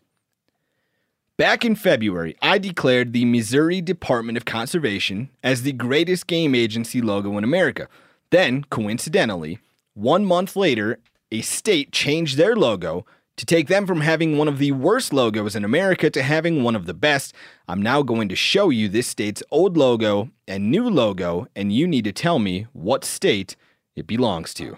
Back 1.37 1.65
in 1.65 1.75
February, 1.75 2.37
I 2.41 2.57
declared 2.57 3.11
the 3.11 3.25
Missouri 3.25 3.81
Department 3.81 4.37
of 4.37 4.45
Conservation 4.45 5.29
as 5.43 5.63
the 5.63 5.73
greatest 5.73 6.27
game 6.27 6.55
agency 6.55 7.01
logo 7.01 7.37
in 7.37 7.43
America. 7.43 7.89
Then, 8.29 8.63
coincidentally, 8.69 9.59
one 9.93 10.23
month 10.23 10.55
later, 10.55 10.99
a 11.31 11.41
state 11.41 11.91
changed 11.91 12.37
their 12.37 12.55
logo 12.55 13.05
to 13.37 13.45
take 13.45 13.67
them 13.67 13.85
from 13.85 14.01
having 14.01 14.37
one 14.37 14.47
of 14.47 14.59
the 14.59 14.71
worst 14.71 15.11
logos 15.11 15.55
in 15.55 15.65
America 15.65 16.09
to 16.09 16.23
having 16.23 16.63
one 16.63 16.75
of 16.75 16.85
the 16.85 16.93
best. 16.93 17.33
I'm 17.67 17.81
now 17.81 18.01
going 18.01 18.29
to 18.29 18.35
show 18.35 18.69
you 18.69 18.87
this 18.87 19.07
state's 19.07 19.43
old 19.51 19.75
logo 19.75 20.29
and 20.47 20.71
new 20.71 20.89
logo, 20.89 21.47
and 21.55 21.73
you 21.73 21.87
need 21.87 22.05
to 22.05 22.13
tell 22.13 22.39
me 22.39 22.67
what 22.73 23.03
state 23.03 23.55
it 23.95 24.07
belongs 24.07 24.53
to. 24.55 24.77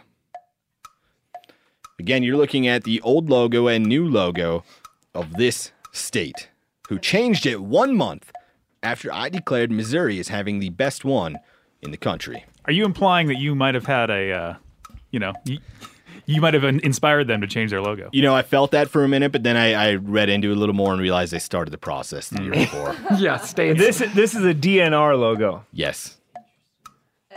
Again, 2.00 2.24
you're 2.24 2.38
looking 2.38 2.68
at 2.68 2.84
the 2.84 3.02
old 3.02 3.30
logo 3.30 3.68
and 3.68 3.86
new 3.86 4.08
logo 4.08 4.64
of 5.14 5.34
this 5.34 5.72
state, 5.92 6.50
who 6.90 7.00
changed 7.00 7.46
it 7.46 7.62
one 7.62 7.96
month 7.96 8.32
after 8.84 9.12
I 9.12 9.30
declared 9.30 9.72
Missouri 9.72 10.20
as 10.20 10.28
having 10.28 10.60
the 10.60 10.70
best 10.70 11.04
one 11.04 11.38
in 11.82 11.92
the 11.92 11.98
country. 11.98 12.46
Are 12.66 12.72
you 12.72 12.86
implying 12.86 13.28
that 13.28 13.38
you 13.38 13.56
might 13.56 13.76
have 13.76 13.86
had 13.86 14.10
a, 14.10 14.32
uh, 14.32 14.56
you 15.12 15.20
know, 15.20 15.34
you, 15.46 15.60
you 16.28 16.42
might 16.42 16.54
have 16.54 16.64
inspired 16.64 17.28
them 17.28 17.42
to 17.42 17.48
change 17.48 17.72
their 17.72 17.82
logo? 17.82 18.10
You 18.12 18.22
know, 18.22 18.36
I 18.36 18.44
felt 18.44 18.72
that 18.72 18.90
for 18.90 19.04
a 19.04 19.08
minute, 19.08 19.32
but 19.32 19.44
then 19.44 19.56
I, 19.56 19.74
I 19.74 19.96
read 19.96 20.30
into 20.30 20.52
it 20.52 20.58
a 20.58 20.60
little 20.60 20.76
more 20.76 20.92
and 20.92 21.02
realized 21.02 21.32
they 21.32 21.40
started 21.40 21.72
the 21.72 21.78
process 21.78 22.28
the 22.30 22.44
year 22.44 22.52
mm. 22.52 22.60
before. 22.60 22.96
yeah, 23.18 23.38
stay. 23.38 23.74
This 23.74 24.00
this 24.14 24.36
is 24.36 24.44
a 24.44 24.54
DNR 24.54 25.18
logo. 25.18 25.66
Yes. 25.72 26.18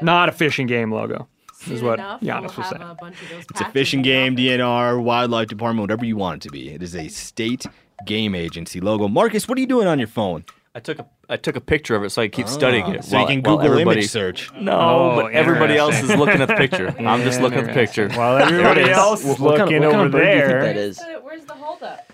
not 0.03 0.28
a 0.28 0.32
fishing 0.32 0.66
game 0.66 0.93
logo. 0.93 1.28
Is 1.68 1.82
what 1.82 1.99
enough, 1.99 2.22
Janis 2.22 2.57
we'll 2.57 2.64
was 2.64 2.70
saying. 2.70 2.82
a 2.82 2.95
bunch 2.95 3.22
of 3.22 3.28
those 3.28 3.45
It's 3.51 3.61
a 3.61 3.70
fishing 3.70 4.03
game. 4.03 4.34
DNR, 4.34 5.03
wildlife 5.03 5.49
department, 5.49 5.82
whatever 5.82 6.07
you 6.07 6.16
want 6.16 6.36
it 6.43 6.49
to 6.49 6.53
be. 6.53 6.70
It 6.70 6.82
is 6.82 6.97
a 6.97 7.09
state 7.09 7.66
game 8.07 8.34
agency 8.34 8.80
logo. 8.80 9.09
Marcus, 9.09 9.47
what 9.47 9.59
are 9.59 9.61
you 9.61 9.66
doing 9.66 9.86
on 9.86 9.99
your 9.99 10.09
phone? 10.09 10.45
I 10.73 10.79
took 10.79 11.01
a 11.01 11.07
I 11.29 11.37
took 11.37 11.57
a 11.57 11.61
picture 11.61 11.97
of 11.97 12.05
it 12.05 12.11
so 12.11 12.23
I 12.23 12.29
keep 12.29 12.47
studying 12.47 12.87
it. 12.95 13.05
So 13.05 13.18
you 13.21 13.27
can 13.27 13.43
while 13.43 13.57
Google 13.57 13.73
everybody- 13.73 14.01
image 14.01 14.11
search. 14.11 14.53
No, 14.55 14.73
Oh, 14.73 15.16
but 15.23 15.33
everybody 15.33 15.77
else 15.77 16.01
is 16.01 16.11
looking 16.14 16.41
at 16.41 16.47
the 16.49 16.55
picture. 16.55 16.95
I'm 17.01 17.23
just 17.23 17.41
looking 17.41 17.59
at 17.59 17.66
the 17.66 17.73
picture. 17.73 18.09
While 18.11 18.39
everybody 18.39 18.83
There 18.83 18.89
it 18.91 18.93
is. 18.93 18.97
else 18.99 19.21
is 19.25 19.27
What, 19.27 19.41
what 19.41 19.57
kind 19.59 19.71
looking 19.71 19.85
of, 19.85 19.95
over 19.95 20.07
of 20.07 20.12
bird 20.12 20.21
do 20.21 20.27
you 20.29 20.33
think 20.37 20.49
there. 20.49 20.62
that 20.62 20.77
is? 20.77 21.01
Where's 21.23 21.45
the 21.45 21.55
holdup? 21.55 22.12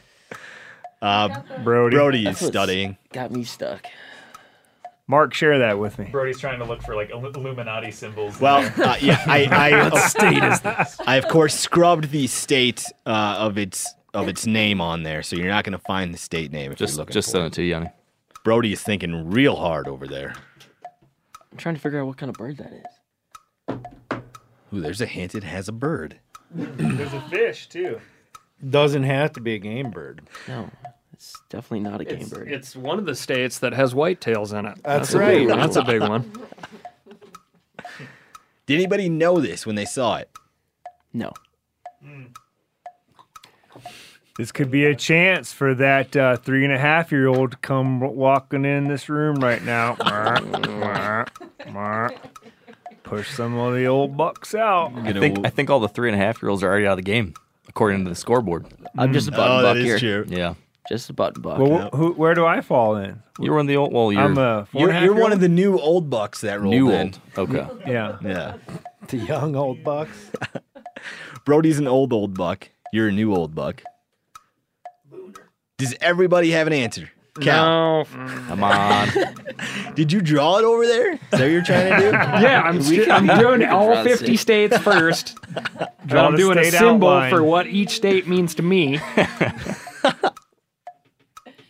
Uh, 1.02 1.40
Brody. 1.62 1.96
Brody 1.96 2.26
is 2.26 2.38
studying. 2.38 2.96
Got 3.12 3.30
me 3.30 3.44
stuck. 3.44 3.84
Mark, 5.06 5.34
share 5.34 5.58
that 5.58 5.78
with 5.78 5.98
me. 5.98 6.06
Brody's 6.10 6.40
trying 6.40 6.58
to 6.58 6.64
look 6.64 6.82
for 6.82 6.96
like 6.96 7.10
Illuminati 7.10 7.90
symbols. 7.92 8.40
Well, 8.40 8.64
uh, 8.82 8.96
yeah, 9.00 9.22
I, 9.26 9.44
I 9.44 9.88
what 9.90 10.02
state 10.10 10.42
is 10.42 10.60
this? 10.62 10.96
I 11.06 11.16
of 11.16 11.28
course 11.28 11.54
scrubbed 11.54 12.10
the 12.10 12.26
state 12.26 12.84
uh, 13.04 13.36
of 13.38 13.56
its 13.58 13.86
of 14.14 14.26
its 14.28 14.46
name 14.46 14.80
on 14.80 15.02
there, 15.02 15.22
so 15.22 15.36
you're 15.36 15.46
not 15.48 15.62
going 15.64 15.74
to 15.78 15.84
find 15.84 16.12
the 16.12 16.18
state 16.18 16.50
name 16.50 16.72
if 16.72 16.78
Just 16.78 16.94
you're 16.94 17.02
looking 17.02 17.12
just 17.12 17.28
for 17.28 17.32
send 17.32 17.44
it. 17.44 17.46
it 17.48 17.52
to 17.52 17.62
you, 17.62 17.68
Yanni. 17.68 17.90
Brody 18.46 18.72
is 18.72 18.80
thinking 18.80 19.28
real 19.28 19.56
hard 19.56 19.88
over 19.88 20.06
there. 20.06 20.32
I'm 21.50 21.58
trying 21.58 21.74
to 21.74 21.80
figure 21.80 22.00
out 22.00 22.06
what 22.06 22.16
kind 22.16 22.30
of 22.30 22.36
bird 22.36 22.58
that 22.58 22.72
is. 22.72 22.84
Ooh, 24.72 24.80
there's 24.80 25.00
a 25.00 25.06
hint. 25.06 25.34
It 25.34 25.42
has 25.42 25.68
a 25.68 25.72
bird. 25.72 26.20
There's 26.54 27.12
a 27.12 27.20
fish 27.22 27.68
too. 27.68 28.00
Doesn't 28.70 29.02
have 29.02 29.32
to 29.32 29.40
be 29.40 29.54
a 29.54 29.58
game 29.58 29.90
bird. 29.90 30.28
No, 30.46 30.70
it's 31.12 31.34
definitely 31.48 31.80
not 31.80 32.00
a 32.00 32.04
game 32.04 32.20
It's, 32.20 32.30
bird. 32.30 32.48
it's 32.48 32.76
one 32.76 33.00
of 33.00 33.04
the 33.04 33.16
states 33.16 33.58
that 33.58 33.72
has 33.72 33.94
whitetails 33.94 34.56
in 34.56 34.64
it. 34.66 34.78
That's 34.84 35.12
a 35.12 35.18
big- 35.18 35.48
right. 35.48 35.58
that's 35.58 35.74
a 35.74 35.82
big 35.82 36.02
one. 36.02 36.30
Did 38.66 38.76
anybody 38.76 39.08
know 39.08 39.40
this 39.40 39.66
when 39.66 39.74
they 39.74 39.86
saw 39.86 40.18
it? 40.18 40.30
No. 41.12 41.32
This 44.38 44.52
could 44.52 44.70
be 44.70 44.84
a 44.84 44.94
chance 44.94 45.52
for 45.52 45.74
that 45.76 46.14
uh, 46.14 46.36
three 46.36 46.64
and 46.64 46.72
a 46.72 46.78
half 46.78 47.10
year 47.10 47.26
old 47.26 47.52
to 47.52 47.56
come 47.58 48.00
walking 48.00 48.64
in 48.66 48.86
this 48.86 49.08
room 49.08 49.36
right 49.36 49.62
now. 49.62 49.94
Push 53.02 53.30
some 53.36 53.56
of 53.56 53.74
the 53.74 53.86
old 53.86 54.16
bucks 54.16 54.54
out. 54.54 54.92
I 54.96 55.12
think 55.12 55.46
I 55.46 55.48
think 55.50 55.70
all 55.70 55.78
the 55.80 55.88
three 55.88 56.08
and 56.10 56.20
a 56.20 56.24
half 56.24 56.42
year 56.42 56.50
olds 56.50 56.62
are 56.62 56.68
already 56.68 56.86
out 56.86 56.92
of 56.92 56.96
the 56.98 57.02
game, 57.02 57.34
according 57.68 58.02
to 58.04 58.08
the 58.10 58.16
scoreboard. 58.16 58.66
I'm 58.98 59.12
just 59.12 59.28
a 59.28 59.30
button 59.30 59.60
Oh, 59.60 59.62
buck 59.62 59.74
that 59.74 59.76
is 59.76 60.00
here. 60.00 60.24
true. 60.24 60.36
Yeah, 60.36 60.54
Just 60.88 61.08
a 61.08 61.12
button 61.12 61.40
buck. 61.40 61.58
Well, 61.58 61.88
wh- 61.92 61.96
who, 61.96 62.12
where 62.14 62.34
do 62.34 62.44
I 62.44 62.60
fall 62.62 62.96
in? 62.96 63.22
you 63.38 63.52
were 63.52 63.60
in 63.60 63.66
the 63.66 63.76
old. 63.76 63.92
Well, 63.92 64.10
you're 64.12 64.22
I'm 64.22 64.36
a 64.36 64.66
four 64.66 64.80
You're, 64.80 64.88
and 64.90 64.96
a 64.96 65.00
half 65.00 65.04
you're 65.04 65.22
one 65.22 65.32
of 65.32 65.38
the 65.40 65.48
new 65.48 65.78
old 65.78 66.10
bucks 66.10 66.40
that 66.40 66.60
rolled 66.60 66.74
new 66.74 66.90
in. 66.90 67.14
old. 67.36 67.48
Okay. 67.50 67.66
Yeah. 67.90 68.18
Yeah. 68.24 68.54
The 69.06 69.18
young 69.18 69.54
old 69.54 69.84
bucks. 69.84 70.32
Brody's 71.44 71.78
an 71.78 71.86
old 71.86 72.12
old 72.12 72.34
buck. 72.36 72.68
You're 72.92 73.08
a 73.08 73.12
new 73.12 73.32
old 73.32 73.54
buck. 73.54 73.82
Does 75.78 75.94
everybody 76.00 76.50
have 76.52 76.66
an 76.66 76.72
answer? 76.72 77.10
Cal, 77.40 77.66
No. 77.66 78.04
Come 78.48 78.64
on. 78.64 79.08
did 79.94 80.10
you 80.10 80.22
draw 80.22 80.56
it 80.56 80.64
over 80.64 80.86
there? 80.86 81.12
Is 81.12 81.18
that 81.32 81.40
what 81.40 81.50
you're 81.50 81.62
trying 81.62 81.90
to 81.92 82.00
do? 82.00 82.06
Yeah, 82.12 82.62
I'm, 82.64 82.80
st- 82.82 83.10
I'm 83.10 83.26
doing 83.38 83.62
all 83.64 84.02
50 84.02 84.36
states 84.38 84.78
first. 84.78 85.36
Draw 86.06 86.26
I'm 86.26 86.32
the 86.32 86.38
doing 86.38 86.58
a 86.58 86.70
symbol 86.70 87.08
outline. 87.08 87.30
for 87.30 87.42
what 87.44 87.66
each 87.66 87.90
state 87.90 88.26
means 88.26 88.54
to 88.54 88.62
me. 88.62 89.00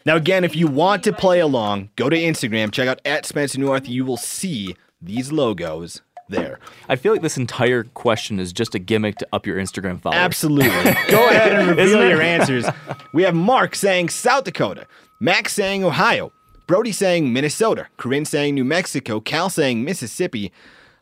Now, 0.04 0.14
again, 0.14 0.44
if 0.44 0.54
you 0.54 0.68
want 0.68 1.02
to 1.04 1.12
play 1.12 1.40
along, 1.40 1.90
go 1.96 2.09
to 2.09 2.16
Instagram, 2.16 2.70
check 2.70 2.86
out 2.86 3.00
at 3.04 3.26
Spencer 3.26 3.59
Neuharth. 3.59 3.88
You 3.88 4.04
will 4.04 4.16
see 4.16 4.76
these 5.02 5.32
logos 5.32 6.00
there. 6.28 6.58
I 6.88 6.96
feel 6.96 7.12
like 7.12 7.22
this 7.22 7.36
entire 7.36 7.84
question 7.84 8.38
is 8.38 8.52
just 8.52 8.74
a 8.74 8.78
gimmick 8.78 9.16
to 9.16 9.28
up 9.32 9.46
your 9.46 9.58
Instagram 9.58 10.00
followers. 10.00 10.20
Absolutely. 10.20 10.68
Go 11.08 11.28
ahead 11.28 11.52
and 11.52 11.68
reveal 11.68 12.08
your 12.08 12.22
answers. 12.22 12.66
We 13.12 13.22
have 13.22 13.34
Mark 13.34 13.74
saying 13.74 14.08
South 14.10 14.44
Dakota, 14.44 14.86
Max 15.20 15.52
saying 15.52 15.84
Ohio, 15.84 16.32
Brody 16.66 16.92
saying 16.92 17.32
Minnesota, 17.32 17.86
Corinne 17.96 18.24
saying 18.24 18.54
New 18.54 18.64
Mexico, 18.64 19.20
Cal 19.20 19.48
saying 19.50 19.84
Mississippi, 19.84 20.52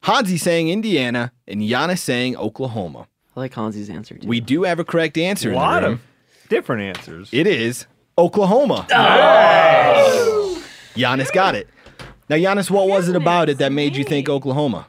Hanzi 0.03 0.39
saying 0.39 0.69
Indiana, 0.69 1.33
and 1.49 1.67
Janis 1.67 2.03
saying 2.03 2.37
Oklahoma. 2.37 3.09
I 3.37 3.41
like 3.41 3.55
Hanzi's 3.55 3.89
answer. 3.91 4.17
Too. 4.17 4.29
We 4.29 4.41
do 4.41 4.63
have 4.65 4.79
a 4.79 4.85
correct 4.85 5.17
answer. 5.17 5.49
A 5.49 5.53
in 5.53 5.59
the 5.59 5.61
lot 5.61 5.85
of 5.85 6.01
different 6.49 6.83
answers. 6.83 7.31
It 7.33 7.47
is 7.47 7.87
Oklahoma. 8.19 8.87
Oh! 8.93 10.63
Janis 10.95 11.31
got 11.31 11.55
it. 11.55 11.69
Now, 12.29 12.37
Janis, 12.37 12.71
what 12.71 12.89
was 12.89 13.09
it 13.09 13.17
about 13.17 13.49
it 13.49 13.59
that 13.59 13.73
made 13.73 13.97
you 13.97 14.05
think 14.05 14.29
Oklahoma? 14.29 14.87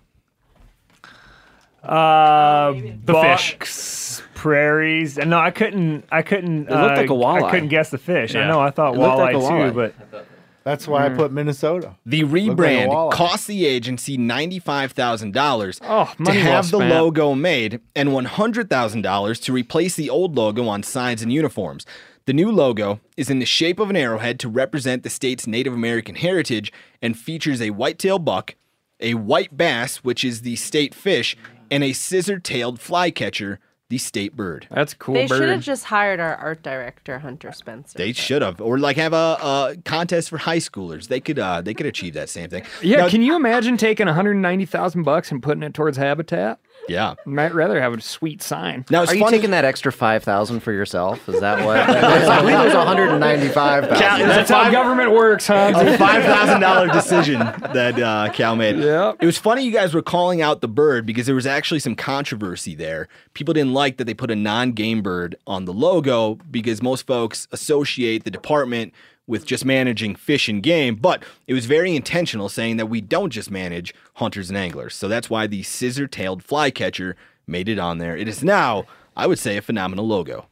Uh, 1.87 2.71
The 3.05 3.13
fish. 3.13 3.53
bucks, 3.53 4.21
prairies. 4.33 5.17
No, 5.17 5.37
I 5.39 5.51
couldn't. 5.51 6.05
I 6.11 6.21
couldn't. 6.21 6.67
It 6.67 6.71
looked 6.71 6.93
uh, 6.93 7.01
like 7.01 7.09
a 7.09 7.13
walleye. 7.13 7.43
I 7.43 7.51
couldn't 7.51 7.69
guess 7.69 7.89
the 7.89 7.97
fish. 7.97 8.35
I 8.35 8.47
know. 8.47 8.59
I 8.59 8.69
thought 8.71 8.95
It 8.95 8.99
looked 8.99 9.17
like 9.17 9.35
walleye, 9.35 9.69
a 9.69 9.71
walleye. 9.71 9.91
too, 9.91 9.93
but 10.11 10.25
That's 10.63 10.87
why 10.87 11.05
I 11.05 11.09
put 11.09 11.31
Minnesota. 11.31 11.95
The 12.05 12.23
rebrand 12.23 12.87
walleye. 12.89 13.11
cost 13.11 13.47
the 13.47 13.65
agency 13.65 14.17
$95,000 14.17 15.79
Oh, 15.83 16.11
to 16.25 16.31
have 16.31 16.71
the 16.71 16.77
spent. 16.77 16.91
logo 16.93 17.33
made 17.35 17.81
and 17.95 18.09
$100,000 18.09 19.41
to 19.43 19.53
replace 19.53 19.95
the 19.95 20.09
old 20.09 20.35
logo 20.35 20.67
on 20.67 20.83
signs 20.83 21.21
and 21.21 21.31
uniforms. 21.31 21.85
The 22.25 22.33
new 22.33 22.51
logo 22.51 22.99
is 23.17 23.29
in 23.29 23.37
the 23.39 23.45
shape 23.45 23.79
of 23.79 23.91
an 23.91 23.95
arrowhead 23.95 24.39
to 24.39 24.49
represent 24.49 25.03
the 25.03 25.11
state's 25.11 25.45
Native 25.45 25.73
American 25.73 26.15
heritage 26.15 26.73
and 27.01 27.15
features 27.17 27.61
a 27.61 27.69
white-tailed 27.69 28.25
buck, 28.25 28.55
a 28.99 29.13
white 29.13 29.55
bass, 29.55 29.97
which 29.97 30.23
is 30.23 30.41
the 30.41 30.55
state 30.55 30.95
fish, 30.95 31.37
and 31.71 31.83
a 31.83 31.93
scissor-tailed 31.93 32.79
flycatcher, 32.79 33.59
the 33.89 33.97
state 33.99 34.35
bird. 34.35 34.67
That's 34.71 34.93
cool 34.95 35.13
They 35.13 35.27
should 35.27 35.39
bird. 35.39 35.49
have 35.49 35.61
just 35.61 35.85
hired 35.85 36.19
our 36.19 36.35
art 36.37 36.63
director, 36.63 37.19
Hunter 37.19 37.51
Spencer. 37.51 37.97
They 37.97 38.13
should 38.13 38.41
have, 38.41 38.59
or 38.59 38.79
like 38.79 38.97
have 38.97 39.13
a, 39.13 39.37
a 39.39 39.75
contest 39.85 40.29
for 40.29 40.37
high 40.39 40.57
schoolers. 40.57 41.07
They 41.07 41.19
could, 41.19 41.37
uh, 41.37 41.61
they 41.61 41.73
could 41.75 41.85
achieve 41.85 42.15
that 42.15 42.29
same 42.29 42.49
thing. 42.49 42.63
yeah, 42.81 42.97
Now- 42.97 43.09
can 43.09 43.21
you 43.21 43.35
imagine 43.35 43.77
taking 43.77 44.07
190,000 44.07 45.03
bucks 45.03 45.31
and 45.31 45.41
putting 45.43 45.61
it 45.63 45.73
towards 45.75 45.97
habitat? 45.97 46.59
Yeah. 46.87 47.15
Might 47.25 47.53
rather 47.53 47.81
have 47.81 47.93
a 47.93 48.01
sweet 48.01 48.41
sign. 48.41 48.85
Now 48.89 49.03
it's 49.03 49.11
Are 49.11 49.15
you 49.15 49.21
funny. 49.23 49.37
taking 49.37 49.51
that 49.51 49.65
extra 49.65 49.91
five 49.91 50.23
thousand 50.23 50.59
for 50.59 50.71
yourself? 50.71 51.27
Is 51.27 51.39
that 51.39 51.65
what? 51.65 51.77
I 51.89 52.39
believe 52.41 52.59
it 52.59 52.65
was 52.65 52.73
one 52.73 52.85
hundred 52.87 53.09
and 53.09 53.19
ninety-five 53.19 53.87
thousand. 53.89 54.27
That's 54.27 54.49
how 54.49 54.69
government 54.71 55.11
works, 55.11 55.47
huh? 55.47 55.73
a 55.75 55.97
five 55.97 56.23
thousand 56.23 56.61
dollar 56.61 56.87
decision 56.87 57.39
that 57.39 57.99
uh, 57.99 58.31
Cal 58.33 58.55
made. 58.55 58.77
Yep. 58.77 59.17
It 59.21 59.25
was 59.25 59.37
funny 59.37 59.63
you 59.63 59.71
guys 59.71 59.93
were 59.93 60.01
calling 60.03 60.41
out 60.41 60.61
the 60.61 60.67
bird 60.67 61.05
because 61.05 61.25
there 61.25 61.35
was 61.35 61.47
actually 61.47 61.79
some 61.79 61.95
controversy 61.95 62.75
there. 62.75 63.07
People 63.33 63.53
didn't 63.53 63.73
like 63.73 63.97
that 63.97 64.05
they 64.05 64.13
put 64.13 64.29
a 64.29 64.35
non-game 64.35 65.01
bird 65.01 65.35
on 65.47 65.65
the 65.65 65.73
logo 65.73 66.35
because 66.51 66.81
most 66.81 67.07
folks 67.07 67.47
associate 67.51 68.23
the 68.23 68.31
department 68.31 68.93
with 69.27 69.45
just 69.45 69.65
managing 69.65 70.15
fish 70.15 70.47
and 70.47 70.61
game, 70.61 70.95
but 70.95 71.23
it 71.47 71.53
was 71.53 71.65
very 71.65 71.95
intentional 71.95 72.49
saying 72.49 72.77
that 72.77 72.85
we 72.87 73.01
don't 73.01 73.31
just 73.31 73.49
manage 73.49 73.93
hunters 74.15 74.49
and 74.49 74.57
anglers. 74.57 74.95
So 74.95 75.07
that's 75.07 75.29
why 75.29 75.47
the 75.47 75.63
scissor-tailed 75.63 76.43
flycatcher 76.43 77.15
made 77.47 77.69
it 77.69 77.79
on 77.79 77.97
there. 77.97 78.15
It 78.15 78.27
is 78.27 78.43
now, 78.43 78.85
I 79.15 79.27
would 79.27 79.39
say, 79.39 79.57
a 79.57 79.61
phenomenal 79.61 80.07
logo. 80.07 80.47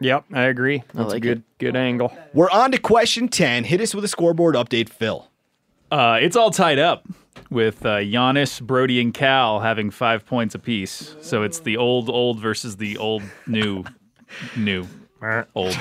Yep, 0.00 0.26
I 0.32 0.42
agree. 0.42 0.84
That's 0.94 1.08
like 1.08 1.16
a 1.16 1.20
good 1.20 1.42
good 1.58 1.74
angle. 1.74 2.16
We're 2.32 2.50
on 2.50 2.70
to 2.70 2.78
question 2.78 3.28
10. 3.28 3.64
Hit 3.64 3.80
us 3.80 3.94
with 3.94 4.04
a 4.04 4.08
scoreboard 4.08 4.54
update, 4.54 4.88
Phil. 4.88 5.28
Uh, 5.90 6.18
it's 6.22 6.36
all 6.36 6.52
tied 6.52 6.78
up 6.78 7.04
with 7.50 7.84
uh, 7.84 8.02
Janis, 8.04 8.60
Brody, 8.60 9.00
and 9.00 9.12
Cal 9.12 9.60
having 9.60 9.90
five 9.90 10.24
points 10.24 10.54
apiece. 10.54 11.16
So 11.20 11.42
it's 11.42 11.60
the 11.60 11.76
old, 11.76 12.08
old 12.08 12.38
versus 12.38 12.76
the 12.76 12.96
old, 12.98 13.22
new, 13.46 13.84
new, 14.56 14.86
old. 15.54 15.76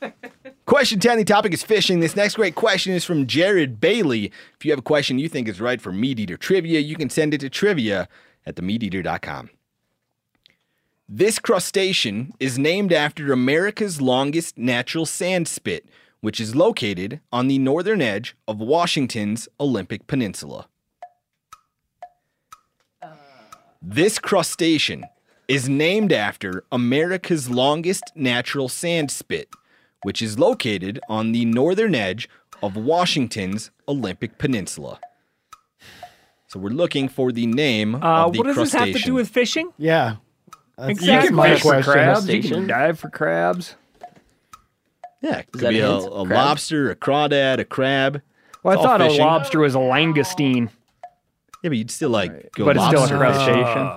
Question 0.72 1.00
10, 1.00 1.18
the 1.18 1.24
topic 1.24 1.52
is 1.52 1.62
fishing. 1.62 2.00
This 2.00 2.16
next 2.16 2.36
great 2.36 2.54
question 2.54 2.94
is 2.94 3.04
from 3.04 3.26
Jared 3.26 3.78
Bailey. 3.78 4.32
If 4.56 4.64
you 4.64 4.72
have 4.72 4.78
a 4.78 4.82
question 4.82 5.18
you 5.18 5.28
think 5.28 5.46
is 5.46 5.60
right 5.60 5.78
for 5.78 5.92
MeatEater 5.92 6.38
Trivia, 6.38 6.80
you 6.80 6.96
can 6.96 7.10
send 7.10 7.34
it 7.34 7.42
to 7.42 7.50
trivia 7.50 8.08
at 8.46 8.56
themeateater.com. 8.56 9.50
This 11.06 11.38
crustacean 11.38 12.32
is 12.40 12.58
named 12.58 12.90
after 12.90 13.34
America's 13.34 14.00
longest 14.00 14.56
natural 14.56 15.04
sand 15.04 15.46
spit, 15.46 15.90
which 16.22 16.40
is 16.40 16.56
located 16.56 17.20
on 17.30 17.48
the 17.48 17.58
northern 17.58 18.00
edge 18.00 18.34
of 18.48 18.58
Washington's 18.58 19.50
Olympic 19.60 20.06
Peninsula. 20.06 20.68
This 23.82 24.18
crustacean 24.18 25.04
is 25.48 25.68
named 25.68 26.14
after 26.14 26.64
America's 26.72 27.50
longest 27.50 28.04
natural 28.14 28.70
sand 28.70 29.10
spit, 29.10 29.50
which 30.02 30.20
is 30.22 30.38
located 30.38 31.00
on 31.08 31.32
the 31.32 31.44
northern 31.44 31.94
edge 31.94 32.28
of 32.62 32.76
Washington's 32.76 33.70
Olympic 33.88 34.38
Peninsula. 34.38 35.00
So 36.48 36.60
we're 36.60 36.68
looking 36.70 37.08
for 37.08 37.32
the 37.32 37.46
name 37.46 37.94
uh, 37.94 38.26
of 38.26 38.32
the 38.34 38.38
what 38.38 38.46
does 38.46 38.56
this 38.56 38.72
have 38.74 38.92
to 38.92 38.98
do 38.98 39.14
with 39.14 39.28
fishing? 39.28 39.72
Yeah. 39.78 40.16
That's, 40.76 41.00
You 41.00 41.06
can 41.06 41.34
my 41.34 41.50
fish 41.54 41.62
for 41.62 41.82
crabs. 41.82 42.28
You 42.28 42.42
can 42.42 42.66
dive 42.66 42.98
for 42.98 43.08
crabs. 43.08 43.76
yeah, 45.20 45.38
it 45.38 45.52
could 45.52 45.70
be 45.70 45.80
a, 45.80 45.88
a 45.88 46.22
a 46.22 46.24
lobster, 46.24 46.90
a 46.90 46.96
crawdad, 46.96 47.58
a 47.58 47.64
crab. 47.64 48.20
Well, 48.62 48.78
I 48.78 48.82
thought 48.82 49.00
fishing. 49.00 49.20
a 49.20 49.24
lobster 49.24 49.60
was 49.60 49.74
a 49.74 49.78
langoustine, 49.78 50.68
Yeah, 51.62 51.70
but 51.70 51.76
you'd 51.78 51.90
still 51.90 52.10
like 52.10 52.52
go 52.52 52.64
but 52.64 52.76
it's 52.76 52.86
still 52.86 53.00
a 53.00 53.06
lobster 53.06 53.54
fishing. 53.54 53.88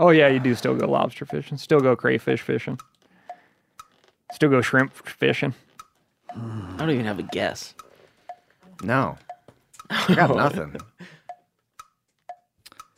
Oh 0.00 0.10
yeah, 0.10 0.28
you 0.28 0.40
do 0.40 0.54
still 0.54 0.74
go 0.74 0.88
lobster 0.90 1.26
fishing. 1.26 1.58
Still 1.58 1.80
go 1.80 1.96
crayfish 1.96 2.40
fishing. 2.40 2.78
Still 4.32 4.50
go 4.50 4.60
shrimp 4.60 4.94
fishing. 5.06 5.54
I 6.30 6.76
don't 6.78 6.90
even 6.90 7.06
have 7.06 7.18
a 7.18 7.24
guess. 7.24 7.74
No. 8.82 9.16
I 9.90 10.14
got 10.14 10.36
nothing. 10.36 10.76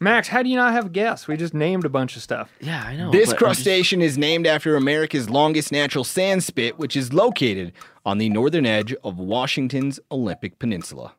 Max, 0.02 0.28
how 0.28 0.42
do 0.42 0.48
you 0.48 0.56
not 0.56 0.72
have 0.72 0.86
a 0.86 0.88
guess? 0.88 1.28
We 1.28 1.36
just 1.36 1.52
named 1.52 1.84
a 1.84 1.90
bunch 1.90 2.16
of 2.16 2.22
stuff. 2.22 2.50
Yeah, 2.60 2.82
I 2.82 2.96
know. 2.96 3.10
This 3.10 3.28
but 3.28 3.34
I'm 3.34 3.52
just- 3.52 3.64
crustacean 3.64 4.00
is 4.00 4.16
named 4.16 4.46
after 4.46 4.74
America's 4.74 5.28
longest 5.28 5.72
natural 5.72 6.04
sand 6.04 6.42
spit, 6.42 6.78
which 6.78 6.96
is 6.96 7.12
located 7.12 7.72
on 8.06 8.16
the 8.18 8.30
northern 8.30 8.64
edge 8.64 8.94
of 9.04 9.18
Washington's 9.18 10.00
Olympic 10.10 10.58
Peninsula. 10.58 11.12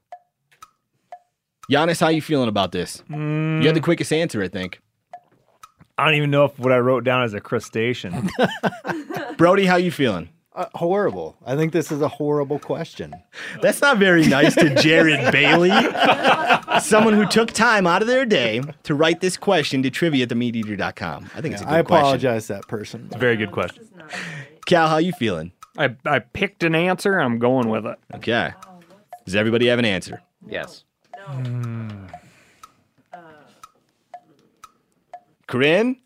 Janis, 1.69 1.99
how 1.99 2.09
you 2.09 2.21
feeling 2.21 2.49
about 2.49 2.71
this? 2.71 3.03
You 3.07 3.15
had 3.15 3.75
the 3.75 3.79
mm. 3.79 3.83
quickest 3.83 4.11
answer, 4.11 4.41
I 4.41 4.47
think. 4.47 4.81
I 5.97 6.05
don't 6.05 6.15
even 6.15 6.31
know 6.31 6.45
if 6.45 6.57
what 6.57 6.71
I 6.71 6.79
wrote 6.79 7.03
down 7.03 7.23
is 7.23 7.33
a 7.33 7.39
crustacean. 7.41 8.29
Brody, 9.37 9.65
how 9.65 9.75
you 9.75 9.91
feeling? 9.91 10.29
Uh, 10.53 10.65
horrible. 10.75 11.37
I 11.45 11.55
think 11.55 11.71
this 11.71 11.91
is 11.93 12.01
a 12.01 12.09
horrible 12.09 12.59
question. 12.59 13.13
That's 13.61 13.79
not 13.81 13.97
very 13.97 14.27
nice 14.27 14.53
to 14.55 14.75
Jared 14.75 15.31
Bailey, 15.31 15.71
someone 16.81 17.13
who 17.13 17.25
took 17.25 17.51
time 17.51 17.87
out 17.87 18.01
of 18.01 18.07
their 18.09 18.25
day 18.25 18.61
to 18.83 18.93
write 18.93 19.21
this 19.21 19.37
question 19.37 19.81
to 19.83 19.89
trivia 19.89 20.23
at 20.23 20.29
themeateater.com. 20.29 21.29
I 21.33 21.41
think 21.41 21.53
it's 21.53 21.61
a 21.61 21.65
good 21.65 21.69
question. 21.69 21.73
I 21.73 21.79
apologize 21.79 22.47
to 22.47 22.53
that 22.53 22.67
person. 22.67 23.03
It's 23.05 23.15
a 23.15 23.19
very 23.19 23.37
good 23.37 23.51
question. 23.51 23.87
Cal, 24.65 24.89
how 24.89 24.97
you 24.97 25.13
feeling? 25.13 25.53
I, 25.77 25.95
I 26.05 26.19
picked 26.19 26.63
an 26.63 26.75
answer 26.75 27.17
I'm 27.17 27.39
going 27.39 27.69
with 27.69 27.85
it. 27.85 27.97
Okay. 28.15 28.51
Does 29.25 29.35
everybody 29.35 29.67
have 29.67 29.79
an 29.79 29.85
answer? 29.85 30.21
Yes. 30.45 30.83
Corinne? 35.51 35.97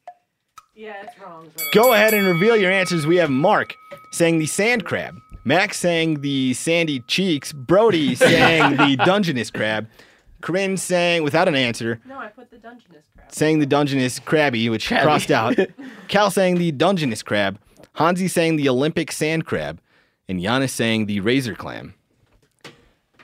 Yeah, 0.73 1.03
it's 1.03 1.17
wrong. 1.19 1.49
Go 1.71 1.93
ahead 1.93 2.13
and 2.13 2.25
reveal 2.25 2.57
your 2.57 2.71
answers. 2.71 3.05
We 3.05 3.17
have 3.17 3.29
Mark 3.29 3.73
saying 4.11 4.39
the 4.39 4.45
sand 4.47 4.83
crab, 4.85 5.15
Max 5.45 5.77
saying 5.77 6.21
the 6.21 6.53
sandy 6.55 6.99
cheeks, 7.01 7.53
Brody 7.53 8.15
saying 8.15 8.75
the 8.77 8.95
Dungeness 9.05 9.51
crab, 9.51 9.87
Corinne 10.41 10.77
saying 10.77 11.23
without 11.23 11.47
an 11.47 11.55
answer, 11.55 12.01
No, 12.05 12.17
I 12.17 12.27
put 12.27 12.49
the 12.49 12.57
Dungeness 12.57 13.05
crab. 13.15 13.31
saying 13.31 13.59
the 13.59 13.65
Dungeness 13.65 14.19
crabby, 14.19 14.67
which 14.69 14.89
crossed 14.89 15.31
out, 15.31 15.55
Cal 16.07 16.29
saying 16.31 16.57
the 16.57 16.71
Dungeness 16.71 17.21
crab, 17.23 17.59
Hanzi 17.95 18.29
saying 18.29 18.55
the 18.57 18.67
Olympic 18.67 19.11
sand 19.11 19.45
crab, 19.45 19.79
and 20.27 20.41
Janis 20.41 20.73
saying 20.73 21.05
the 21.05 21.19
razor 21.19 21.53
clam. 21.55 21.93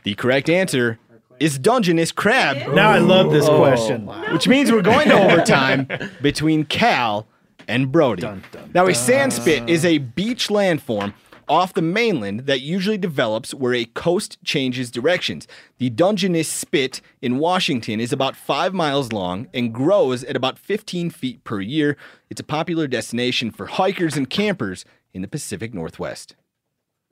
The 0.03 0.13
correct 0.15 0.49
answer 0.49 0.99
is 1.41 1.57
Dungeness 1.57 2.11
crab. 2.11 2.73
Now 2.73 2.89
I 2.91 2.99
love 2.99 3.31
this 3.31 3.45
Oh. 3.47 3.57
question. 3.57 4.05
Which 4.31 4.47
means 4.47 4.71
we're 4.71 4.81
going 4.81 5.07
to 5.09 5.15
overtime 5.31 5.87
between 6.21 6.65
Cal 6.65 7.27
and 7.67 7.91
Brody. 7.91 8.27
now, 8.73 8.87
a 8.87 8.93
sand 8.95 9.33
spit 9.33 9.69
is 9.69 9.83
a 9.85 9.97
beach 9.99 10.47
landform 10.49 11.13
off 11.49 11.73
the 11.73 11.81
mainland 11.81 12.41
that 12.41 12.61
usually 12.61 12.97
develops 12.97 13.53
where 13.53 13.73
a 13.73 13.83
coast 13.85 14.37
changes 14.45 14.89
directions. 14.89 15.47
The 15.79 15.89
Dungeness 15.89 16.47
Spit 16.47 17.01
in 17.21 17.39
Washington 17.39 17.99
is 17.99 18.13
about 18.13 18.35
five 18.37 18.73
miles 18.73 19.11
long 19.11 19.47
and 19.53 19.73
grows 19.73 20.23
at 20.23 20.35
about 20.37 20.57
15 20.57 21.09
feet 21.09 21.43
per 21.43 21.59
year. 21.59 21.97
It's 22.29 22.39
a 22.39 22.43
popular 22.45 22.87
destination 22.87 23.51
for 23.51 23.65
hikers 23.65 24.15
and 24.15 24.29
campers 24.29 24.85
in 25.13 25.21
the 25.21 25.27
Pacific 25.27 25.73
Northwest. 25.73 26.35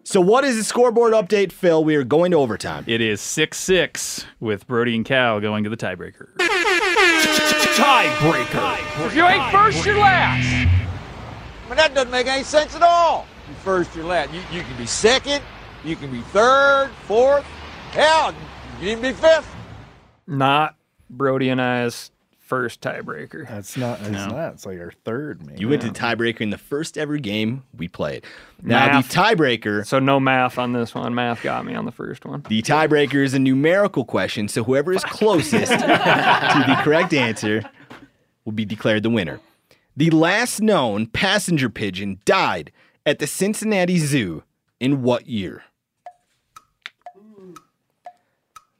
So, 0.10 0.20
what 0.20 0.44
is 0.44 0.58
the 0.58 0.64
scoreboard 0.64 1.14
update, 1.14 1.52
Phil? 1.52 1.84
We 1.84 1.96
are 1.96 2.04
going 2.04 2.32
to 2.32 2.38
overtime. 2.38 2.84
It 2.88 3.00
is 3.00 3.22
6 3.22 3.56
6 3.56 4.26
with 4.40 4.66
Brody 4.66 4.96
and 4.96 5.06
Cal 5.06 5.40
going 5.40 5.64
to 5.66 5.70
the 5.70 5.78
tiebreaker. 5.78 6.36
Tiebreaker. 7.76 9.06
If 9.06 9.16
you 9.16 9.24
ain't 9.24 9.52
first, 9.52 9.86
you're 9.86 10.00
last. 10.00 10.48
I 10.48 11.68
mean, 11.68 11.78
that 11.78 11.94
doesn't 11.94 12.10
make 12.10 12.26
any 12.26 12.42
sense 12.42 12.76
at 12.76 12.82
all. 12.82 13.28
You 13.48 13.54
first, 13.64 13.96
you're 13.96 14.04
last. 14.04 14.34
You, 14.34 14.42
you 14.52 14.64
can 14.64 14.76
be 14.78 14.88
second, 14.88 15.44
you 15.84 15.96
can 15.96 16.10
be 16.10 16.22
third, 16.22 16.90
fourth. 17.04 17.46
Hell, 17.92 18.32
you 18.32 18.38
can 18.80 18.88
even 18.88 19.04
be 19.04 19.14
fifth. 19.14 19.56
Not 20.26 20.76
Brody 21.12 21.50
and 21.50 21.62
I's 21.62 22.10
first 22.50 22.82
tiebreaker. 22.82 23.48
That's 23.48 23.78
not. 23.78 24.02
It's 24.02 24.10
not. 24.10 24.54
It's 24.54 24.66
like 24.66 24.80
our 24.80 24.92
third, 25.06 25.46
maybe. 25.46 25.60
You 25.62 25.70
went 25.70 25.84
to 25.84 25.90
the 25.90 25.94
tiebreaker 25.94 26.42
in 26.42 26.50
the 26.50 26.58
first 26.58 26.98
ever 26.98 27.18
game 27.18 27.64
we 27.78 27.88
played. 27.88 28.26
Now, 28.64 28.88
Math. 28.88 29.08
the 29.08 29.16
tiebreaker. 29.16 29.86
So 29.86 30.00
no 30.00 30.20
math 30.20 30.58
on 30.58 30.74
this 30.74 30.96
one. 30.96 31.14
Math 31.14 31.44
got 31.44 31.64
me 31.64 31.76
on 31.76 31.86
the 31.86 31.92
first 31.92 32.26
one. 32.26 32.44
The 32.50 32.64
tiebreaker 32.64 33.24
is 33.24 33.36
a 33.36 33.40
numerical 33.40 34.04
question, 34.04 34.48
so 34.48 34.64
whoever 34.64 34.92
is 34.92 35.04
closest 35.04 35.72
to 35.72 35.78
the 35.78 36.80
correct 36.82 37.14
answer 37.14 37.62
will 38.44 38.54
be 38.54 38.66
declared 38.66 39.04
the 39.04 39.12
winner. 39.12 39.40
The 39.96 40.10
last 40.10 40.60
known 40.60 41.06
passenger 41.06 41.70
pigeon 41.70 42.20
died 42.26 42.72
at 43.06 43.20
the 43.20 43.28
Cincinnati 43.28 44.00
Zoo 44.00 44.44
in 44.80 45.04
what 45.04 45.28
year? 45.28 45.64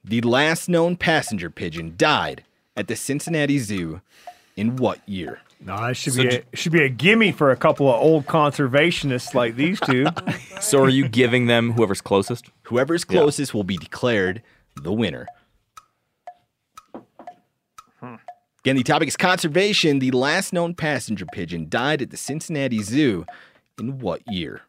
The 0.02 0.22
last 0.22 0.68
known 0.68 0.96
passenger 0.96 1.50
pigeon 1.50 1.94
died 1.96 2.42
at 2.76 2.88
the 2.88 2.96
Cincinnati 2.96 3.58
Zoo 3.58 4.00
in 4.56 4.76
what 4.76 5.06
year? 5.08 5.40
No, 5.62 5.76
that 5.78 5.96
should 5.96 6.14
So 6.14 6.22
be 6.22 6.28
j- 6.28 6.42
a, 6.52 6.56
should 6.56 6.72
be 6.72 6.82
a 6.82 6.88
gimme 6.88 7.32
for 7.32 7.50
a 7.50 7.56
couple 7.56 7.88
of 7.92 8.00
old 8.00 8.26
conservationists 8.26 9.34
like 9.34 9.56
these 9.56 9.78
two. 9.80 10.06
So 10.60 10.82
are 10.82 10.88
you 10.90 11.08
giving 11.08 11.46
them 11.46 11.72
whoever's 11.72 12.02
closest? 12.02 12.50
Whoever's 12.64 13.04
closest 13.04 13.54
will 13.54 13.64
be 13.64 13.78
declared 13.78 14.42
the 14.82 14.92
winner. 14.92 15.26
Hmm. 17.98 18.16
Again, 18.60 18.76
the 18.76 18.82
topic 18.82 19.08
is 19.08 19.16
conservation. 19.16 19.98
The 20.00 20.10
last 20.10 20.52
known 20.52 20.74
passenger 20.74 21.24
pigeon 21.32 21.68
died 21.70 22.02
at 22.02 22.10
the 22.10 22.16
Cincinnati 22.18 22.82
Zoo 22.82 23.24
in 23.78 23.98
what 24.00 24.20
year? 24.26 24.60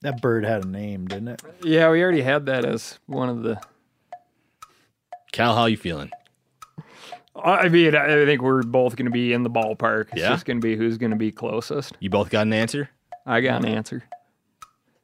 That 0.00 0.20
bird 0.22 0.44
had 0.44 0.64
a 0.64 0.68
name, 0.68 1.06
didn't 1.06 1.28
it? 1.28 1.42
Yeah, 1.62 1.90
we 1.90 2.02
already 2.02 2.22
had 2.22 2.46
that 2.46 2.64
as 2.64 2.98
one 3.06 3.28
of 3.28 3.42
the. 3.42 3.60
Cal, 5.34 5.56
how 5.56 5.62
are 5.62 5.68
you 5.68 5.76
feeling? 5.76 6.10
I 7.34 7.68
mean, 7.68 7.96
I 7.96 8.24
think 8.24 8.40
we're 8.40 8.62
both 8.62 8.94
going 8.94 9.06
to 9.06 9.10
be 9.10 9.32
in 9.32 9.42
the 9.42 9.50
ballpark. 9.50 10.10
It's 10.12 10.20
Yeah? 10.22 10.28
just 10.28 10.44
going 10.46 10.60
to 10.60 10.64
be 10.64 10.76
who's 10.76 10.96
going 10.96 11.10
to 11.10 11.16
be 11.16 11.32
closest. 11.32 11.96
You 11.98 12.08
both 12.08 12.30
got 12.30 12.42
an 12.46 12.52
answer? 12.52 12.88
I 13.26 13.40
got 13.40 13.64
an 13.64 13.68
answer. 13.68 14.04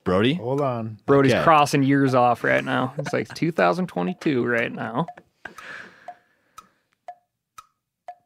Brody? 0.04 0.34
Hold 0.34 0.60
on. 0.60 0.98
Brody's 1.04 1.32
Okay. 1.32 1.42
crossing 1.42 1.82
years 1.82 2.14
off 2.14 2.44
right 2.44 2.64
now. 2.64 2.94
It's 2.96 3.12
like 3.12 3.34
2022 3.34 4.46
right 4.46 4.70
now. 4.72 5.06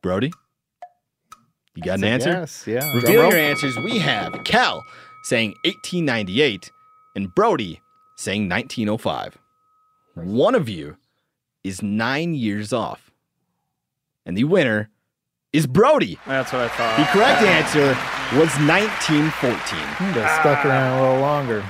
Brody? 0.02 0.30
You 1.74 1.82
got 1.82 1.98
an 2.00 2.04
answer? 2.04 2.30
yes, 2.32 2.64
yeah. 2.66 2.86
Reveal 2.96 3.00
Drum 3.12 3.16
roll. 3.22 3.30
your 3.32 3.40
answers. 3.40 3.78
We 3.78 3.98
have 4.00 4.44
Cal 4.44 4.84
saying 5.22 5.54
1898 5.64 6.70
and 7.16 7.34
Brody 7.34 7.80
saying 8.18 8.46
1905. 8.50 9.38
One 10.16 10.54
of 10.54 10.68
you 10.68 10.98
is 11.64 11.82
nine 11.82 12.34
years 12.34 12.72
off. 12.72 13.10
And 14.24 14.36
the 14.36 14.44
winner 14.44 14.90
is 15.52 15.66
Brody. 15.66 16.18
That's 16.26 16.52
what 16.52 16.62
I 16.62 16.68
thought. 16.68 16.96
The 16.98 17.04
correct 17.06 17.42
answer 17.42 17.88
was 18.38 18.50
1914. 18.60 20.12
Could 20.12 20.22
stuck 20.40 20.64
around 20.64 20.98
a 20.98 21.02
little 21.02 21.20
longer. 21.20 21.64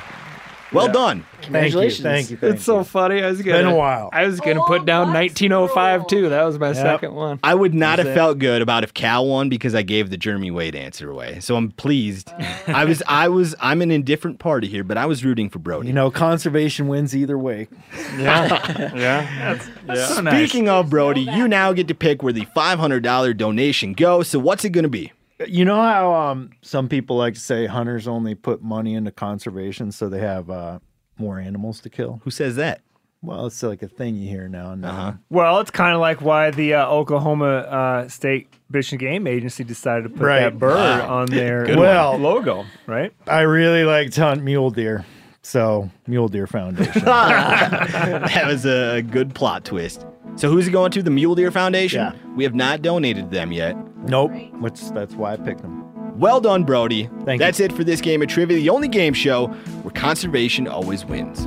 Well 0.75 0.93
done. 0.93 1.25
Thank 1.43 1.75
you. 1.75 1.91
Thank 1.91 2.31
you. 2.31 2.37
Thank 2.37 2.55
It's 2.55 2.65
so 2.65 2.85
funny. 2.85 3.23
I 3.23 3.29
was 3.29 3.43
gonna. 3.43 3.59
Been 3.59 3.67
a 3.67 3.75
while. 3.75 4.11
I 4.13 4.27
was 4.27 4.41
gonna 4.41 4.65
put 4.67 4.83
oh, 4.83 4.85
down 4.85 5.13
1905 5.13 6.07
too. 6.07 6.29
That 6.29 6.43
was 6.45 6.59
my 6.59 6.73
second 6.73 7.15
one. 7.15 7.39
I 7.43 7.55
would 7.55 7.75
not 7.75 7.99
Is 7.99 8.07
have 8.07 8.13
it- 8.13 8.15
felt 8.17 8.39
good 8.39 8.63
about 8.63 8.85
if 8.85 8.95
Cal 8.95 9.27
won 9.27 9.49
because 9.49 9.75
I 9.75 9.83
gave 9.83 10.11
the 10.11 10.17
Jeremy 10.17 10.51
Wade 10.51 10.75
answer 10.75 11.11
away. 11.11 11.41
So 11.41 11.57
I'm 11.57 11.71
pleased. 11.71 12.33
I 12.67 12.85
was 12.85 13.03
I 13.09 13.29
was 13.29 13.55
I'm 13.61 13.83
an 13.83 13.91
indifferent 13.91 14.39
party 14.39 14.69
here, 14.69 14.85
but 14.85 14.97
I 14.97 15.07
was 15.07 15.25
rooting 15.25 15.51
for 15.51 15.59
Brody. 15.59 15.89
You 15.89 15.95
know, 15.95 16.11
conservation 16.11 16.89
wins 16.89 17.15
either 17.15 17.39
way. 17.39 17.69
Yeah, 18.17 18.95
yeah. 18.95 19.59
So 19.95 20.21
nice. 20.21 20.51
Speaking 20.51 20.69
of 20.69 20.91
Brody, 20.91 21.23
you 21.23 21.49
now 21.49 21.73
get 21.73 21.89
to 21.89 21.95
pick 21.95 22.23
where 22.23 22.33
the 22.33 22.47
$500 22.57 23.37
donation 23.37 23.93
goes. 23.93 24.29
So 24.29 24.39
what's 24.39 24.65
it 24.65 24.71
going 24.71 24.85
to 24.85 24.89
be? 24.89 25.13
You 25.49 25.65
know 25.65 25.81
how 25.83 26.13
um, 26.15 26.51
some 26.63 26.89
people 26.89 27.17
like 27.17 27.35
to 27.35 27.41
say 27.41 27.67
hunters 27.67 28.07
only 28.09 28.35
put 28.35 28.63
money 28.63 28.95
into 28.95 29.11
conservation 29.11 29.93
so 29.93 30.09
they 30.09 30.21
have 30.21 30.51
uh, 30.51 30.79
more 31.19 31.39
animals 31.39 31.81
to 31.81 31.91
kill? 31.91 32.21
Who 32.25 32.31
says 32.31 32.57
that? 32.57 32.81
Well, 33.23 33.47
it's 33.47 33.63
like 33.63 33.83
a 33.83 33.89
thing 33.89 34.17
you 34.17 34.29
hear 34.29 34.49
now 34.49 34.73
and 34.73 34.85
then. 34.85 34.91
Uh-huh. 34.91 35.13
Well, 35.31 35.61
it's 35.61 35.71
kind 35.71 35.95
of 35.95 36.01
like 36.01 36.21
why 36.21 36.51
the 36.51 36.75
uh, 36.75 36.87
Oklahoma 36.89 37.47
uh, 37.47 38.09
State 38.09 38.49
Fish 38.71 38.93
and 38.93 39.01
Game 39.01 39.27
Agency 39.27 39.65
decided 39.65 40.03
to 40.03 40.09
put 40.11 40.21
Right. 40.27 40.41
that 40.41 40.59
bird 40.59 40.75
Wow. 40.75 41.21
on 41.21 41.27
their 41.31 41.65
Well- 41.77 42.19
logo, 42.19 42.67
right? 42.87 43.13
I 43.27 43.41
really 43.41 43.85
like 43.85 44.11
to 44.13 44.21
hunt 44.21 44.43
mule 44.43 44.71
deer. 44.71 45.07
So, 45.41 45.91
Mule 46.07 46.29
Deer 46.29 46.47
Foundation. 46.47 47.03
that 47.05 48.45
was 48.47 48.65
a 48.65 49.03
good 49.03 49.35
plot 49.35 49.65
twist. 49.65 50.05
So 50.37 50.51
who's 50.51 50.67
it 50.67 50.73
going 50.73 50.91
to? 50.93 51.03
The 51.03 51.11
Mule 51.11 51.35
Deer 51.35 51.51
Foundation? 51.51 52.01
Yeah. 52.01 52.13
We 52.35 52.45
have 52.45 52.55
not 52.55 52.83
donated 52.83 53.31
to 53.31 53.31
them 53.31 53.53
yet. 53.53 53.77
nope. 54.09 54.33
Which 54.61 54.81
that's 54.91 55.15
why 55.15 55.35
I 55.35 55.37
picked 55.37 55.63
them. 55.63 55.83
Well 56.19 56.41
done, 56.41 56.63
Brody. 56.65 57.09
Thank 57.25 57.41
That's 57.41 57.59
it 57.59 57.73
for 57.73 57.83
this 57.83 58.01
game 58.01 58.23
of 58.23 58.29
trivia, 58.29 58.57
the 58.57 58.71
only 58.71 58.87
game 58.89 59.15
show 59.15 59.49
where 59.83 59.93
conservation 59.93 60.69
always 60.69 61.05
wins. 61.05 61.47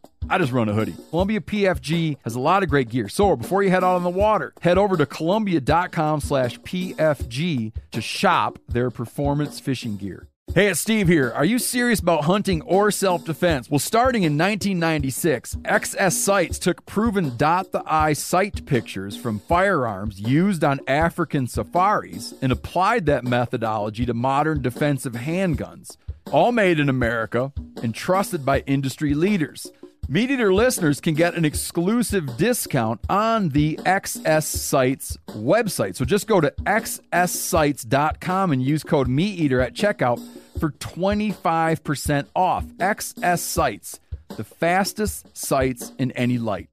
I 0.29 0.37
just 0.37 0.51
run 0.51 0.69
a 0.69 0.73
hoodie. 0.73 0.95
Columbia 1.09 1.41
PFG 1.41 2.17
has 2.23 2.35
a 2.35 2.39
lot 2.39 2.63
of 2.63 2.69
great 2.69 2.89
gear. 2.89 3.09
So 3.09 3.35
before 3.35 3.63
you 3.63 3.69
head 3.69 3.83
out 3.83 3.95
on 3.95 4.03
the 4.03 4.09
water, 4.09 4.53
head 4.61 4.77
over 4.77 4.95
to 4.97 5.05
Columbia.com 5.05 6.21
slash 6.21 6.59
PFG 6.61 7.73
to 7.91 8.01
shop 8.01 8.59
their 8.67 8.89
performance 8.89 9.59
fishing 9.59 9.97
gear. 9.97 10.27
Hey, 10.53 10.67
it's 10.67 10.81
Steve 10.81 11.07
here. 11.07 11.31
Are 11.31 11.45
you 11.45 11.57
serious 11.59 12.01
about 12.01 12.25
hunting 12.25 12.61
or 12.63 12.91
self 12.91 13.23
defense? 13.23 13.69
Well, 13.69 13.79
starting 13.79 14.23
in 14.23 14.37
1996, 14.37 15.55
XS 15.63 16.11
Sights 16.11 16.59
took 16.59 16.85
proven 16.85 17.37
dot 17.37 17.71
the 17.71 17.81
eye 17.85 18.11
sight 18.11 18.65
pictures 18.65 19.15
from 19.15 19.39
firearms 19.39 20.19
used 20.19 20.65
on 20.65 20.81
African 20.87 21.47
safaris 21.47 22.33
and 22.41 22.51
applied 22.51 23.05
that 23.05 23.23
methodology 23.23 24.05
to 24.05 24.13
modern 24.13 24.61
defensive 24.61 25.13
handguns, 25.13 25.95
all 26.33 26.51
made 26.51 26.81
in 26.81 26.89
America 26.89 27.53
and 27.81 27.95
trusted 27.95 28.45
by 28.45 28.59
industry 28.67 29.13
leaders. 29.13 29.71
MeatEater 30.11 30.53
listeners 30.53 30.99
can 30.99 31.13
get 31.13 31.35
an 31.35 31.45
exclusive 31.45 32.35
discount 32.35 32.99
on 33.07 33.47
the 33.47 33.79
XS 33.85 34.43
Sights 34.43 35.17
website. 35.29 35.95
So 35.95 36.03
just 36.03 36.27
go 36.27 36.41
to 36.41 36.53
xssights.com 36.65 38.51
and 38.51 38.61
use 38.61 38.83
code 38.83 39.07
MeatEater 39.07 39.63
at 39.63 39.73
checkout 39.73 40.19
for 40.59 40.71
25% 40.71 42.27
off. 42.35 42.65
XS 42.65 43.39
Sights, 43.39 44.01
the 44.35 44.43
fastest 44.43 45.37
sights 45.37 45.93
in 45.97 46.11
any 46.11 46.37
light. 46.37 46.71